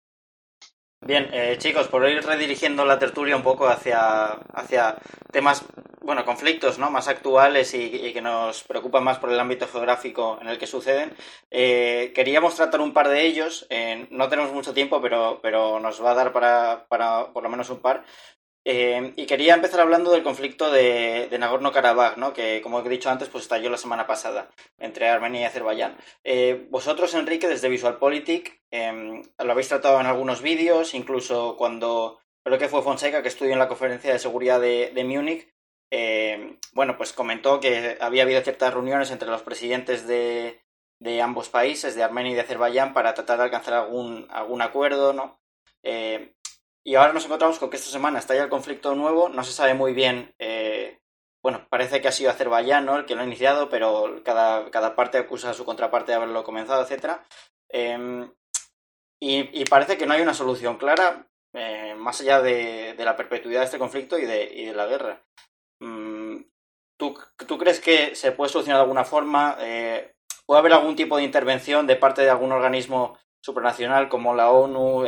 Bien, 1.00 1.28
eh, 1.32 1.56
chicos, 1.58 1.86
por 1.88 2.08
ir 2.08 2.24
redirigiendo 2.24 2.84
la 2.84 2.98
tertulia 2.98 3.36
un 3.36 3.42
poco 3.42 3.68
hacia, 3.68 4.32
hacia 4.52 4.96
temas 5.30 5.64
bueno, 6.02 6.24
conflictos 6.24 6.78
¿no? 6.78 6.90
más 6.90 7.06
actuales 7.06 7.72
y, 7.72 8.12
que 8.12 8.20
nos 8.20 8.64
preocupan 8.64 9.04
más 9.04 9.18
por 9.18 9.30
el 9.30 9.38
ámbito 9.38 9.68
geográfico 9.68 10.38
en 10.42 10.48
el 10.48 10.58
que 10.58 10.66
suceden. 10.66 11.12
Eh, 11.50 12.12
queríamos 12.14 12.56
tratar 12.56 12.80
un 12.80 12.92
par 12.92 13.08
de 13.08 13.26
ellos. 13.26 13.66
no 14.10 14.28
tenemos 14.28 14.52
mucho 14.52 14.74
tiempo, 14.74 15.00
pero, 15.00 15.38
pero 15.40 15.78
nos 15.80 16.02
va 16.02 16.10
a 16.10 16.14
dar 16.14 16.32
para, 16.32 16.86
para 16.88 17.32
por 17.32 17.42
lo 17.42 17.48
menos 17.48 17.70
un 17.70 17.80
par. 17.80 18.04
Eh, 18.70 19.14
y 19.16 19.24
quería 19.24 19.54
empezar 19.54 19.80
hablando 19.80 20.10
del 20.10 20.22
conflicto 20.22 20.70
de, 20.70 21.34
Nagorno-Karabaj, 21.38 22.18
¿no? 22.18 22.34
que 22.34 22.60
como 22.60 22.80
he 22.80 22.88
dicho 22.90 23.08
antes, 23.08 23.30
pues 23.30 23.44
estalló 23.44 23.70
la 23.70 23.78
semana 23.78 24.06
pasada 24.06 24.50
entre 24.76 25.08
Armenia 25.08 25.40
y 25.40 25.44
Azerbaiyán. 25.44 25.96
Eh, 26.22 26.66
vosotros, 26.68 27.14
Enrique, 27.14 27.48
desde 27.48 27.70
VisualPolitik, 27.70 28.60
eh, 28.70 29.22
lo 29.38 29.52
habéis 29.52 29.68
tratado 29.68 29.98
en 30.00 30.06
algunos 30.06 30.42
vídeos, 30.42 30.92
incluso 30.92 31.56
cuando 31.56 32.20
creo 32.44 32.58
que 32.58 32.68
fue 32.68 32.82
Fonseca 32.82 33.22
que 33.22 33.28
estudió 33.28 33.54
en 33.54 33.58
la 33.58 33.68
conferencia 33.68 34.12
de 34.12 34.18
seguridad 34.18 34.60
de, 34.60 34.92
de 34.94 35.04
Múnich, 35.04 35.48
eh, 35.90 36.58
bueno, 36.74 36.98
pues 36.98 37.14
comentó 37.14 37.60
que 37.60 37.96
había 38.02 38.24
habido 38.24 38.42
ciertas 38.42 38.74
reuniones 38.74 39.10
entre 39.10 39.30
los 39.30 39.40
presidentes 39.40 40.06
de, 40.06 40.60
de 41.00 41.22
ambos 41.22 41.48
países, 41.48 41.94
de 41.94 42.02
Armenia 42.02 42.32
y 42.32 42.34
de 42.34 42.42
Azerbaiyán, 42.42 42.92
para 42.92 43.14
tratar 43.14 43.38
de 43.38 43.44
alcanzar 43.44 43.72
algún, 43.72 44.26
algún 44.28 44.60
acuerdo, 44.60 45.14
¿no? 45.14 45.40
Eh, 45.82 46.34
y 46.88 46.94
ahora 46.94 47.12
nos 47.12 47.26
encontramos 47.26 47.58
con 47.58 47.68
que 47.68 47.76
esta 47.76 47.90
semana 47.90 48.18
está 48.18 48.34
ya 48.34 48.44
el 48.44 48.48
conflicto 48.48 48.94
nuevo, 48.94 49.28
no 49.28 49.44
se 49.44 49.52
sabe 49.52 49.74
muy 49.74 49.92
bien, 49.92 50.34
eh, 50.38 50.98
bueno, 51.42 51.66
parece 51.68 52.00
que 52.00 52.08
ha 52.08 52.12
sido 52.12 52.30
Azerbaiyán 52.30 52.88
el 52.88 53.04
que 53.04 53.14
lo 53.14 53.20
ha 53.20 53.26
iniciado, 53.26 53.68
pero 53.68 54.22
cada, 54.24 54.70
cada 54.70 54.96
parte 54.96 55.18
acusa 55.18 55.50
a 55.50 55.54
su 55.54 55.66
contraparte 55.66 56.12
de 56.12 56.16
haberlo 56.16 56.44
comenzado, 56.44 56.82
etc. 56.82 57.18
Em, 57.68 58.32
y, 59.20 59.66
parece 59.66 59.98
que 59.98 60.06
no 60.06 60.14
hay 60.14 60.22
una 60.22 60.32
solución 60.32 60.78
clara, 60.78 61.28
eh, 61.52 61.94
más 61.94 62.22
allá 62.22 62.40
de, 62.40 62.94
la 62.96 63.16
perpetuidad 63.16 63.60
de 63.60 63.66
este 63.66 63.78
conflicto 63.78 64.18
y 64.18 64.24
de, 64.24 64.72
la 64.74 64.86
guerra. 64.86 65.22
Mm, 65.80 66.38
¿tú, 66.98 67.18
¿tú, 67.46 67.58
crees 67.58 67.80
que 67.80 68.14
se 68.14 68.32
puede 68.32 68.50
solucionar 68.50 68.78
de 68.78 68.84
alguna 68.84 69.04
forma? 69.04 69.58
Eh, 69.60 70.14
¿Puede 70.46 70.60
haber 70.60 70.72
algún 70.72 70.96
tipo 70.96 71.18
de 71.18 71.24
intervención 71.24 71.86
de 71.86 71.96
parte 71.96 72.22
de 72.22 72.30
algún 72.30 72.52
organismo 72.52 73.18
supranacional 73.42 74.08
como 74.08 74.34
la 74.34 74.50
ONU? 74.50 75.04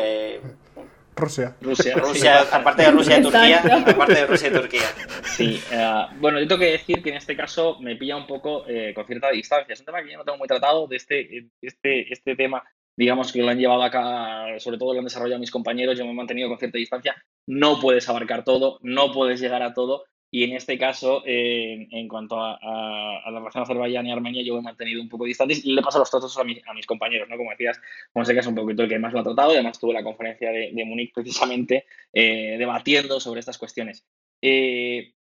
Rusia. 1.21 1.57
Rusia, 1.61 1.95
Rusia, 1.99 2.41
aparte 2.51 2.83
de 2.83 2.91
Rusia 2.91 3.19
y 3.19 3.23
Turquía, 3.23 3.63
aparte 3.87 4.15
de 4.15 4.27
Rusia 4.27 4.49
y 4.49 4.53
Turquía. 4.53 4.89
Sí, 5.25 5.63
uh, 5.73 6.19
bueno, 6.21 6.41
yo 6.41 6.49
tengo 6.49 6.61
que 6.61 6.73
decir 6.73 7.03
que 7.03 7.11
en 7.11 7.17
este 7.17 7.37
caso 7.37 7.79
me 7.81 7.97
pilla 7.97 8.17
un 8.17 8.27
poco 8.27 8.65
eh, 8.67 8.93
con 8.95 9.07
cierta 9.07 9.31
distancia. 9.31 9.73
Es 9.73 9.81
un 9.81 9.87
tema 9.87 10.03
que 10.03 10.13
yo 10.13 10.19
no 10.19 10.25
tengo 10.25 10.39
muy 10.39 10.49
tratado 10.49 10.87
de 10.87 10.97
este, 10.97 11.49
este, 11.61 12.13
este 12.13 12.37
tema, 12.37 12.63
digamos 12.97 13.33
que 13.33 13.41
lo 13.43 13.49
han 13.49 13.59
llevado 13.59 13.83
acá, 13.83 14.59
sobre 14.59 14.79
todo 14.79 14.93
lo 14.93 14.99
han 14.99 15.05
desarrollado 15.05 15.41
mis 15.41 15.51
compañeros, 15.51 15.99
yo 15.99 16.05
me 16.05 16.11
he 16.11 16.15
mantenido 16.15 16.49
con 16.49 16.59
cierta 16.59 16.79
distancia. 16.79 17.15
No 17.47 17.81
puedes 17.81 18.09
abarcar 18.09 18.45
todo, 18.45 18.79
no 18.83 19.13
puedes 19.13 19.41
llegar 19.41 19.63
a 19.63 19.75
todo. 19.75 20.05
Y 20.33 20.45
en 20.45 20.53
este 20.53 20.79
caso, 20.79 21.23
eh, 21.27 21.89
en 21.91 22.07
cuanto 22.07 22.41
a, 22.41 22.53
a, 22.53 23.19
a, 23.25 23.31
la 23.33 23.41
relación 23.41 23.65
Azerbaiyán 23.65 24.07
y 24.07 24.13
Armenia, 24.13 24.43
yo 24.45 24.59
he 24.59 24.63
mantenido 24.63 25.03
un 25.03 25.09
poco 25.09 25.25
distantes 25.25 25.65
y 25.65 25.73
le 25.73 25.83
paso 25.83 25.99
los 25.99 26.09
tratos 26.09 26.39
a, 26.39 26.45
mi, 26.45 26.61
a 26.67 26.73
mis 26.73 26.87
compañeros, 26.87 27.29
¿no? 27.29 27.37
Como 27.37 27.51
decías, 27.51 27.81
Fonseca 28.13 28.41
es 28.41 28.47
un 28.47 28.55
poquito 28.55 28.85
el 28.85 28.89
que 28.89 28.99
más 29.01 29.13
lo 29.13 29.21
ha 29.21 29.25
tratado 29.25 29.51
y 29.51 29.55
además 29.55 29.81
tuve 29.81 29.93
la 29.93 30.05
conferencia 30.05 30.53
de, 30.53 30.71
de 30.73 30.85
Múnich 30.85 31.13
precisamente 31.13 31.87
eh, 32.13 32.57
debatiendo 32.59 33.19
sobre 33.19 33.41
estas 33.41 33.59
cuestiones. 33.59 34.07
Eh, 34.41 35.15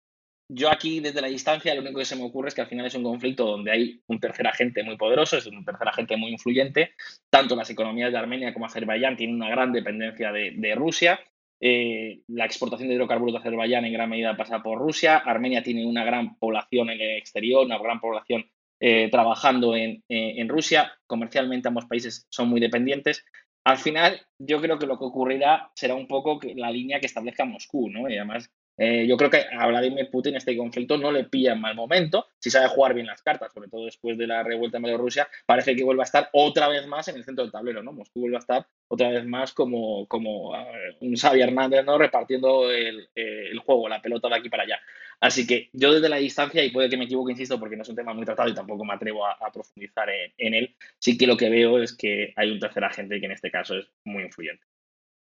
yo 0.52 0.70
aquí, 0.70 1.00
desde 1.00 1.20
la 1.20 1.28
distancia, 1.28 1.74
lo 1.74 1.80
único 1.80 1.98
que 1.98 2.04
se 2.04 2.16
me 2.16 2.24
ocurre 2.24 2.48
es 2.48 2.54
que 2.54 2.60
al 2.60 2.66
final 2.66 2.86
es 2.86 2.94
un 2.94 3.04
conflicto 3.04 3.46
donde 3.46 3.70
hay 3.70 4.02
un 4.06 4.18
tercer 4.20 4.46
agente 4.46 4.82
muy 4.82 4.96
poderoso, 4.96 5.36
es 5.36 5.46
un 5.46 5.64
tercer 5.64 5.88
agente 5.88 6.16
muy 6.16 6.30
influyente. 6.30 6.94
Tanto 7.30 7.54
las 7.56 7.70
economías 7.70 8.12
de 8.12 8.18
Armenia 8.18 8.52
como 8.52 8.66
Azerbaiyán 8.66 9.16
tienen 9.16 9.36
una 9.36 9.48
gran 9.48 9.72
dependencia 9.72 10.32
de, 10.32 10.52
de 10.56 10.74
Rusia 10.74 11.20
eh, 11.60 12.22
la 12.28 12.46
exportación 12.46 12.88
de 12.88 12.94
hidrocarburos 12.94 13.34
de 13.34 13.38
Azerbaiyán 13.40 13.84
en 13.84 13.92
gran 13.92 14.08
medida 14.08 14.36
pasa 14.36 14.62
por 14.62 14.78
Rusia. 14.78 15.18
Armenia 15.18 15.62
tiene 15.62 15.86
una 15.86 16.04
gran 16.04 16.36
población 16.36 16.90
en 16.90 17.00
el 17.00 17.18
exterior, 17.18 17.66
una 17.66 17.78
gran 17.78 18.00
población 18.00 18.46
eh, 18.80 19.10
trabajando 19.10 19.76
en, 19.76 20.02
eh, 20.08 20.34
en, 20.38 20.48
Rusia. 20.48 20.90
Comercialmente 21.06 21.68
ambos 21.68 21.84
países 21.84 22.26
son 22.30 22.48
muy 22.48 22.60
dependientes. 22.60 23.24
Al 23.64 23.76
final, 23.76 24.22
yo 24.38 24.58
creo 24.62 24.78
que 24.78 24.86
lo 24.86 24.98
que 24.98 25.04
ocurrirá 25.04 25.70
será 25.74 25.94
un 25.94 26.08
poco 26.08 26.40
la 26.54 26.70
línea 26.70 26.98
que 26.98 27.06
establezca 27.06 27.44
Moscú, 27.44 27.90
¿no? 27.90 28.08
Y 28.08 28.16
además, 28.16 28.50
eh, 28.82 29.06
yo 29.06 29.18
creo 29.18 29.28
que 29.28 29.44
a 29.52 29.66
Vladimir 29.66 30.08
Putin 30.10 30.36
este 30.36 30.56
conflicto 30.56 30.96
no 30.96 31.12
le 31.12 31.24
pilla 31.24 31.52
en 31.52 31.60
mal 31.60 31.74
momento, 31.74 32.28
si 32.38 32.48
sabe 32.48 32.66
jugar 32.68 32.94
bien 32.94 33.06
las 33.06 33.20
cartas, 33.20 33.52
sobre 33.52 33.68
todo 33.68 33.84
después 33.84 34.16
de 34.16 34.26
la 34.26 34.42
revuelta 34.42 34.78
en 34.78 34.84
Bielorrusia, 34.84 35.28
parece 35.44 35.76
que 35.76 35.84
vuelve 35.84 36.00
a 36.00 36.04
estar 36.04 36.30
otra 36.32 36.66
vez 36.66 36.86
más 36.86 37.06
en 37.08 37.16
el 37.16 37.24
centro 37.24 37.44
del 37.44 37.52
tablero, 37.52 37.82
¿no? 37.82 37.92
Moscú 37.92 38.20
vuelve 38.20 38.36
a 38.36 38.38
estar 38.38 38.66
otra 38.88 39.10
vez 39.10 39.26
más 39.26 39.52
como, 39.52 40.06
como 40.06 40.52
uh, 40.52 40.64
un 41.02 41.14
Xavi 41.14 41.42
Hernández, 41.42 41.84
¿no? 41.84 41.98
Repartiendo 41.98 42.70
el, 42.70 43.06
eh, 43.14 43.50
el, 43.50 43.58
juego, 43.58 43.86
la 43.86 44.00
pelota 44.00 44.28
de 44.28 44.36
aquí 44.36 44.48
para 44.48 44.62
allá. 44.62 44.80
Así 45.20 45.46
que 45.46 45.68
yo 45.74 45.92
desde 45.92 46.08
la 46.08 46.16
distancia, 46.16 46.64
y 46.64 46.70
puede 46.70 46.88
que 46.88 46.96
me 46.96 47.04
equivoque, 47.04 47.32
insisto, 47.32 47.60
porque 47.60 47.76
no 47.76 47.82
es 47.82 47.88
un 47.90 47.96
tema 47.96 48.14
muy 48.14 48.24
tratado 48.24 48.48
y 48.48 48.54
tampoco 48.54 48.82
me 48.86 48.94
atrevo 48.94 49.26
a, 49.26 49.36
profundizar 49.52 50.08
en 50.08 50.54
él, 50.54 50.74
sí 50.98 51.18
que 51.18 51.26
lo 51.26 51.36
que 51.36 51.50
veo 51.50 51.82
es 51.82 51.94
que 51.94 52.32
hay 52.34 52.50
un 52.50 52.58
tercer 52.58 52.82
agente 52.82 53.20
que 53.20 53.26
en 53.26 53.32
este 53.32 53.50
caso 53.50 53.76
es 53.76 53.86
muy 54.04 54.22
influyente. 54.22 54.69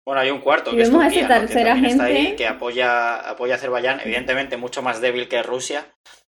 Bueno, 0.08 0.22
hay 0.22 0.30
un 0.30 0.40
cuarto 0.40 0.70
que 0.70 0.80
es 0.80 0.90
Turquía, 0.90 1.28
¿no? 1.28 1.46
que 1.46 1.54
gente... 1.54 1.86
está 1.88 2.04
ahí, 2.04 2.34
que 2.34 2.46
apoya, 2.46 3.16
apoya 3.28 3.52
a 3.52 3.56
Azerbaiyán, 3.58 4.00
evidentemente 4.00 4.56
mucho 4.56 4.80
más 4.80 5.02
débil 5.02 5.28
que 5.28 5.42
Rusia, 5.42 5.86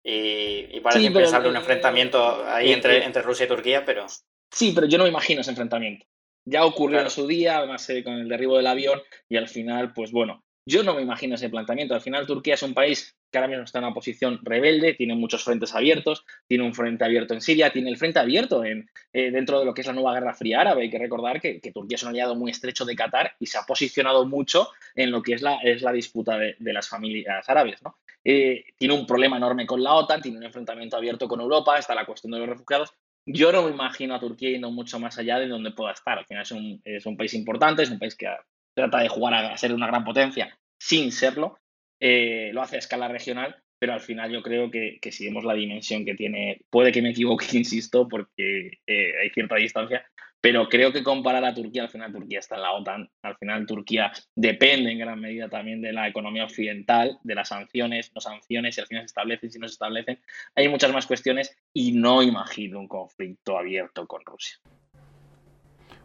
y, 0.05 0.77
y 0.77 0.81
parece 0.81 1.01
sí, 1.01 1.07
impensable 1.07 1.49
un 1.49 1.57
enfrentamiento 1.57 2.45
ahí 2.49 2.69
eh, 2.69 2.75
entre, 2.75 2.99
eh, 2.99 3.05
entre 3.07 3.23
Rusia 3.23 3.47
y 3.47 3.49
Turquía, 3.49 3.83
pero... 3.87 4.05
Sí, 4.51 4.73
pero 4.75 4.87
yo 4.87 4.99
no 4.99 5.05
me 5.05 5.09
imagino 5.09 5.41
ese 5.41 5.53
enfrentamiento. 5.53 6.05
Ya 6.47 6.67
ocurrió 6.67 6.97
claro. 6.97 7.07
en 7.07 7.13
su 7.13 7.27
día, 7.27 7.57
además 7.57 7.89
eh, 7.89 8.05
con 8.05 8.13
el 8.13 8.29
derribo 8.29 8.59
del 8.59 8.67
avión, 8.67 9.01
y 9.27 9.39
al 9.39 9.49
final, 9.49 9.95
pues 9.95 10.13
bueno, 10.13 10.45
yo 10.69 10.83
no 10.83 10.93
me 10.93 11.01
imagino 11.01 11.37
ese 11.37 11.49
planteamiento. 11.49 11.95
Al 11.95 12.03
final, 12.03 12.27
Turquía 12.27 12.53
es 12.53 12.63
un 12.63 12.75
país 12.75 13.17
que 13.33 13.39
ahora 13.39 13.49
mismo 13.49 13.65
está 13.65 13.79
en 13.79 13.87
una 13.87 13.95
posición 13.95 14.39
rebelde, 14.43 14.95
tiene 14.95 15.15
muchos 15.15 15.43
frentes 15.43 15.75
abiertos, 15.75 16.25
tiene 16.47 16.65
un 16.65 16.75
frente 16.75 17.05
abierto 17.05 17.35
en 17.35 17.41
Siria, 17.41 17.73
tiene 17.73 17.91
el 17.91 17.97
frente 17.97 18.21
abierto 18.21 18.65
en, 18.65 18.89
eh, 19.13 19.31
dentro 19.31 19.59
de 19.59 19.65
lo 19.65 19.75
que 19.75 19.81
es 19.81 19.87
la 19.87 19.95
nueva 19.95 20.15
Guerra 20.15 20.35
Fría 20.35 20.61
Árabe. 20.61 20.83
Hay 20.83 20.91
que 20.91 20.99
recordar 20.99 21.41
que, 21.41 21.61
Turquía 21.73 21.97
es 21.97 22.03
un 22.03 22.11
aliado 22.11 22.37
muy 22.37 22.51
estrecho 22.51 22.85
de 22.85 22.95
Qatar 22.95 23.33
y 23.41 23.47
se 23.47 23.59
ha 23.59 23.63
posicionado 23.63 24.27
mucho 24.27 24.69
en 24.95 25.11
lo 25.11 25.23
que 25.23 25.33
es 25.33 25.43
la, 25.43 25.57
es 25.57 25.83
la 25.83 25.93
disputa 25.93 26.37
de, 26.37 26.55
de 26.59 26.73
las 26.73 26.89
familias 26.89 27.49
árabes. 27.49 27.83
¿no? 27.83 27.97
Eh, 28.25 28.65
tiene 28.77 28.95
un 28.95 29.07
problema 29.07 29.37
enorme 29.37 29.67
con 29.67 29.83
la 29.83 29.95
OTAN, 29.95 30.21
tiene 30.21 30.39
un 30.39 30.45
enfrentamiento 30.45 30.97
abierto 30.97 31.27
con 31.27 31.41
Europa, 31.41 31.79
está 31.79 31.95
la 31.95 32.07
cuestión 32.07 32.33
de 32.33 32.39
los 32.39 32.49
refugiados. 32.49 32.93
Yo 33.25 33.53
no 33.53 33.63
me 33.63 33.71
imagino 33.71 34.15
a 34.15 34.21
Turquía 34.21 34.51
yendo 34.51 34.71
mucho 34.71 34.99
más 34.99 35.19
allá 35.19 35.39
de 35.39 35.49
donde 35.49 35.71
pueda 35.71 35.93
estar. 35.93 36.19
Al 36.19 36.27
final 36.27 36.43
es 36.43 36.51
un, 36.53 36.81
es 36.85 37.07
un 37.07 37.17
país 37.17 37.35
importante, 37.35 37.83
es 37.83 37.91
un 37.91 37.99
país 37.99 38.15
que 38.15 38.29
trata 38.75 38.99
de 38.99 39.09
jugar 39.09 39.35
a 39.35 39.57
ser 39.57 39.73
una 39.73 39.87
gran 39.87 40.05
potencia 40.05 40.59
sin 40.79 41.13
serlo, 41.13 41.59
eh, 42.05 42.51
lo 42.53 42.63
hace 42.63 42.75
a 42.75 42.79
escala 42.81 43.07
regional, 43.07 43.55
pero 43.79 43.93
al 43.93 44.01
final 44.01 44.33
yo 44.33 44.43
creo 44.43 44.73
que, 44.73 44.99
que, 45.01 45.13
si 45.13 45.25
vemos 45.25 45.45
la 45.45 45.55
dimensión 45.55 46.05
que 46.05 46.17
tiene, 46.17 46.61
puede 46.69 46.91
que 46.91 47.01
me 47.01 47.11
equivoque, 47.11 47.47
insisto, 47.57 48.09
porque 48.09 48.81
eh, 48.89 49.13
hay 49.23 49.31
cierta 49.31 49.55
distancia, 49.55 50.05
pero 50.41 50.69
creo 50.69 50.93
que 50.93 51.05
comparar 51.05 51.45
a 51.45 51.55
Turquía, 51.55 51.85
al 51.85 51.91
final 51.91 52.13
Turquía 52.13 52.41
está 52.41 52.57
en 52.57 52.63
la 52.63 52.73
OTAN, 52.73 53.09
al 53.23 53.37
final 53.37 53.67
Turquía 53.67 54.11
depende 54.35 54.91
en 54.91 54.99
gran 54.99 55.21
medida 55.21 55.49
también 55.49 55.81
de 55.81 55.93
la 55.93 56.09
economía 56.09 56.43
occidental, 56.43 57.21
de 57.23 57.37
las 57.37 57.51
sanciones, 57.51 58.11
no 58.17 58.21
sanciones, 58.21 58.75
si 58.75 58.81
al 58.81 58.89
final 58.89 59.03
se 59.03 59.07
establecen, 59.07 59.53
si 59.53 59.61
no 59.61 59.69
se 59.69 59.75
establecen, 59.75 60.19
hay 60.57 60.69
muchas 60.69 60.93
más 60.93 61.07
cuestiones 61.07 61.57
y 61.73 61.93
no 61.93 62.21
imagino 62.25 62.81
un 62.81 62.89
conflicto 62.89 63.57
abierto 63.57 64.09
con 64.09 64.23
Rusia. 64.25 64.57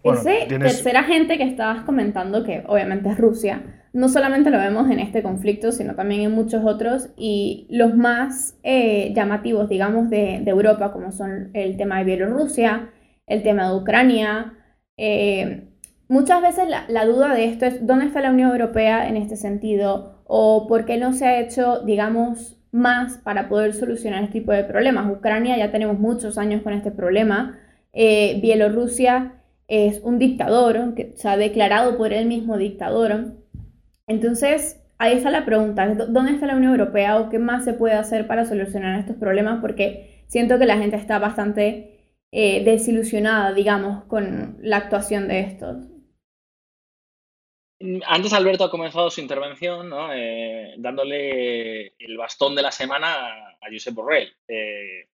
Bueno, 0.04 0.20
Ese 0.20 0.46
tienes... 0.48 0.76
tercer 0.76 0.96
agente 0.96 1.40
que 1.40 1.44
estabas 1.44 1.84
comentando, 1.86 2.44
que 2.44 2.62
obviamente 2.68 3.10
es 3.10 3.18
Rusia, 3.18 3.77
no 3.98 4.10
solamente 4.10 4.52
lo 4.52 4.60
vemos 4.60 4.92
en 4.92 5.00
este 5.00 5.24
conflicto, 5.24 5.72
sino 5.72 5.96
también 5.96 6.22
en 6.22 6.32
muchos 6.32 6.64
otros, 6.64 7.10
y 7.18 7.66
los 7.72 7.96
más 7.96 8.56
eh, 8.62 9.12
llamativos, 9.16 9.70
digamos, 9.70 10.12
de, 10.12 10.40
de, 10.44 10.52
Europa, 10.52 10.92
como 10.92 11.12
son 11.12 11.50
el 11.56 11.78
tema 11.78 11.98
de 11.98 12.04
Bielorrusia, 12.04 12.92
el 13.26 13.42
tema 13.42 13.68
de 13.68 13.76
Ucrania. 13.76 14.54
Eh, 14.98 15.70
muchas 16.10 16.44
veces 16.44 16.70
la, 16.70 16.86
la, 16.90 17.08
duda 17.08 17.34
de 17.34 17.46
esto 17.46 17.66
es 17.66 17.88
dónde 17.88 18.06
está 18.06 18.22
la 18.22 18.30
Unión 18.30 18.52
Europea 18.52 19.10
en 19.10 19.18
este 19.18 19.36
sentido, 19.36 20.22
o 20.26 20.68
por 20.68 20.86
qué 20.86 20.98
no 20.98 21.14
se 21.14 21.26
ha 21.26 21.40
hecho, 21.40 21.82
digamos, 21.84 22.60
más 22.72 23.18
para 23.18 23.50
poder 23.50 23.74
solucionar 23.74 24.22
este 24.22 24.42
tipo 24.42 24.52
de 24.52 24.64
problemas. 24.64 25.12
Ucrania 25.12 25.58
ya 25.58 25.72
tenemos 25.72 25.98
muchos 25.98 26.38
años 26.38 26.62
con 26.62 26.74
este 26.74 26.92
problema. 26.92 27.58
Eh, 27.94 28.40
Bielorrusia 28.44 29.42
es 29.68 30.02
un 30.04 30.20
dictador 30.20 30.94
que 30.94 31.14
se 31.16 31.28
ha 31.28 31.36
declarado 31.36 31.98
por 31.98 32.14
él 32.14 32.28
mismo 32.28 32.58
dictador. 32.58 33.34
Entonces, 34.08 34.82
ahí 34.98 35.18
está 35.18 35.30
la 35.32 35.46
pregunta, 35.46 35.86
¿dónde 35.88 36.32
está 36.32 36.48
la 36.48 36.56
Unión 36.56 36.72
Europea 36.72 37.18
o 37.18 37.30
qué 37.30 37.40
más 37.40 37.66
se 37.66 37.74
puede 37.74 37.96
hacer 37.96 38.26
para 38.26 38.46
solucionar 38.46 39.00
estos 39.00 39.18
problemas? 39.18 39.60
Porque 39.62 40.24
siento 40.28 40.58
que 40.58 40.66
la 40.66 40.78
gente 40.78 40.96
está 40.96 41.20
bastante 41.20 42.16
eh, 42.32 42.64
desilusionada, 42.64 43.54
digamos, 43.54 44.06
con 44.06 44.58
la 44.62 44.78
actuación 44.78 45.28
de 45.28 45.42
estos. 45.42 45.78
Antes 48.08 48.34
Alberto 48.34 48.64
ha 48.64 48.72
comenzado 48.72 49.12
su 49.12 49.22
intervención 49.22 49.90
¿no? 49.90 50.12
eh, 50.12 50.74
dándole 50.80 51.94
el 52.00 52.18
bastón 52.18 52.56
de 52.56 52.64
la 52.64 52.72
semana 52.72 53.14
a, 53.14 53.50
a 53.50 53.72
Josep 53.72 53.94
Borrell. 53.94 54.36
Eh, 54.48 55.10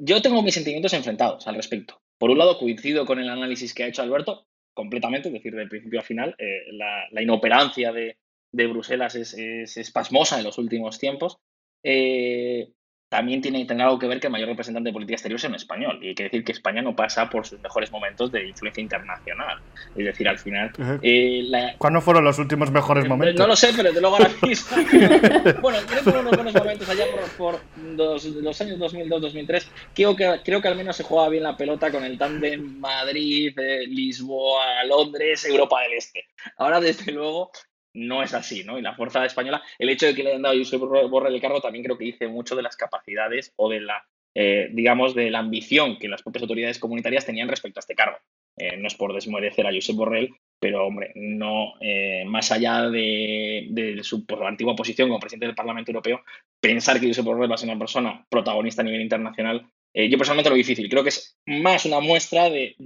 yo 0.00 0.20
tengo 0.22 0.42
mis 0.42 0.54
sentimientos 0.54 0.92
enfrentados 0.94 1.46
al 1.46 1.54
respecto. 1.54 2.00
Por 2.18 2.30
un 2.30 2.38
lado, 2.38 2.58
coincido 2.58 3.06
con 3.06 3.20
el 3.20 3.28
análisis 3.28 3.74
que 3.74 3.84
ha 3.84 3.86
hecho 3.86 4.02
Alberto, 4.02 4.47
completamente, 4.78 5.26
es 5.26 5.34
decir, 5.34 5.56
del 5.56 5.68
principio 5.68 5.98
a 5.98 6.04
final, 6.04 6.36
eh, 6.38 6.70
la, 6.70 7.20
inoperancia 7.20 7.90
de, 7.90 8.16
de 8.52 8.66
Bruselas 8.68 9.16
es, 9.16 9.34
es 9.34 9.76
espasmosa 9.76 10.38
en 10.38 10.44
los 10.44 10.56
últimos 10.56 11.00
tiempos. 11.00 11.38
Eh, 11.82 12.70
también 13.08 13.40
tiene, 13.40 13.64
tener 13.64 13.86
algo 13.86 13.98
que 13.98 14.06
ver 14.06 14.20
que 14.20 14.26
el 14.26 14.32
mayor 14.32 14.48
representante 14.48 14.88
de 14.88 14.92
política 14.92 15.14
exterior 15.14 15.38
es 15.38 15.44
un 15.44 15.54
español. 15.54 15.98
Y 16.02 16.08
hay 16.08 16.14
que 16.14 16.24
decir 16.24 16.44
que 16.44 16.52
España 16.52 16.82
no 16.82 16.94
pasa 16.94 17.30
por 17.30 17.46
sus 17.46 17.58
mejores 17.60 17.90
momentos 17.90 18.30
de 18.30 18.46
influencia 18.46 18.82
internacional. 18.82 19.58
Es 19.96 20.04
decir, 20.04 20.28
al 20.28 20.38
final. 20.38 20.70
Eh, 21.02 21.48
¿Cuándo 21.78 22.02
fueron 22.02 22.24
los 22.24 22.38
últimos 22.38 22.70
mejores 22.70 23.06
eh, 23.06 23.08
momentos? 23.08 23.40
No 23.40 23.46
lo 23.46 23.56
sé, 23.56 23.70
pero 23.74 23.88
desde 23.88 24.00
luego 24.00 24.16
ahora 24.16 24.30
mismo. 24.42 24.76
bueno, 25.62 25.78
creo 25.86 26.04
que 26.04 26.10
unos 26.10 26.36
buenos 26.36 26.54
momentos 26.54 26.88
allá 26.88 27.04
por, 27.38 27.60
los, 27.96 28.60
años 28.60 28.78
2002-2003. 28.78 29.64
Creo 29.94 30.14
que, 30.14 30.40
creo 30.44 30.60
que 30.60 30.68
al 30.68 30.76
menos 30.76 30.96
se 30.96 31.02
jugaba 31.02 31.30
bien 31.30 31.44
la 31.44 31.56
pelota 31.56 31.90
con 31.90 32.04
el 32.04 32.18
tándem 32.18 32.78
Madrid, 32.78 33.58
eh, 33.58 33.86
Lisboa, 33.86 34.84
Londres, 34.84 35.46
Europa 35.46 35.80
del 35.80 35.94
Este. 35.94 36.26
Ahora, 36.58 36.78
desde 36.80 37.10
luego, 37.12 37.50
no 37.94 38.22
es 38.22 38.34
así, 38.34 38.64
¿no? 38.64 38.78
Y 38.78 38.82
la 38.82 38.94
fuerza 38.94 39.24
española, 39.24 39.62
el 39.78 39.88
hecho 39.88 40.06
de 40.06 40.14
que 40.14 40.22
le 40.22 40.30
hayan 40.30 40.42
dado 40.42 40.54
a 40.54 40.58
Josep 40.58 40.80
Borrell 40.80 41.34
el 41.34 41.40
cargo 41.40 41.60
también 41.60 41.84
creo 41.84 41.98
que 41.98 42.04
dice 42.04 42.28
mucho 42.28 42.56
de 42.56 42.62
las 42.62 42.76
capacidades 42.76 43.52
o 43.56 43.68
de 43.68 43.80
la, 43.80 44.06
eh, 44.34 44.68
digamos, 44.72 45.14
de 45.14 45.30
la 45.30 45.40
ambición 45.40 45.98
que 45.98 46.08
las 46.08 46.22
propias 46.22 46.42
autoridades 46.42 46.78
comunitarias 46.78 47.26
tenían 47.26 47.48
respecto 47.48 47.78
a 47.78 47.82
este 47.82 47.94
cargo. 47.94 48.18
Eh, 48.56 48.76
no 48.76 48.88
es 48.88 48.94
por 48.94 49.14
desmerecer 49.14 49.66
a 49.66 49.72
Josep 49.72 49.96
Borrell, 49.96 50.34
pero 50.60 50.86
hombre, 50.86 51.12
no 51.14 51.74
eh, 51.80 52.24
más 52.26 52.50
allá 52.50 52.88
de, 52.90 54.00
su 54.02 54.24
antigua 54.44 54.74
posición 54.74 55.08
como 55.08 55.20
presidente 55.20 55.46
del 55.46 55.54
Parlamento 55.54 55.90
Europeo, 55.90 56.22
pensar 56.60 57.00
que 57.00 57.06
Josep 57.06 57.24
Borrell 57.24 57.50
va 57.50 57.54
a 57.54 57.58
ser 57.58 57.68
una 57.68 57.78
persona 57.78 58.26
protagonista 58.28 58.82
a 58.82 58.84
nivel 58.84 59.02
internacional, 59.02 59.66
yo 59.94 60.16
personalmente 60.16 60.50
lo 60.50 60.54
veo 60.54 60.58
difícil. 60.58 60.88
Creo 60.88 61.02
que 61.02 61.08
es 61.08 61.36
más 61.44 61.84
una 61.84 61.98
muestra 61.98 62.50
de 62.50 62.76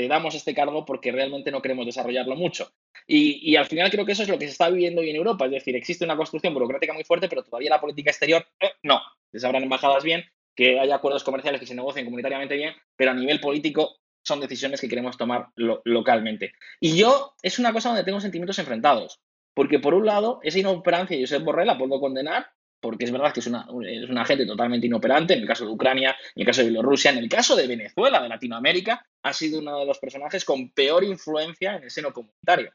te 0.00 0.08
damos 0.08 0.34
este 0.34 0.54
cargo 0.54 0.86
porque 0.86 1.12
realmente 1.12 1.50
no 1.50 1.60
queremos 1.60 1.84
desarrollarlo 1.84 2.34
mucho. 2.34 2.72
Y, 3.06 3.54
al 3.56 3.66
final 3.66 3.90
creo 3.90 4.06
que 4.06 4.12
eso 4.12 4.22
es 4.22 4.28
lo 4.28 4.38
que 4.38 4.46
se 4.46 4.52
está 4.52 4.70
viviendo 4.70 5.02
hoy 5.02 5.10
en 5.10 5.16
Europa. 5.16 5.44
Es 5.44 5.50
decir, 5.50 5.76
existe 5.76 6.04
una 6.04 6.16
construcción 6.16 6.54
burocrática 6.54 6.94
muy 6.94 7.04
fuerte, 7.04 7.28
pero 7.28 7.42
todavía 7.42 7.68
la 7.68 7.80
política 7.80 8.10
exterior 8.10 8.46
eh, 8.60 8.70
no. 8.82 9.00
Les 9.30 9.44
habrán 9.44 9.62
embajadas 9.62 10.02
bien, 10.02 10.24
que 10.56 10.80
haya 10.80 10.94
acuerdos 10.94 11.22
comerciales 11.22 11.60
que 11.60 11.66
se 11.66 11.74
negocien 11.74 12.06
comunitariamente 12.06 12.56
bien, 12.56 12.74
pero 12.96 13.10
a 13.10 13.14
nivel 13.14 13.40
político 13.40 13.98
son 14.22 14.40
decisiones 14.40 14.80
que 14.80 14.88
queremos 14.88 15.18
tomar 15.18 15.48
localmente. 15.56 16.52
Y 16.80 16.96
yo 16.96 17.34
es 17.42 17.58
una 17.58 17.72
cosa 17.72 17.90
donde 17.90 18.04
tengo 18.04 18.20
sentimientos 18.20 18.58
enfrentados. 18.58 19.20
Porque 19.52 19.80
por 19.80 19.92
un 19.92 20.06
lado, 20.06 20.40
esa 20.42 20.60
inoperancia 20.60 21.16
de 21.16 21.24
Josep 21.24 21.44
Borrell 21.44 21.66
la 21.66 21.76
puedo 21.76 22.00
condenar, 22.00 22.46
porque 22.80 23.04
es 23.04 23.12
verdad 23.12 23.32
que 23.32 23.40
es 23.40 23.46
una, 23.46 23.66
es 23.86 24.08
una 24.08 24.24
gente 24.24 24.46
totalmente 24.46 24.86
inoperante, 24.86 25.34
en 25.34 25.40
el 25.40 25.46
caso 25.46 25.66
de 25.66 25.72
Ucrania, 25.72 26.16
en 26.34 26.40
el 26.40 26.46
caso 26.46 26.62
de 26.62 26.68
Bielorrusia, 26.68 27.10
en 27.10 27.18
el 27.18 27.28
caso 27.28 27.54
de 27.54 27.66
Venezuela, 27.66 28.22
de 28.22 28.28
Latinoamérica, 28.28 29.06
ha 29.22 29.32
sido 29.32 29.58
uno 29.58 29.78
de 29.78 29.86
los 29.86 29.98
personajes 29.98 30.44
con 30.44 30.70
peor 30.70 31.04
influencia 31.04 31.76
en 31.76 31.84
el 31.84 31.90
seno 31.90 32.12
comunitario. 32.12 32.72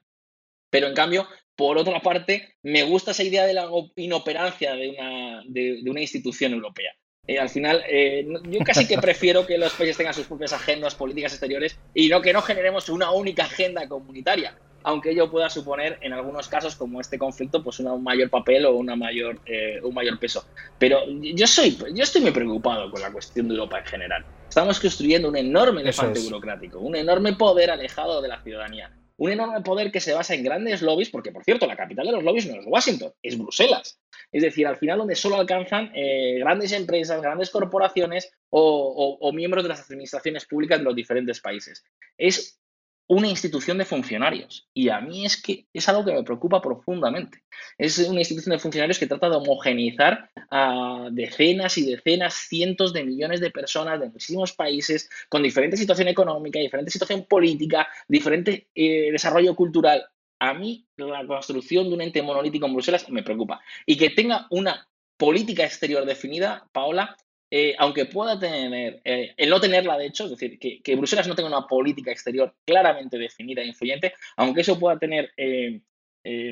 Pero 0.69 0.87
en 0.87 0.93
cambio, 0.93 1.27
por 1.55 1.77
otra 1.77 2.01
parte, 2.01 2.55
me 2.63 2.83
gusta 2.83 3.11
esa 3.11 3.23
idea 3.23 3.45
de 3.45 3.53
la 3.53 3.67
inoperancia 3.95 4.75
de 4.75 4.89
una, 4.89 5.43
de, 5.45 5.81
una 5.89 6.01
institución 6.01 6.53
europea. 6.53 6.93
Eh, 7.27 7.39
al 7.39 7.49
final, 7.49 7.83
eh, 7.89 8.27
yo 8.49 8.59
casi 8.59 8.87
que 8.87 8.99
prefiero 8.99 9.47
que 9.47 9.57
los 9.57 9.73
países 9.73 9.97
tengan 9.97 10.13
sus 10.13 10.27
propias 10.27 10.53
agendas 10.53 10.93
políticas 10.93 11.33
exteriores 11.33 11.79
y 11.93 12.07
no 12.07 12.21
que 12.21 12.33
no 12.33 12.41
generemos 12.41 12.89
una 12.89 13.09
única 13.11 13.45
agenda 13.45 13.87
comunitaria 13.87 14.55
aunque 14.85 15.11
ello 15.11 15.29
pueda 15.29 15.49
suponer 15.49 15.97
en 16.01 16.13
algunos 16.13 16.47
casos 16.47 16.75
como 16.75 17.01
este 17.01 17.17
conflicto 17.17 17.63
pues 17.63 17.79
un 17.79 18.03
mayor 18.03 18.29
papel 18.29 18.65
o 18.65 18.75
una 18.75 18.95
mayor, 18.95 19.39
eh, 19.47 19.79
un 19.81 19.93
mayor 19.95 20.19
peso. 20.19 20.45
Pero 20.77 20.99
yo, 21.09 21.47
soy, 21.47 21.75
yo 21.93 22.03
estoy 22.03 22.21
muy 22.21 22.31
preocupado 22.31 22.91
con 22.91 23.01
la 23.01 23.11
cuestión 23.11 23.47
de 23.47 23.55
Europa 23.55 23.79
en 23.79 23.85
general. 23.85 24.25
Estamos 24.47 24.79
construyendo 24.79 25.27
un 25.27 25.37
enorme 25.37 25.81
elefante 25.81 26.19
burocrático, 26.19 26.79
un 26.79 26.95
enorme 26.95 27.33
poder 27.33 27.71
alejado 27.71 28.21
de 28.21 28.27
la 28.27 28.43
ciudadanía, 28.43 28.91
un 29.17 29.31
enorme 29.31 29.61
poder 29.61 29.91
que 29.91 29.99
se 29.99 30.13
basa 30.13 30.35
en 30.35 30.43
grandes 30.43 30.83
lobbies, 30.83 31.09
porque 31.09 31.31
por 31.31 31.43
cierto, 31.43 31.65
la 31.65 31.75
capital 31.75 32.05
de 32.05 32.11
los 32.11 32.23
lobbies 32.23 32.45
no 32.45 32.59
es 32.59 32.65
Washington, 32.67 33.11
es 33.23 33.39
Bruselas. 33.39 33.99
Es 34.31 34.43
decir, 34.43 34.67
al 34.67 34.77
final 34.77 34.99
donde 34.99 35.15
solo 35.15 35.37
alcanzan 35.37 35.91
eh, 35.95 36.37
grandes 36.39 36.71
empresas, 36.73 37.21
grandes 37.23 37.49
corporaciones 37.49 38.31
o, 38.51 39.17
o, 39.19 39.33
miembros 39.33 39.63
de 39.63 39.69
las 39.69 39.81
administraciones 39.81 40.45
públicas 40.45 40.77
de 40.77 40.85
los 40.85 40.95
diferentes 40.95 41.41
países. 41.41 41.83
Es 42.17 42.59
una 43.07 43.27
institución 43.27 43.77
de 43.77 43.85
funcionarios. 43.85 44.67
Y 44.73 44.89
a 44.89 44.99
mí 44.99 45.25
es 45.25 45.41
que 45.41 45.67
es 45.73 45.87
algo 45.89 46.05
que 46.05 46.13
me 46.13 46.23
preocupa 46.23 46.61
profundamente. 46.61 47.43
Es 47.77 47.99
una 47.99 48.19
institución 48.19 48.53
de 48.53 48.59
funcionarios 48.59 48.97
que 48.97 49.07
trata 49.07 49.29
de 49.29 49.35
homogeneizar 49.35 50.29
a 50.49 51.09
decenas 51.11 51.77
y 51.77 51.85
decenas, 51.85 52.33
cientos 52.33 52.93
de 52.93 53.03
millones 53.03 53.41
de 53.41 53.51
personas 53.51 53.99
de 53.99 54.09
muchísimos 54.09 54.53
países 54.53 55.09
con 55.29 55.43
diferente 55.43 55.77
situación 55.77 56.07
económica, 56.07 56.59
diferente 56.59 56.91
situación 56.91 57.25
política, 57.25 57.87
diferente 58.07 58.69
eh, 58.73 59.11
desarrollo 59.11 59.55
cultural. 59.55 60.05
A 60.39 60.53
mí 60.53 60.87
la 60.97 61.25
construcción 61.25 61.87
de 61.87 61.95
un 61.95 62.01
ente 62.01 62.21
monolítico 62.21 62.65
en 62.65 62.73
Bruselas 62.73 63.09
me 63.09 63.23
preocupa. 63.23 63.61
Y 63.85 63.97
que 63.97 64.09
tenga 64.09 64.47
una 64.49 64.87
política 65.17 65.63
exterior 65.63 66.05
definida, 66.05 66.67
Paola, 66.73 67.15
eh, 67.51 67.75
aunque 67.77 68.05
pueda 68.05 68.39
tener, 68.39 69.01
eh, 69.03 69.33
el 69.37 69.49
no 69.49 69.59
tenerla 69.59 69.97
de 69.97 70.07
hecho, 70.07 70.25
es 70.25 70.31
decir, 70.31 70.57
que, 70.59 70.95
Bruselas 70.95 71.27
no 71.27 71.35
tenga 71.35 71.49
una 71.49 71.67
política 71.67 72.11
exterior 72.11 72.55
claramente 72.65 73.17
definida 73.17 73.61
e 73.61 73.67
influyente, 73.67 74.13
aunque 74.35 74.61
eso 74.61 74.79
pueda 74.79 74.97
tener 74.97 75.31
eh, 75.37 75.81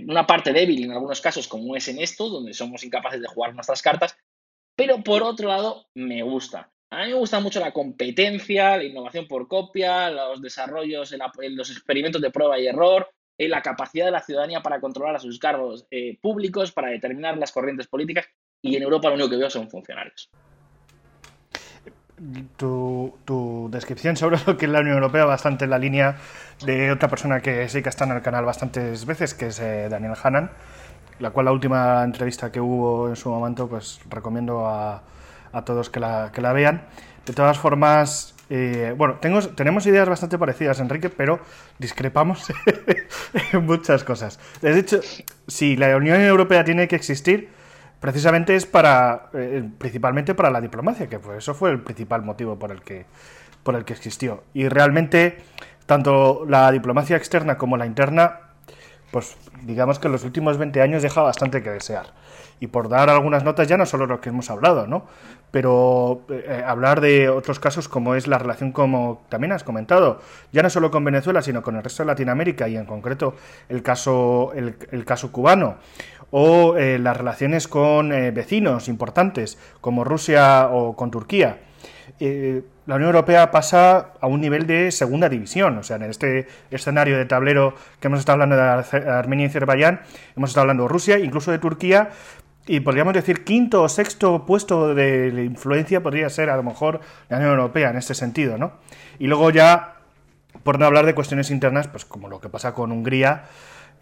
una 0.07 0.27
parte 0.27 0.53
débil 0.53 0.83
en 0.83 0.91
algunos 0.91 1.19
casos, 1.19 1.47
como 1.47 1.75
es 1.75 1.87
en 1.87 1.99
esto, 1.99 2.29
donde 2.29 2.53
somos 2.53 2.83
incapaces 2.83 3.21
de 3.21 3.27
jugar 3.27 3.55
nuestras 3.55 3.81
cartas, 3.81 4.15
pero 4.75 5.03
por 5.03 5.23
otro 5.23 5.47
lado, 5.47 5.87
me 5.95 6.21
gusta. 6.21 6.71
A 6.91 7.03
mí 7.03 7.07
me 7.07 7.15
gusta 7.15 7.39
mucho 7.39 7.59
la 7.59 7.73
competencia, 7.73 8.77
la 8.77 8.83
innovación 8.83 9.27
por 9.27 9.47
copia, 9.47 10.11
los 10.11 10.41
desarrollos, 10.43 11.15
los 11.49 11.71
experimentos 11.71 12.21
de 12.21 12.29
prueba 12.29 12.59
y 12.59 12.67
error, 12.67 13.09
la 13.39 13.63
capacidad 13.63 14.05
de 14.05 14.11
la 14.11 14.21
ciudadanía 14.21 14.61
para 14.61 14.79
controlar 14.79 15.15
a 15.15 15.19
sus 15.19 15.39
cargos 15.39 15.87
públicos, 16.21 16.71
para 16.71 16.89
determinar 16.89 17.35
las 17.39 17.51
corrientes 17.51 17.87
políticas, 17.87 18.27
y 18.61 18.75
en 18.75 18.83
Europa 18.83 19.09
lo 19.09 19.15
único 19.15 19.31
que 19.31 19.37
veo 19.37 19.49
son 19.49 19.71
funcionarios 19.71 20.29
tu, 22.57 23.69
descripción 23.71 24.15
sobre 24.17 24.37
lo 24.45 24.57
que 24.57 24.65
es 24.65 24.71
la 24.71 24.79
Unión 24.79 24.95
Europea 24.95 25.25
bastante 25.25 25.65
en 25.65 25.71
la 25.71 25.79
línea 25.79 26.15
de 26.65 26.91
otra 26.91 27.09
persona 27.09 27.41
que 27.41 27.67
sí 27.69 27.81
que 27.81 27.89
está 27.89 28.05
en 28.05 28.11
el 28.11 28.21
canal 28.21 28.45
bastantes 28.45 29.05
veces, 29.05 29.33
que 29.33 29.47
es 29.47 29.59
eh, 29.59 29.87
Daniel 29.89 30.13
Hannan, 30.21 30.51
la 31.19 31.31
cual 31.31 31.45
la 31.45 31.51
última 31.51 32.03
entrevista 32.03 32.51
que 32.51 32.59
hubo 32.59 33.09
en 33.09 33.15
su 33.15 33.29
momento, 33.29 33.67
pues 33.67 33.99
recomiendo 34.09 34.67
a, 34.67 35.01
todos 35.65 35.89
que 35.89 35.99
la, 35.99 36.31
que 36.33 36.41
la 36.41 36.53
vean. 36.53 36.83
De 37.25 37.33
todas 37.33 37.57
formas, 37.57 38.35
eh, 38.49 38.93
bueno, 38.97 39.15
tengo, 39.21 39.39
tenemos 39.41 39.85
ideas 39.85 40.07
bastante 40.07 40.37
parecidas, 40.37 40.79
Enrique, 40.79 41.09
pero 41.09 41.39
discrepamos 41.79 42.51
en 43.53 43.65
muchas 43.65 44.03
cosas. 44.03 44.39
De 44.61 44.77
hecho, 44.77 44.99
si 45.47 45.75
la 45.75 45.95
Unión 45.95 46.21
Europea 46.21 46.63
tiene 46.63 46.87
que 46.87 46.95
existir, 46.95 47.49
precisamente 48.03 48.53
es 48.57 48.65
para, 48.65 49.29
eh, 49.33 49.63
principalmente 49.77 50.35
para 50.35 50.49
la 50.49 50.59
diplomacia, 50.59 51.07
que 51.07 51.19
pues 51.19 51.37
eso 51.37 51.53
fue 51.53 51.71
el 51.71 51.79
principal 51.79 52.21
motivo 52.21 52.59
por 52.59 52.69
el 52.73 52.81
que, 52.81 53.05
por 53.63 53.75
el 53.75 53.85
que 53.85 53.93
existió. 53.93 54.43
Y 54.53 54.67
realmente, 54.67 55.37
tanto 55.85 56.43
la 56.45 56.69
diplomacia 56.73 57.15
externa 57.15 57.57
como 57.57 57.77
la 57.77 57.85
interna, 57.85 58.39
pues 59.09 59.37
digamos 59.61 59.99
que 59.99 60.07
en 60.07 60.11
los 60.11 60.25
últimos 60.25 60.57
20 60.57 60.81
años 60.81 61.01
deja 61.01 61.21
bastante 61.21 61.63
que 61.63 61.69
desear. 61.69 62.07
Y 62.59 62.67
por 62.67 62.89
dar 62.89 63.09
algunas 63.09 63.45
notas, 63.45 63.69
ya 63.69 63.77
no 63.77 63.85
solo 63.85 64.05
lo 64.05 64.19
que 64.19 64.29
hemos 64.29 64.49
hablado, 64.49 64.85
¿no? 64.85 65.05
Pero 65.51 66.25
eh, 66.29 66.61
hablar 66.65 66.99
de 66.99 67.29
otros 67.29 67.59
casos 67.61 67.87
como 67.87 68.15
es 68.15 68.27
la 68.27 68.37
relación, 68.37 68.73
como 68.73 69.23
también 69.29 69.53
has 69.53 69.63
comentado, 69.63 70.19
ya 70.51 70.61
no 70.61 70.69
solo 70.69 70.91
con 70.91 71.05
Venezuela, 71.05 71.41
sino 71.41 71.61
con 71.61 71.77
el 71.77 71.83
resto 71.83 72.03
de 72.03 72.07
Latinoamérica 72.07 72.67
y 72.67 72.75
en 72.75 72.85
concreto 72.85 73.35
el 73.69 73.81
caso, 73.81 74.51
el 74.53 75.05
caso 75.05 75.31
cubano 75.31 75.77
o 76.35 76.75
eh, 76.77 76.97
las 76.97 77.15
relaciones 77.15 77.67
con 77.67 78.11
eh, 78.11 78.31
vecinos 78.31 78.87
importantes 78.87 79.59
como 79.81 80.03
Rusia 80.03 80.67
o 80.71 80.95
con 80.95 81.11
Turquía. 81.11 81.59
Eh, 82.19 82.63
la 82.87 82.95
Unión 82.95 83.09
Europea 83.09 83.51
pasa 83.51 84.13
a 84.19 84.25
un 84.25 84.41
nivel 84.41 84.65
de 84.65 84.91
segunda 84.91 85.29
división. 85.29 85.77
O 85.77 85.83
sea, 85.83 85.97
en 85.97 86.03
este 86.03 86.47
escenario 86.71 87.19
de 87.19 87.25
tablero 87.25 87.75
que 87.99 88.07
hemos 88.07 88.19
estado 88.19 88.41
hablando 88.41 88.55
de 88.55 89.11
Armenia 89.11 89.45
y 89.45 89.49
Azerbaiyán, 89.49 90.01
hemos 90.35 90.49
estado 90.49 90.63
hablando 90.63 90.83
de 90.83 90.89
Rusia, 90.89 91.19
incluso 91.19 91.51
de 91.51 91.59
Turquía, 91.59 92.09
y 92.65 92.79
podríamos 92.79 93.13
decir 93.13 93.43
quinto 93.43 93.83
o 93.83 93.87
sexto 93.87 94.43
puesto 94.43 94.95
de 94.95 95.43
influencia 95.45 96.01
podría 96.01 96.31
ser 96.31 96.49
a 96.49 96.57
lo 96.57 96.63
mejor 96.63 96.99
la 97.29 97.37
Unión 97.37 97.51
Europea 97.51 97.91
en 97.91 97.97
este 97.97 98.15
sentido, 98.15 98.57
¿no? 98.57 98.73
Y 99.19 99.27
luego 99.27 99.51
ya, 99.51 99.97
por 100.63 100.79
no 100.79 100.87
hablar 100.87 101.05
de 101.05 101.13
cuestiones 101.13 101.51
internas, 101.51 101.87
pues 101.87 102.05
como 102.05 102.27
lo 102.27 102.41
que 102.41 102.49
pasa 102.49 102.73
con 102.73 102.91
Hungría, 102.91 103.43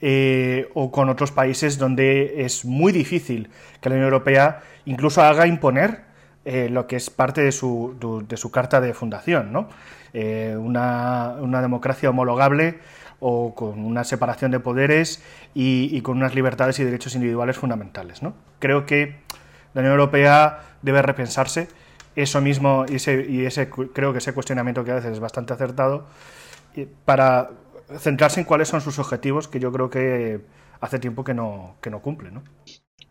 eh, 0.01 0.69
o 0.73 0.91
con 0.91 1.09
otros 1.09 1.31
países 1.31 1.77
donde 1.77 2.43
es 2.43 2.65
muy 2.65 2.91
difícil 2.91 3.49
que 3.79 3.89
la 3.89 3.95
Unión 3.95 4.05
Europea 4.05 4.63
incluso 4.85 5.21
haga 5.21 5.45
imponer 5.45 6.05
eh, 6.43 6.69
lo 6.69 6.87
que 6.87 6.95
es 6.95 7.11
parte 7.11 7.41
de 7.41 7.51
su, 7.51 8.23
de 8.27 8.35
su 8.35 8.49
carta 8.49 8.81
de 8.81 8.95
fundación, 8.95 9.53
¿no? 9.53 9.69
Eh, 10.13 10.57
una, 10.59 11.35
democracia 11.61 12.09
homologable 12.09 12.79
o 13.19 13.53
con 13.53 13.85
una 13.85 14.03
separación 14.03 14.49
de 14.51 14.59
poderes 14.59 15.23
y, 15.53 16.01
con 16.01 16.17
unas 16.17 16.33
libertades 16.33 16.79
y 16.79 16.83
derechos 16.83 17.13
individuales 17.15 17.57
fundamentales. 17.57 18.23
¿no? 18.23 18.33
Creo 18.59 18.85
que 18.85 19.17
la 19.73 19.81
Unión 19.81 19.93
Europea 19.93 20.59
debe 20.81 21.01
repensarse 21.01 21.69
eso 22.15 22.41
mismo 22.41 22.85
y 22.89 22.95
ese, 22.95 23.25
y 23.29 23.45
ese 23.45 23.69
creo 23.69 24.11
que 24.11 24.17
ese 24.17 24.33
cuestionamiento 24.33 24.83
que 24.83 24.91
a 24.91 24.95
veces 24.95 25.13
es 25.13 25.19
bastante 25.19 25.53
acertado 25.53 26.07
para 27.05 27.51
centrarse 27.99 28.39
en 28.39 28.45
cuáles 28.45 28.67
son 28.67 28.81
sus 28.81 28.99
objetivos, 28.99 29.47
que 29.47 29.59
yo 29.59 29.71
creo 29.71 29.89
que 29.89 30.41
hace 30.79 30.99
tiempo 30.99 31.23
que 31.23 31.33
no, 31.33 31.77
que 31.81 31.89
no 31.89 32.01
cumple, 32.01 32.31
¿no? 32.31 32.43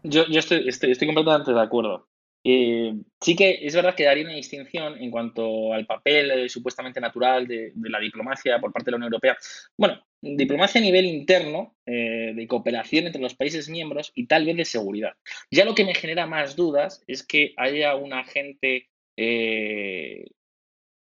Yo, 0.03 0.27
yo 0.29 0.39
estoy, 0.39 0.65
completamente 1.07 1.53
de 1.53 1.61
acuerdo. 1.61 2.09
Eh, 2.43 2.95
sí 3.21 3.37
que 3.37 3.59
es 3.63 3.75
verdad 3.75 3.95
que 3.95 4.05
daría 4.05 4.25
una 4.25 4.35
distinción 4.35 4.97
en 4.97 5.11
cuanto 5.11 5.75
al 5.75 5.85
papel 5.85 6.31
eh, 6.31 6.49
supuestamente 6.49 6.99
natural 6.99 7.47
de, 7.47 7.73
de, 7.75 7.91
la 7.91 8.01
diplomacia 8.01 8.59
por 8.59 8.73
parte 8.73 8.87
de 8.87 8.93
la 8.93 8.97
Unión 8.97 9.13
Europea. 9.13 9.37
Bueno, 9.77 10.03
diplomacia 10.23 10.81
a 10.81 10.85
nivel 10.85 11.07
interno, 11.07 11.77
eh, 11.87 12.33
de 12.35 12.47
cooperación 12.47 13.07
entre 13.07 13.23
los 13.23 13.35
países 13.35 13.69
miembros 13.69 14.13
y 14.15 14.27
tal 14.27 14.45
vez 14.45 14.57
de 14.57 14.65
seguridad. 14.65 15.13
Ya 15.51 15.65
lo 15.65 15.75
que 15.75 15.85
me 15.85 15.95
genera 15.95 16.27
más 16.27 16.57
dudas 16.57 17.03
es 17.07 17.27
que 17.27 17.55
haya 17.57 17.95
un 17.97 18.13
agente 18.13 18.89
eh, 19.17 20.27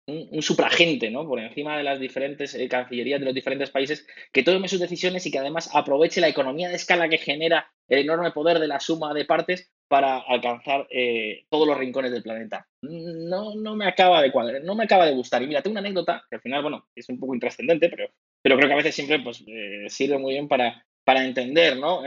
un, 0.08 0.28
un, 0.32 0.42
supragente, 0.42 1.10
¿no? 1.10 1.26
Por 1.26 1.38
encima 1.38 1.76
de 1.76 1.84
las 1.84 2.00
diferentes 2.00 2.54
eh, 2.54 2.68
cancillerías 2.68 3.20
de 3.20 3.26
los 3.26 3.34
diferentes 3.34 3.70
países, 3.70 4.06
que 4.32 4.42
tome 4.42 4.68
sus 4.68 4.80
decisiones 4.80 5.24
y 5.26 5.30
que 5.30 5.38
además 5.38 5.70
aproveche 5.74 6.20
la 6.20 6.28
economía 6.28 6.68
de 6.68 6.76
escala 6.76 7.08
que 7.08 7.18
genera 7.18 7.70
el 7.88 8.00
enorme 8.00 8.32
poder 8.32 8.58
de 8.58 8.68
la 8.68 8.80
suma 8.80 9.14
de 9.14 9.24
partes 9.26 9.70
para 9.86 10.18
alcanzar 10.18 10.86
eh, 10.90 11.44
todos 11.50 11.66
los 11.66 11.78
rincones 11.78 12.10
del 12.10 12.22
planeta. 12.22 12.66
No, 12.82 13.54
no 13.54 13.76
me 13.76 13.86
acaba 13.86 14.22
de 14.22 14.32
cuadrar, 14.32 14.62
no 14.64 14.74
me 14.74 14.84
acaba 14.84 15.06
de 15.06 15.14
gustar. 15.14 15.42
Y 15.42 15.46
mira, 15.46 15.62
tengo 15.62 15.72
una 15.72 15.80
anécdota 15.80 16.24
que 16.28 16.36
al 16.36 16.42
final, 16.42 16.62
bueno, 16.62 16.86
es 16.94 17.08
un 17.08 17.18
poco 17.18 17.34
intrascendente, 17.34 17.88
pero, 17.88 18.08
pero 18.42 18.56
creo 18.56 18.68
que 18.68 18.74
a 18.74 18.78
veces 18.78 18.94
siempre 18.94 19.20
pues, 19.20 19.44
eh, 19.46 19.86
sirve 19.88 20.18
muy 20.18 20.34
bien 20.34 20.48
para, 20.48 20.84
para 21.04 21.24
entender 21.24 21.76
¿no? 21.76 22.02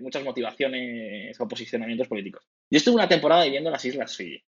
Muchas 0.00 0.24
motivaciones 0.24 1.38
o 1.40 1.48
posicionamientos 1.48 2.08
políticos. 2.08 2.44
Yo 2.70 2.78
estuve 2.78 2.96
una 2.96 3.08
temporada 3.08 3.44
viviendo 3.44 3.68
en 3.68 3.72
las 3.72 3.84
Islas 3.84 4.16
Fiji. 4.16 4.42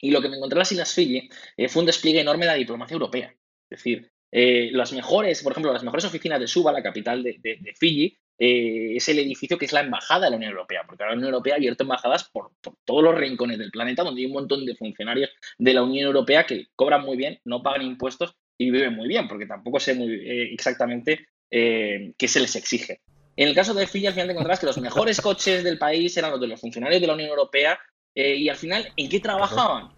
Y 0.00 0.10
lo 0.10 0.22
que 0.22 0.28
me 0.28 0.36
encontré 0.36 0.56
en 0.56 0.60
las 0.60 0.72
Islas 0.72 0.94
Fiji 0.94 1.28
eh, 1.56 1.68
fue 1.68 1.80
un 1.80 1.86
despliegue 1.86 2.20
enorme 2.20 2.46
de 2.46 2.52
la 2.52 2.58
diplomacia 2.58 2.94
europea. 2.94 3.28
Es 3.28 3.78
decir, 3.78 4.10
eh, 4.32 4.70
las 4.72 4.92
mejores, 4.92 5.42
por 5.42 5.52
ejemplo, 5.52 5.72
las 5.72 5.84
mejores 5.84 6.04
oficinas 6.04 6.40
de 6.40 6.46
Suba, 6.46 6.72
la 6.72 6.82
capital 6.82 7.22
de, 7.22 7.36
de, 7.40 7.74
Fiji, 7.78 8.16
eh, 8.38 8.96
es 8.96 9.08
el 9.08 9.18
edificio 9.18 9.58
que 9.58 9.66
es 9.66 9.72
la 9.72 9.80
embajada 9.80 10.26
de 10.26 10.30
la 10.30 10.36
Unión 10.36 10.52
Europea, 10.52 10.82
porque 10.86 11.04
la 11.04 11.12
Unión 11.12 11.26
Europea 11.26 11.54
ha 11.54 11.56
abierto 11.56 11.84
embajadas 11.84 12.24
por, 12.30 12.52
por, 12.62 12.74
todos 12.84 13.04
los 13.04 13.14
rincones 13.14 13.58
del 13.58 13.70
planeta, 13.70 14.02
donde 14.02 14.22
hay 14.22 14.26
un 14.26 14.32
montón 14.32 14.64
de 14.64 14.74
funcionarios 14.74 15.30
de 15.58 15.74
la 15.74 15.82
Unión 15.82 16.06
Europea 16.06 16.46
que 16.46 16.68
cobran 16.74 17.04
muy 17.04 17.16
bien, 17.16 17.38
no 17.44 17.62
pagan 17.62 17.82
impuestos 17.82 18.34
y 18.56 18.70
viven 18.70 18.94
muy 18.94 19.08
bien, 19.08 19.28
porque 19.28 19.46
tampoco 19.46 19.80
sé 19.80 19.94
muy 19.94 20.12
exactamente 20.52 21.26
qué 21.50 22.28
se 22.28 22.40
les 22.40 22.54
exige. 22.56 23.00
En 23.36 23.48
el 23.48 23.54
caso 23.54 23.72
de 23.74 23.86
Fiji, 23.86 24.06
al 24.06 24.12
final 24.12 24.28
te 24.28 24.32
encontrarás 24.32 24.60
que 24.60 24.66
los 24.66 24.78
mejores 24.78 25.20
coches 25.20 25.64
del 25.64 25.78
país 25.78 26.16
eran 26.16 26.30
los 26.30 26.40
de 26.40 26.46
los 26.46 26.60
funcionarios 26.60 27.00
de 27.00 27.06
la 27.06 27.14
Unión 27.14 27.30
Europea 27.30 27.80
eh, 28.14 28.36
y 28.36 28.48
al 28.48 28.56
final, 28.56 28.92
¿en 28.96 29.08
qué 29.08 29.20
trabajaban? 29.20 29.90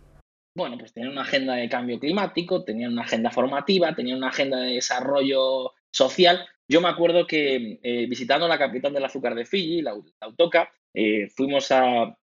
Bueno, 0.55 0.77
pues 0.77 0.93
tenían 0.93 1.13
una 1.13 1.23
agenda 1.23 1.55
de 1.55 1.69
cambio 1.69 1.99
climático, 1.99 2.63
tenían 2.63 2.93
una 2.93 3.03
agenda 3.03 3.31
formativa, 3.31 3.95
tenían 3.95 4.19
una 4.19 4.29
agenda 4.29 4.59
de 4.59 4.75
desarrollo 4.75 5.73
social. 5.91 6.47
Yo 6.69 6.81
me 6.81 6.89
acuerdo 6.89 7.27
que 7.27 7.81
eh, 7.83 8.07
visitando 8.07 8.47
la 8.47 8.59
capital 8.59 8.93
del 8.93 9.05
azúcar 9.05 9.35
de 9.35 9.47
Fiji, 9.47 9.81
la, 9.81 9.95
la 9.95 10.71
eh, 10.95 11.29
fuimos 11.35 11.71
a, 11.73 12.17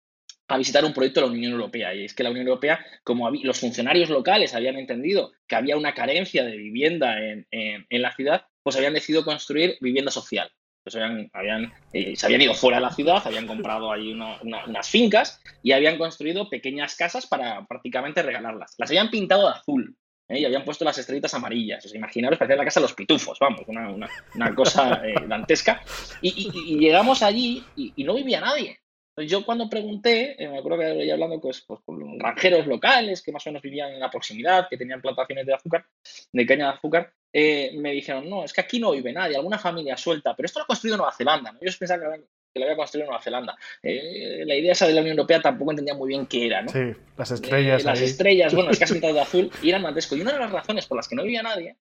visitar 0.58 0.84
un 0.84 0.92
proyecto 0.92 1.20
de 1.20 1.26
la 1.26 1.32
Unión 1.32 1.52
Europea. 1.52 1.94
Y 1.94 2.04
es 2.04 2.14
que 2.14 2.24
la 2.24 2.30
Unión 2.30 2.46
Europea, 2.48 2.84
como 3.04 3.30
los 3.30 3.60
funcionarios 3.60 4.10
locales 4.10 4.54
habían 4.54 4.76
entendido 4.76 5.32
que 5.46 5.56
había 5.56 5.76
una 5.76 5.94
carencia 5.94 6.44
de 6.44 6.56
vivienda 6.56 7.20
en, 7.20 7.46
en, 7.50 7.86
en 7.88 8.02
la 8.02 8.12
ciudad, 8.12 8.46
pues 8.62 8.76
habían 8.76 8.94
decidido 8.94 9.24
construir 9.24 9.76
vivienda 9.80 10.10
social. 10.10 10.50
Pues 10.86 10.94
habían, 10.94 11.28
habían 11.32 11.72
eh, 11.92 12.14
se 12.14 12.26
habían 12.26 12.42
ido 12.42 12.54
fuera 12.54 12.76
de 12.76 12.82
la 12.84 12.92
ciudad, 12.92 13.20
habían 13.24 13.48
comprado 13.48 13.90
ahí 13.90 14.12
una, 14.12 14.40
una, 14.40 14.64
unas 14.66 14.88
fincas 14.88 15.42
y 15.60 15.72
habían 15.72 15.98
construido 15.98 16.48
pequeñas 16.48 16.94
casas 16.94 17.26
para 17.26 17.66
prácticamente 17.66 18.22
regalarlas. 18.22 18.76
Las 18.78 18.90
habían 18.90 19.10
pintado 19.10 19.48
de 19.48 19.54
azul 19.54 19.96
¿eh? 20.28 20.38
y 20.38 20.44
habían 20.44 20.64
puesto 20.64 20.84
las 20.84 20.96
estrellitas 20.96 21.34
amarillas. 21.34 21.84
Os 21.84 21.92
imaginaros, 21.92 22.38
parecía 22.38 22.58
la 22.58 22.64
casa 22.64 22.78
de 22.78 22.84
los 22.84 22.94
pitufos, 22.94 23.36
vamos, 23.40 23.62
una, 23.66 24.08
una, 24.36 24.54
cosa 24.54 25.02
eh, 25.04 25.16
dantesca. 25.26 25.82
Y, 26.22 26.78
llegamos 26.78 27.20
allí 27.24 27.64
y, 27.74 28.04
no 28.04 28.14
vivía 28.14 28.40
nadie. 28.40 28.78
Yo 29.18 29.44
cuando 29.44 29.70
pregunté, 29.70 30.36
me 30.38 30.58
acuerdo 30.58 30.78
que 30.78 30.86
había 30.86 31.14
hablando 31.14 31.40
pues, 31.40 31.62
pues, 31.62 31.80
con 31.86 32.18
granjeros 32.18 32.66
locales 32.66 33.22
que 33.22 33.32
más 33.32 33.46
o 33.46 33.50
menos 33.50 33.62
vivían 33.62 33.92
en 33.92 34.00
la 34.00 34.10
proximidad, 34.10 34.68
que 34.68 34.76
tenían 34.76 35.00
plantaciones 35.00 35.46
de 35.46 35.54
azúcar, 35.54 35.86
de 36.32 36.46
caña 36.46 36.66
de 36.66 36.72
azúcar, 36.72 37.12
eh, 37.32 37.72
me 37.74 37.92
dijeron, 37.92 38.28
no, 38.30 38.44
es 38.44 38.52
que 38.52 38.62
aquí 38.62 38.78
no 38.78 38.92
vive 38.92 39.12
nadie, 39.12 39.36
alguna 39.36 39.58
familia 39.58 39.96
suelta, 39.96 40.34
pero 40.34 40.46
esto 40.46 40.58
lo 40.58 40.64
ha 40.64 40.66
construido 40.66 40.96
Nueva 40.96 41.12
Zelanda, 41.12 41.52
¿no? 41.52 41.58
Ellos 41.60 41.76
pensaban 41.76 42.20
que, 42.20 42.26
que 42.52 42.60
lo 42.60 42.64
había 42.64 42.76
construido 42.76 43.06
Nueva 43.06 43.22
Zelanda. 43.22 43.56
Eh, 43.82 44.42
la 44.46 44.54
idea 44.54 44.72
esa 44.72 44.86
de 44.86 44.94
la 44.94 45.02
Unión 45.02 45.18
Europea 45.18 45.42
tampoco 45.42 45.72
entendía 45.72 45.94
muy 45.94 46.08
bien 46.08 46.26
qué 46.26 46.46
era, 46.46 46.62
¿no? 46.62 46.70
Sí, 46.70 46.94
las 47.16 47.30
estrellas. 47.30 47.82
Eh, 47.82 47.84
las 47.84 48.00
estrellas, 48.00 48.54
bueno, 48.54 48.70
es 48.70 48.78
que 48.78 48.84
has 48.84 48.92
pintado 48.92 49.12
de 49.12 49.20
azul 49.20 49.50
y 49.62 49.68
eran 49.68 49.82
dantesco. 49.82 50.16
Y 50.16 50.22
una 50.22 50.32
de 50.32 50.38
las 50.38 50.50
razones 50.50 50.86
por 50.86 50.96
las 50.96 51.08
que 51.08 51.16
no 51.16 51.24
vivía 51.24 51.42
nadie, 51.42 51.76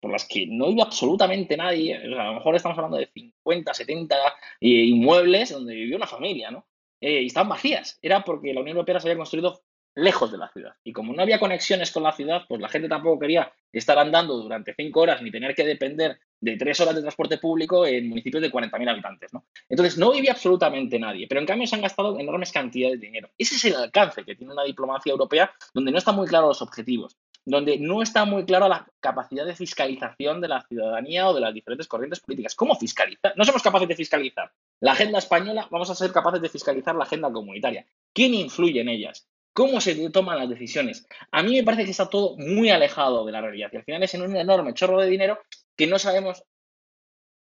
por 0.00 0.10
las 0.10 0.24
que 0.24 0.46
no 0.48 0.68
vivía 0.68 0.84
absolutamente 0.84 1.56
nadie, 1.56 1.96
a 1.96 2.24
lo 2.24 2.34
mejor 2.34 2.56
estamos 2.56 2.76
hablando 2.76 2.96
de 2.96 3.06
50, 3.06 3.74
70 3.74 4.16
inmuebles 4.60 5.50
donde 5.50 5.74
vivió 5.74 5.96
una 5.96 6.08
familia, 6.08 6.50
¿no? 6.50 6.66
Y 7.00 7.26
estaban 7.26 7.48
vacías, 7.48 7.98
era 8.02 8.24
porque 8.24 8.54
la 8.54 8.60
Unión 8.60 8.76
Europea 8.76 9.00
se 9.00 9.08
había 9.08 9.18
construido 9.18 9.62
lejos 9.96 10.30
de 10.30 10.38
la 10.38 10.48
ciudad. 10.52 10.74
Y 10.84 10.92
como 10.92 11.14
no 11.14 11.22
había 11.22 11.40
conexiones 11.40 11.90
con 11.90 12.02
la 12.02 12.12
ciudad, 12.12 12.42
pues 12.46 12.60
la 12.60 12.68
gente 12.68 12.88
tampoco 12.88 13.18
quería 13.18 13.50
estar 13.72 13.98
andando 13.98 14.36
durante 14.36 14.74
cinco 14.74 15.00
horas 15.00 15.22
ni 15.22 15.30
tener 15.30 15.54
que 15.54 15.64
depender 15.64 16.18
de 16.38 16.56
tres 16.56 16.78
horas 16.80 16.94
de 16.94 17.00
transporte 17.00 17.38
público 17.38 17.86
en 17.86 18.08
municipios 18.08 18.42
de 18.42 18.52
40.000 18.52 18.90
habitantes. 18.90 19.32
¿no? 19.32 19.46
Entonces, 19.68 19.96
no 19.96 20.12
vivía 20.12 20.32
absolutamente 20.32 20.98
nadie, 20.98 21.26
pero 21.26 21.40
en 21.40 21.46
cambio 21.46 21.66
se 21.66 21.76
han 21.76 21.82
gastado 21.82 22.18
enormes 22.18 22.52
cantidades 22.52 23.00
de 23.00 23.06
dinero. 23.06 23.30
Ese 23.38 23.56
es 23.56 23.64
el 23.64 23.74
alcance 23.74 24.22
que 24.22 24.36
tiene 24.36 24.52
una 24.52 24.64
diplomacia 24.64 25.10
europea 25.10 25.50
donde 25.72 25.90
no 25.90 25.98
están 25.98 26.14
muy 26.14 26.26
claros 26.26 26.48
los 26.48 26.62
objetivos, 26.62 27.16
donde 27.46 27.78
no 27.78 28.02
está 28.02 28.24
muy 28.24 28.44
clara 28.44 28.68
la 28.68 28.86
capacidad 29.00 29.46
de 29.46 29.54
fiscalización 29.54 30.40
de 30.40 30.48
la 30.48 30.66
ciudadanía 30.66 31.28
o 31.28 31.34
de 31.34 31.40
las 31.40 31.54
diferentes 31.54 31.86
corrientes 31.86 32.20
políticas. 32.20 32.54
¿Cómo 32.54 32.74
fiscalizar? 32.74 33.32
No 33.36 33.44
somos 33.44 33.62
capaces 33.62 33.88
de 33.88 33.94
fiscalizar. 33.94 34.52
La 34.80 34.92
agenda 34.92 35.18
española, 35.18 35.68
vamos 35.70 35.88
a 35.88 35.94
ser 35.94 36.12
capaces 36.12 36.42
de 36.42 36.48
fiscalizar 36.48 36.94
la 36.96 37.04
agenda 37.04 37.32
comunitaria. 37.32 37.86
¿Quién 38.12 38.34
influye 38.34 38.80
en 38.80 38.88
ellas? 38.88 39.26
cómo 39.56 39.80
se 39.80 40.10
toman 40.10 40.36
las 40.36 40.50
decisiones. 40.50 41.06
A 41.30 41.42
mí 41.42 41.56
me 41.56 41.64
parece 41.64 41.86
que 41.86 41.90
está 41.92 42.10
todo 42.10 42.36
muy 42.36 42.68
alejado 42.68 43.24
de 43.24 43.32
la 43.32 43.40
realidad 43.40 43.70
y 43.72 43.76
al 43.78 43.84
final 43.84 44.02
es 44.02 44.12
en 44.12 44.20
un 44.20 44.36
enorme 44.36 44.74
chorro 44.74 45.00
de 45.00 45.08
dinero 45.08 45.38
que 45.74 45.86
no 45.86 45.98
sabemos 45.98 46.44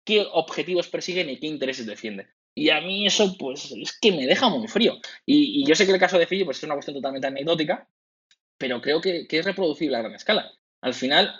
qué 0.06 0.26
objetivos 0.32 0.88
persiguen 0.88 1.30
y 1.30 1.42
qué 1.42 1.48
intereses 1.48 1.86
defienden. 1.86 2.30
Y 2.56 2.70
a 2.70 2.80
mí 2.80 3.06
eso, 3.06 3.36
pues, 3.38 3.74
es 3.74 4.00
que 4.00 4.14
me 4.14 4.26
deja 4.26 4.48
muy 4.48 4.70
frío. 4.70 4.94
Y, 5.26 5.62
y 5.62 5.66
yo 5.66 5.76
sé 5.76 5.86
que 5.86 5.92
el 5.92 6.00
caso 6.00 6.18
de 6.18 6.26
Fiji 6.26 6.46
pues, 6.46 6.58
es 6.58 6.64
una 6.64 6.76
cuestión 6.76 6.96
totalmente 6.96 7.28
anecdótica, 7.28 7.86
pero 8.60 8.82
creo 8.82 9.01
que, 9.01 9.26
es 9.28 9.45
reproducible 9.45 9.97
a 9.97 10.01
gran 10.01 10.14
escala. 10.14 10.51
Al 10.82 10.93
final, 10.93 11.34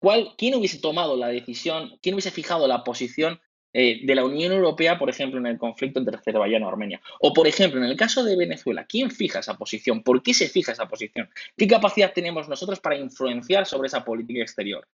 ¿cuál, 0.00 0.34
¿quién 0.36 0.56
hubiese 0.56 0.80
tomado 0.80 1.16
la 1.16 1.28
decisión, 1.28 1.98
quién 2.02 2.14
hubiese 2.14 2.32
fijado 2.32 2.66
la 2.66 2.82
posición 2.82 3.40
eh, 3.76 4.00
de 4.04 4.14
la 4.14 4.24
Unión 4.24 4.52
Europea, 4.52 4.96
por 4.98 5.10
ejemplo, 5.10 5.38
en 5.40 5.46
el 5.46 5.58
conflicto 5.58 5.98
entre 5.98 6.16
Azerbaiyán 6.16 6.62
y 6.62 6.64
Armenia. 6.64 7.00
O, 7.20 7.32
por 7.32 7.48
ejemplo, 7.48 7.80
en 7.82 7.86
el 7.90 7.96
caso 7.96 8.22
de 8.22 8.36
Venezuela, 8.36 8.86
¿quién 8.88 9.10
fija 9.10 9.40
esa 9.40 9.58
posición? 9.58 10.04
¿Por 10.04 10.22
qué 10.22 10.32
se 10.32 10.48
fija 10.48 10.70
esa 10.72 10.86
posición? 10.86 11.28
¿Qué 11.56 11.66
capacidad 11.66 12.12
tenemos 12.12 12.48
nosotros 12.48 12.78
para 12.78 12.96
influenciar 12.96 13.66
sobre 13.66 13.88
esa 13.88 14.04
política 14.04 14.42
exterior? 14.42 14.86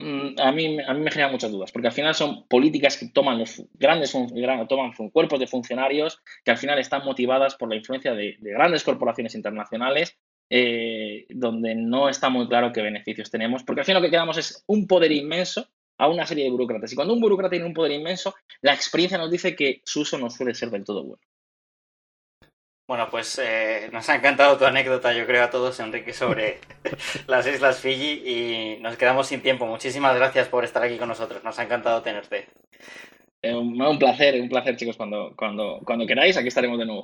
Mm, 0.00 0.38
a 0.38 0.52
mí, 0.52 0.78
a 0.80 0.94
mí 0.94 1.00
me 1.00 1.10
genera 1.10 1.30
muchas 1.30 1.50
dudas, 1.50 1.72
porque 1.72 1.88
al 1.88 1.94
final 1.94 2.14
son 2.14 2.46
políticas 2.46 2.96
que 2.96 3.08
toman 3.08 3.38
los 3.38 3.64
grandes 3.74 4.12
toman 4.12 4.92
cuerpos 5.12 5.40
de 5.40 5.48
funcionarios 5.48 6.22
que 6.44 6.52
al 6.52 6.56
final 6.56 6.78
están 6.78 7.04
motivadas 7.04 7.56
por 7.56 7.68
la 7.68 7.76
influencia 7.76 8.14
de, 8.14 8.36
de 8.38 8.50
grandes 8.52 8.84
corporaciones 8.84 9.34
internacionales 9.34 10.16
eh, 10.50 11.26
donde 11.28 11.74
no 11.74 12.08
está 12.08 12.30
muy 12.30 12.48
claro 12.48 12.72
qué 12.72 12.80
beneficios 12.80 13.30
tenemos, 13.30 13.64
porque 13.64 13.80
al 13.80 13.84
final 13.84 14.02
lo 14.02 14.06
que 14.06 14.12
quedamos 14.12 14.38
es 14.38 14.64
un 14.66 14.86
poder 14.86 15.12
inmenso 15.12 15.68
a 15.98 16.08
una 16.08 16.26
serie 16.26 16.44
de 16.44 16.50
burócratas. 16.50 16.92
Y 16.92 16.96
cuando 16.96 17.12
un 17.12 17.20
burócrata 17.20 17.50
tiene 17.50 17.66
un 17.66 17.74
poder 17.74 17.92
inmenso, 17.92 18.34
la 18.62 18.72
experiencia 18.72 19.18
nos 19.18 19.30
dice 19.30 19.54
que 19.54 19.82
su 19.84 20.00
uso 20.00 20.16
no 20.16 20.30
suele 20.30 20.54
ser 20.54 20.70
del 20.70 20.84
todo 20.84 21.04
bueno. 21.04 21.22
Bueno, 22.88 23.06
pues 23.10 23.38
eh, 23.44 23.90
nos 23.92 24.08
ha 24.08 24.14
encantado 24.14 24.56
tu 24.56 24.64
anécdota, 24.64 25.12
yo 25.12 25.26
creo, 25.26 25.44
a 25.44 25.50
todos, 25.50 25.78
Enrique, 25.78 26.14
sobre 26.14 26.58
las 27.26 27.46
Islas 27.46 27.80
Fiji 27.80 28.22
y 28.24 28.78
nos 28.80 28.96
quedamos 28.96 29.26
sin 29.26 29.42
tiempo. 29.42 29.66
Muchísimas 29.66 30.16
gracias 30.16 30.48
por 30.48 30.64
estar 30.64 30.82
aquí 30.82 30.96
con 30.96 31.08
nosotros, 31.08 31.44
nos 31.44 31.58
ha 31.58 31.64
encantado 31.64 32.00
tenerte. 32.00 32.48
Eh, 33.42 33.54
un 33.54 33.98
placer, 33.98 34.40
un 34.40 34.48
placer, 34.48 34.78
chicos, 34.78 34.96
cuando, 34.96 35.34
cuando, 35.36 35.80
cuando 35.84 36.06
queráis, 36.06 36.38
aquí 36.38 36.48
estaremos 36.48 36.78
de 36.78 36.86
nuevo. 36.86 37.02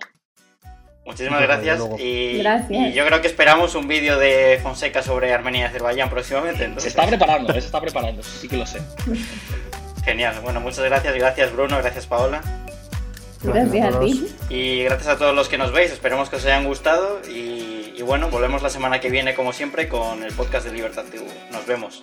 Muchísimas 1.04 1.42
gracias. 1.42 1.78
Y, 1.98 2.38
gracias. 2.38 2.70
y, 2.70 2.92
yo 2.94 3.04
creo 3.04 3.20
que 3.20 3.26
esperamos 3.26 3.74
un 3.74 3.86
vídeo 3.86 4.18
de 4.18 4.58
Fonseca 4.62 5.02
sobre 5.02 5.34
Armenia 5.34 5.60
y 5.60 5.64
Azerbaiyán 5.64 6.08
próximamente. 6.08 6.64
Entonces. 6.64 6.94
Se 6.94 6.98
está 6.98 7.06
preparando, 7.06 7.52
se 7.52 7.58
está 7.58 7.78
preparando, 7.82 8.22
sí 8.22 8.48
que 8.48 8.56
lo 8.56 8.64
sé. 8.64 8.80
Genial. 10.06 10.40
Bueno, 10.42 10.60
muchas 10.60 10.82
gracias. 10.84 11.14
Gracias 11.14 11.52
Bruno, 11.52 11.76
gracias 11.76 12.06
Paola. 12.06 12.40
Gracias 13.44 13.94
a 13.94 14.00
ti. 14.00 14.26
Y 14.48 14.84
gracias 14.84 15.08
a 15.08 15.18
todos 15.18 15.34
los 15.34 15.48
que 15.48 15.58
nos 15.58 15.72
veis. 15.72 15.92
Esperemos 15.92 16.30
que 16.30 16.36
os 16.36 16.44
hayan 16.44 16.64
gustado. 16.64 17.20
Y 17.28 18.02
bueno, 18.02 18.28
volvemos 18.28 18.62
la 18.62 18.70
semana 18.70 19.00
que 19.00 19.10
viene, 19.10 19.34
como 19.34 19.52
siempre, 19.52 19.88
con 19.88 20.22
el 20.22 20.32
podcast 20.32 20.66
de 20.66 20.72
Libertad 20.72 21.04
TV. 21.10 21.26
Nos 21.50 21.66
vemos. 21.66 22.02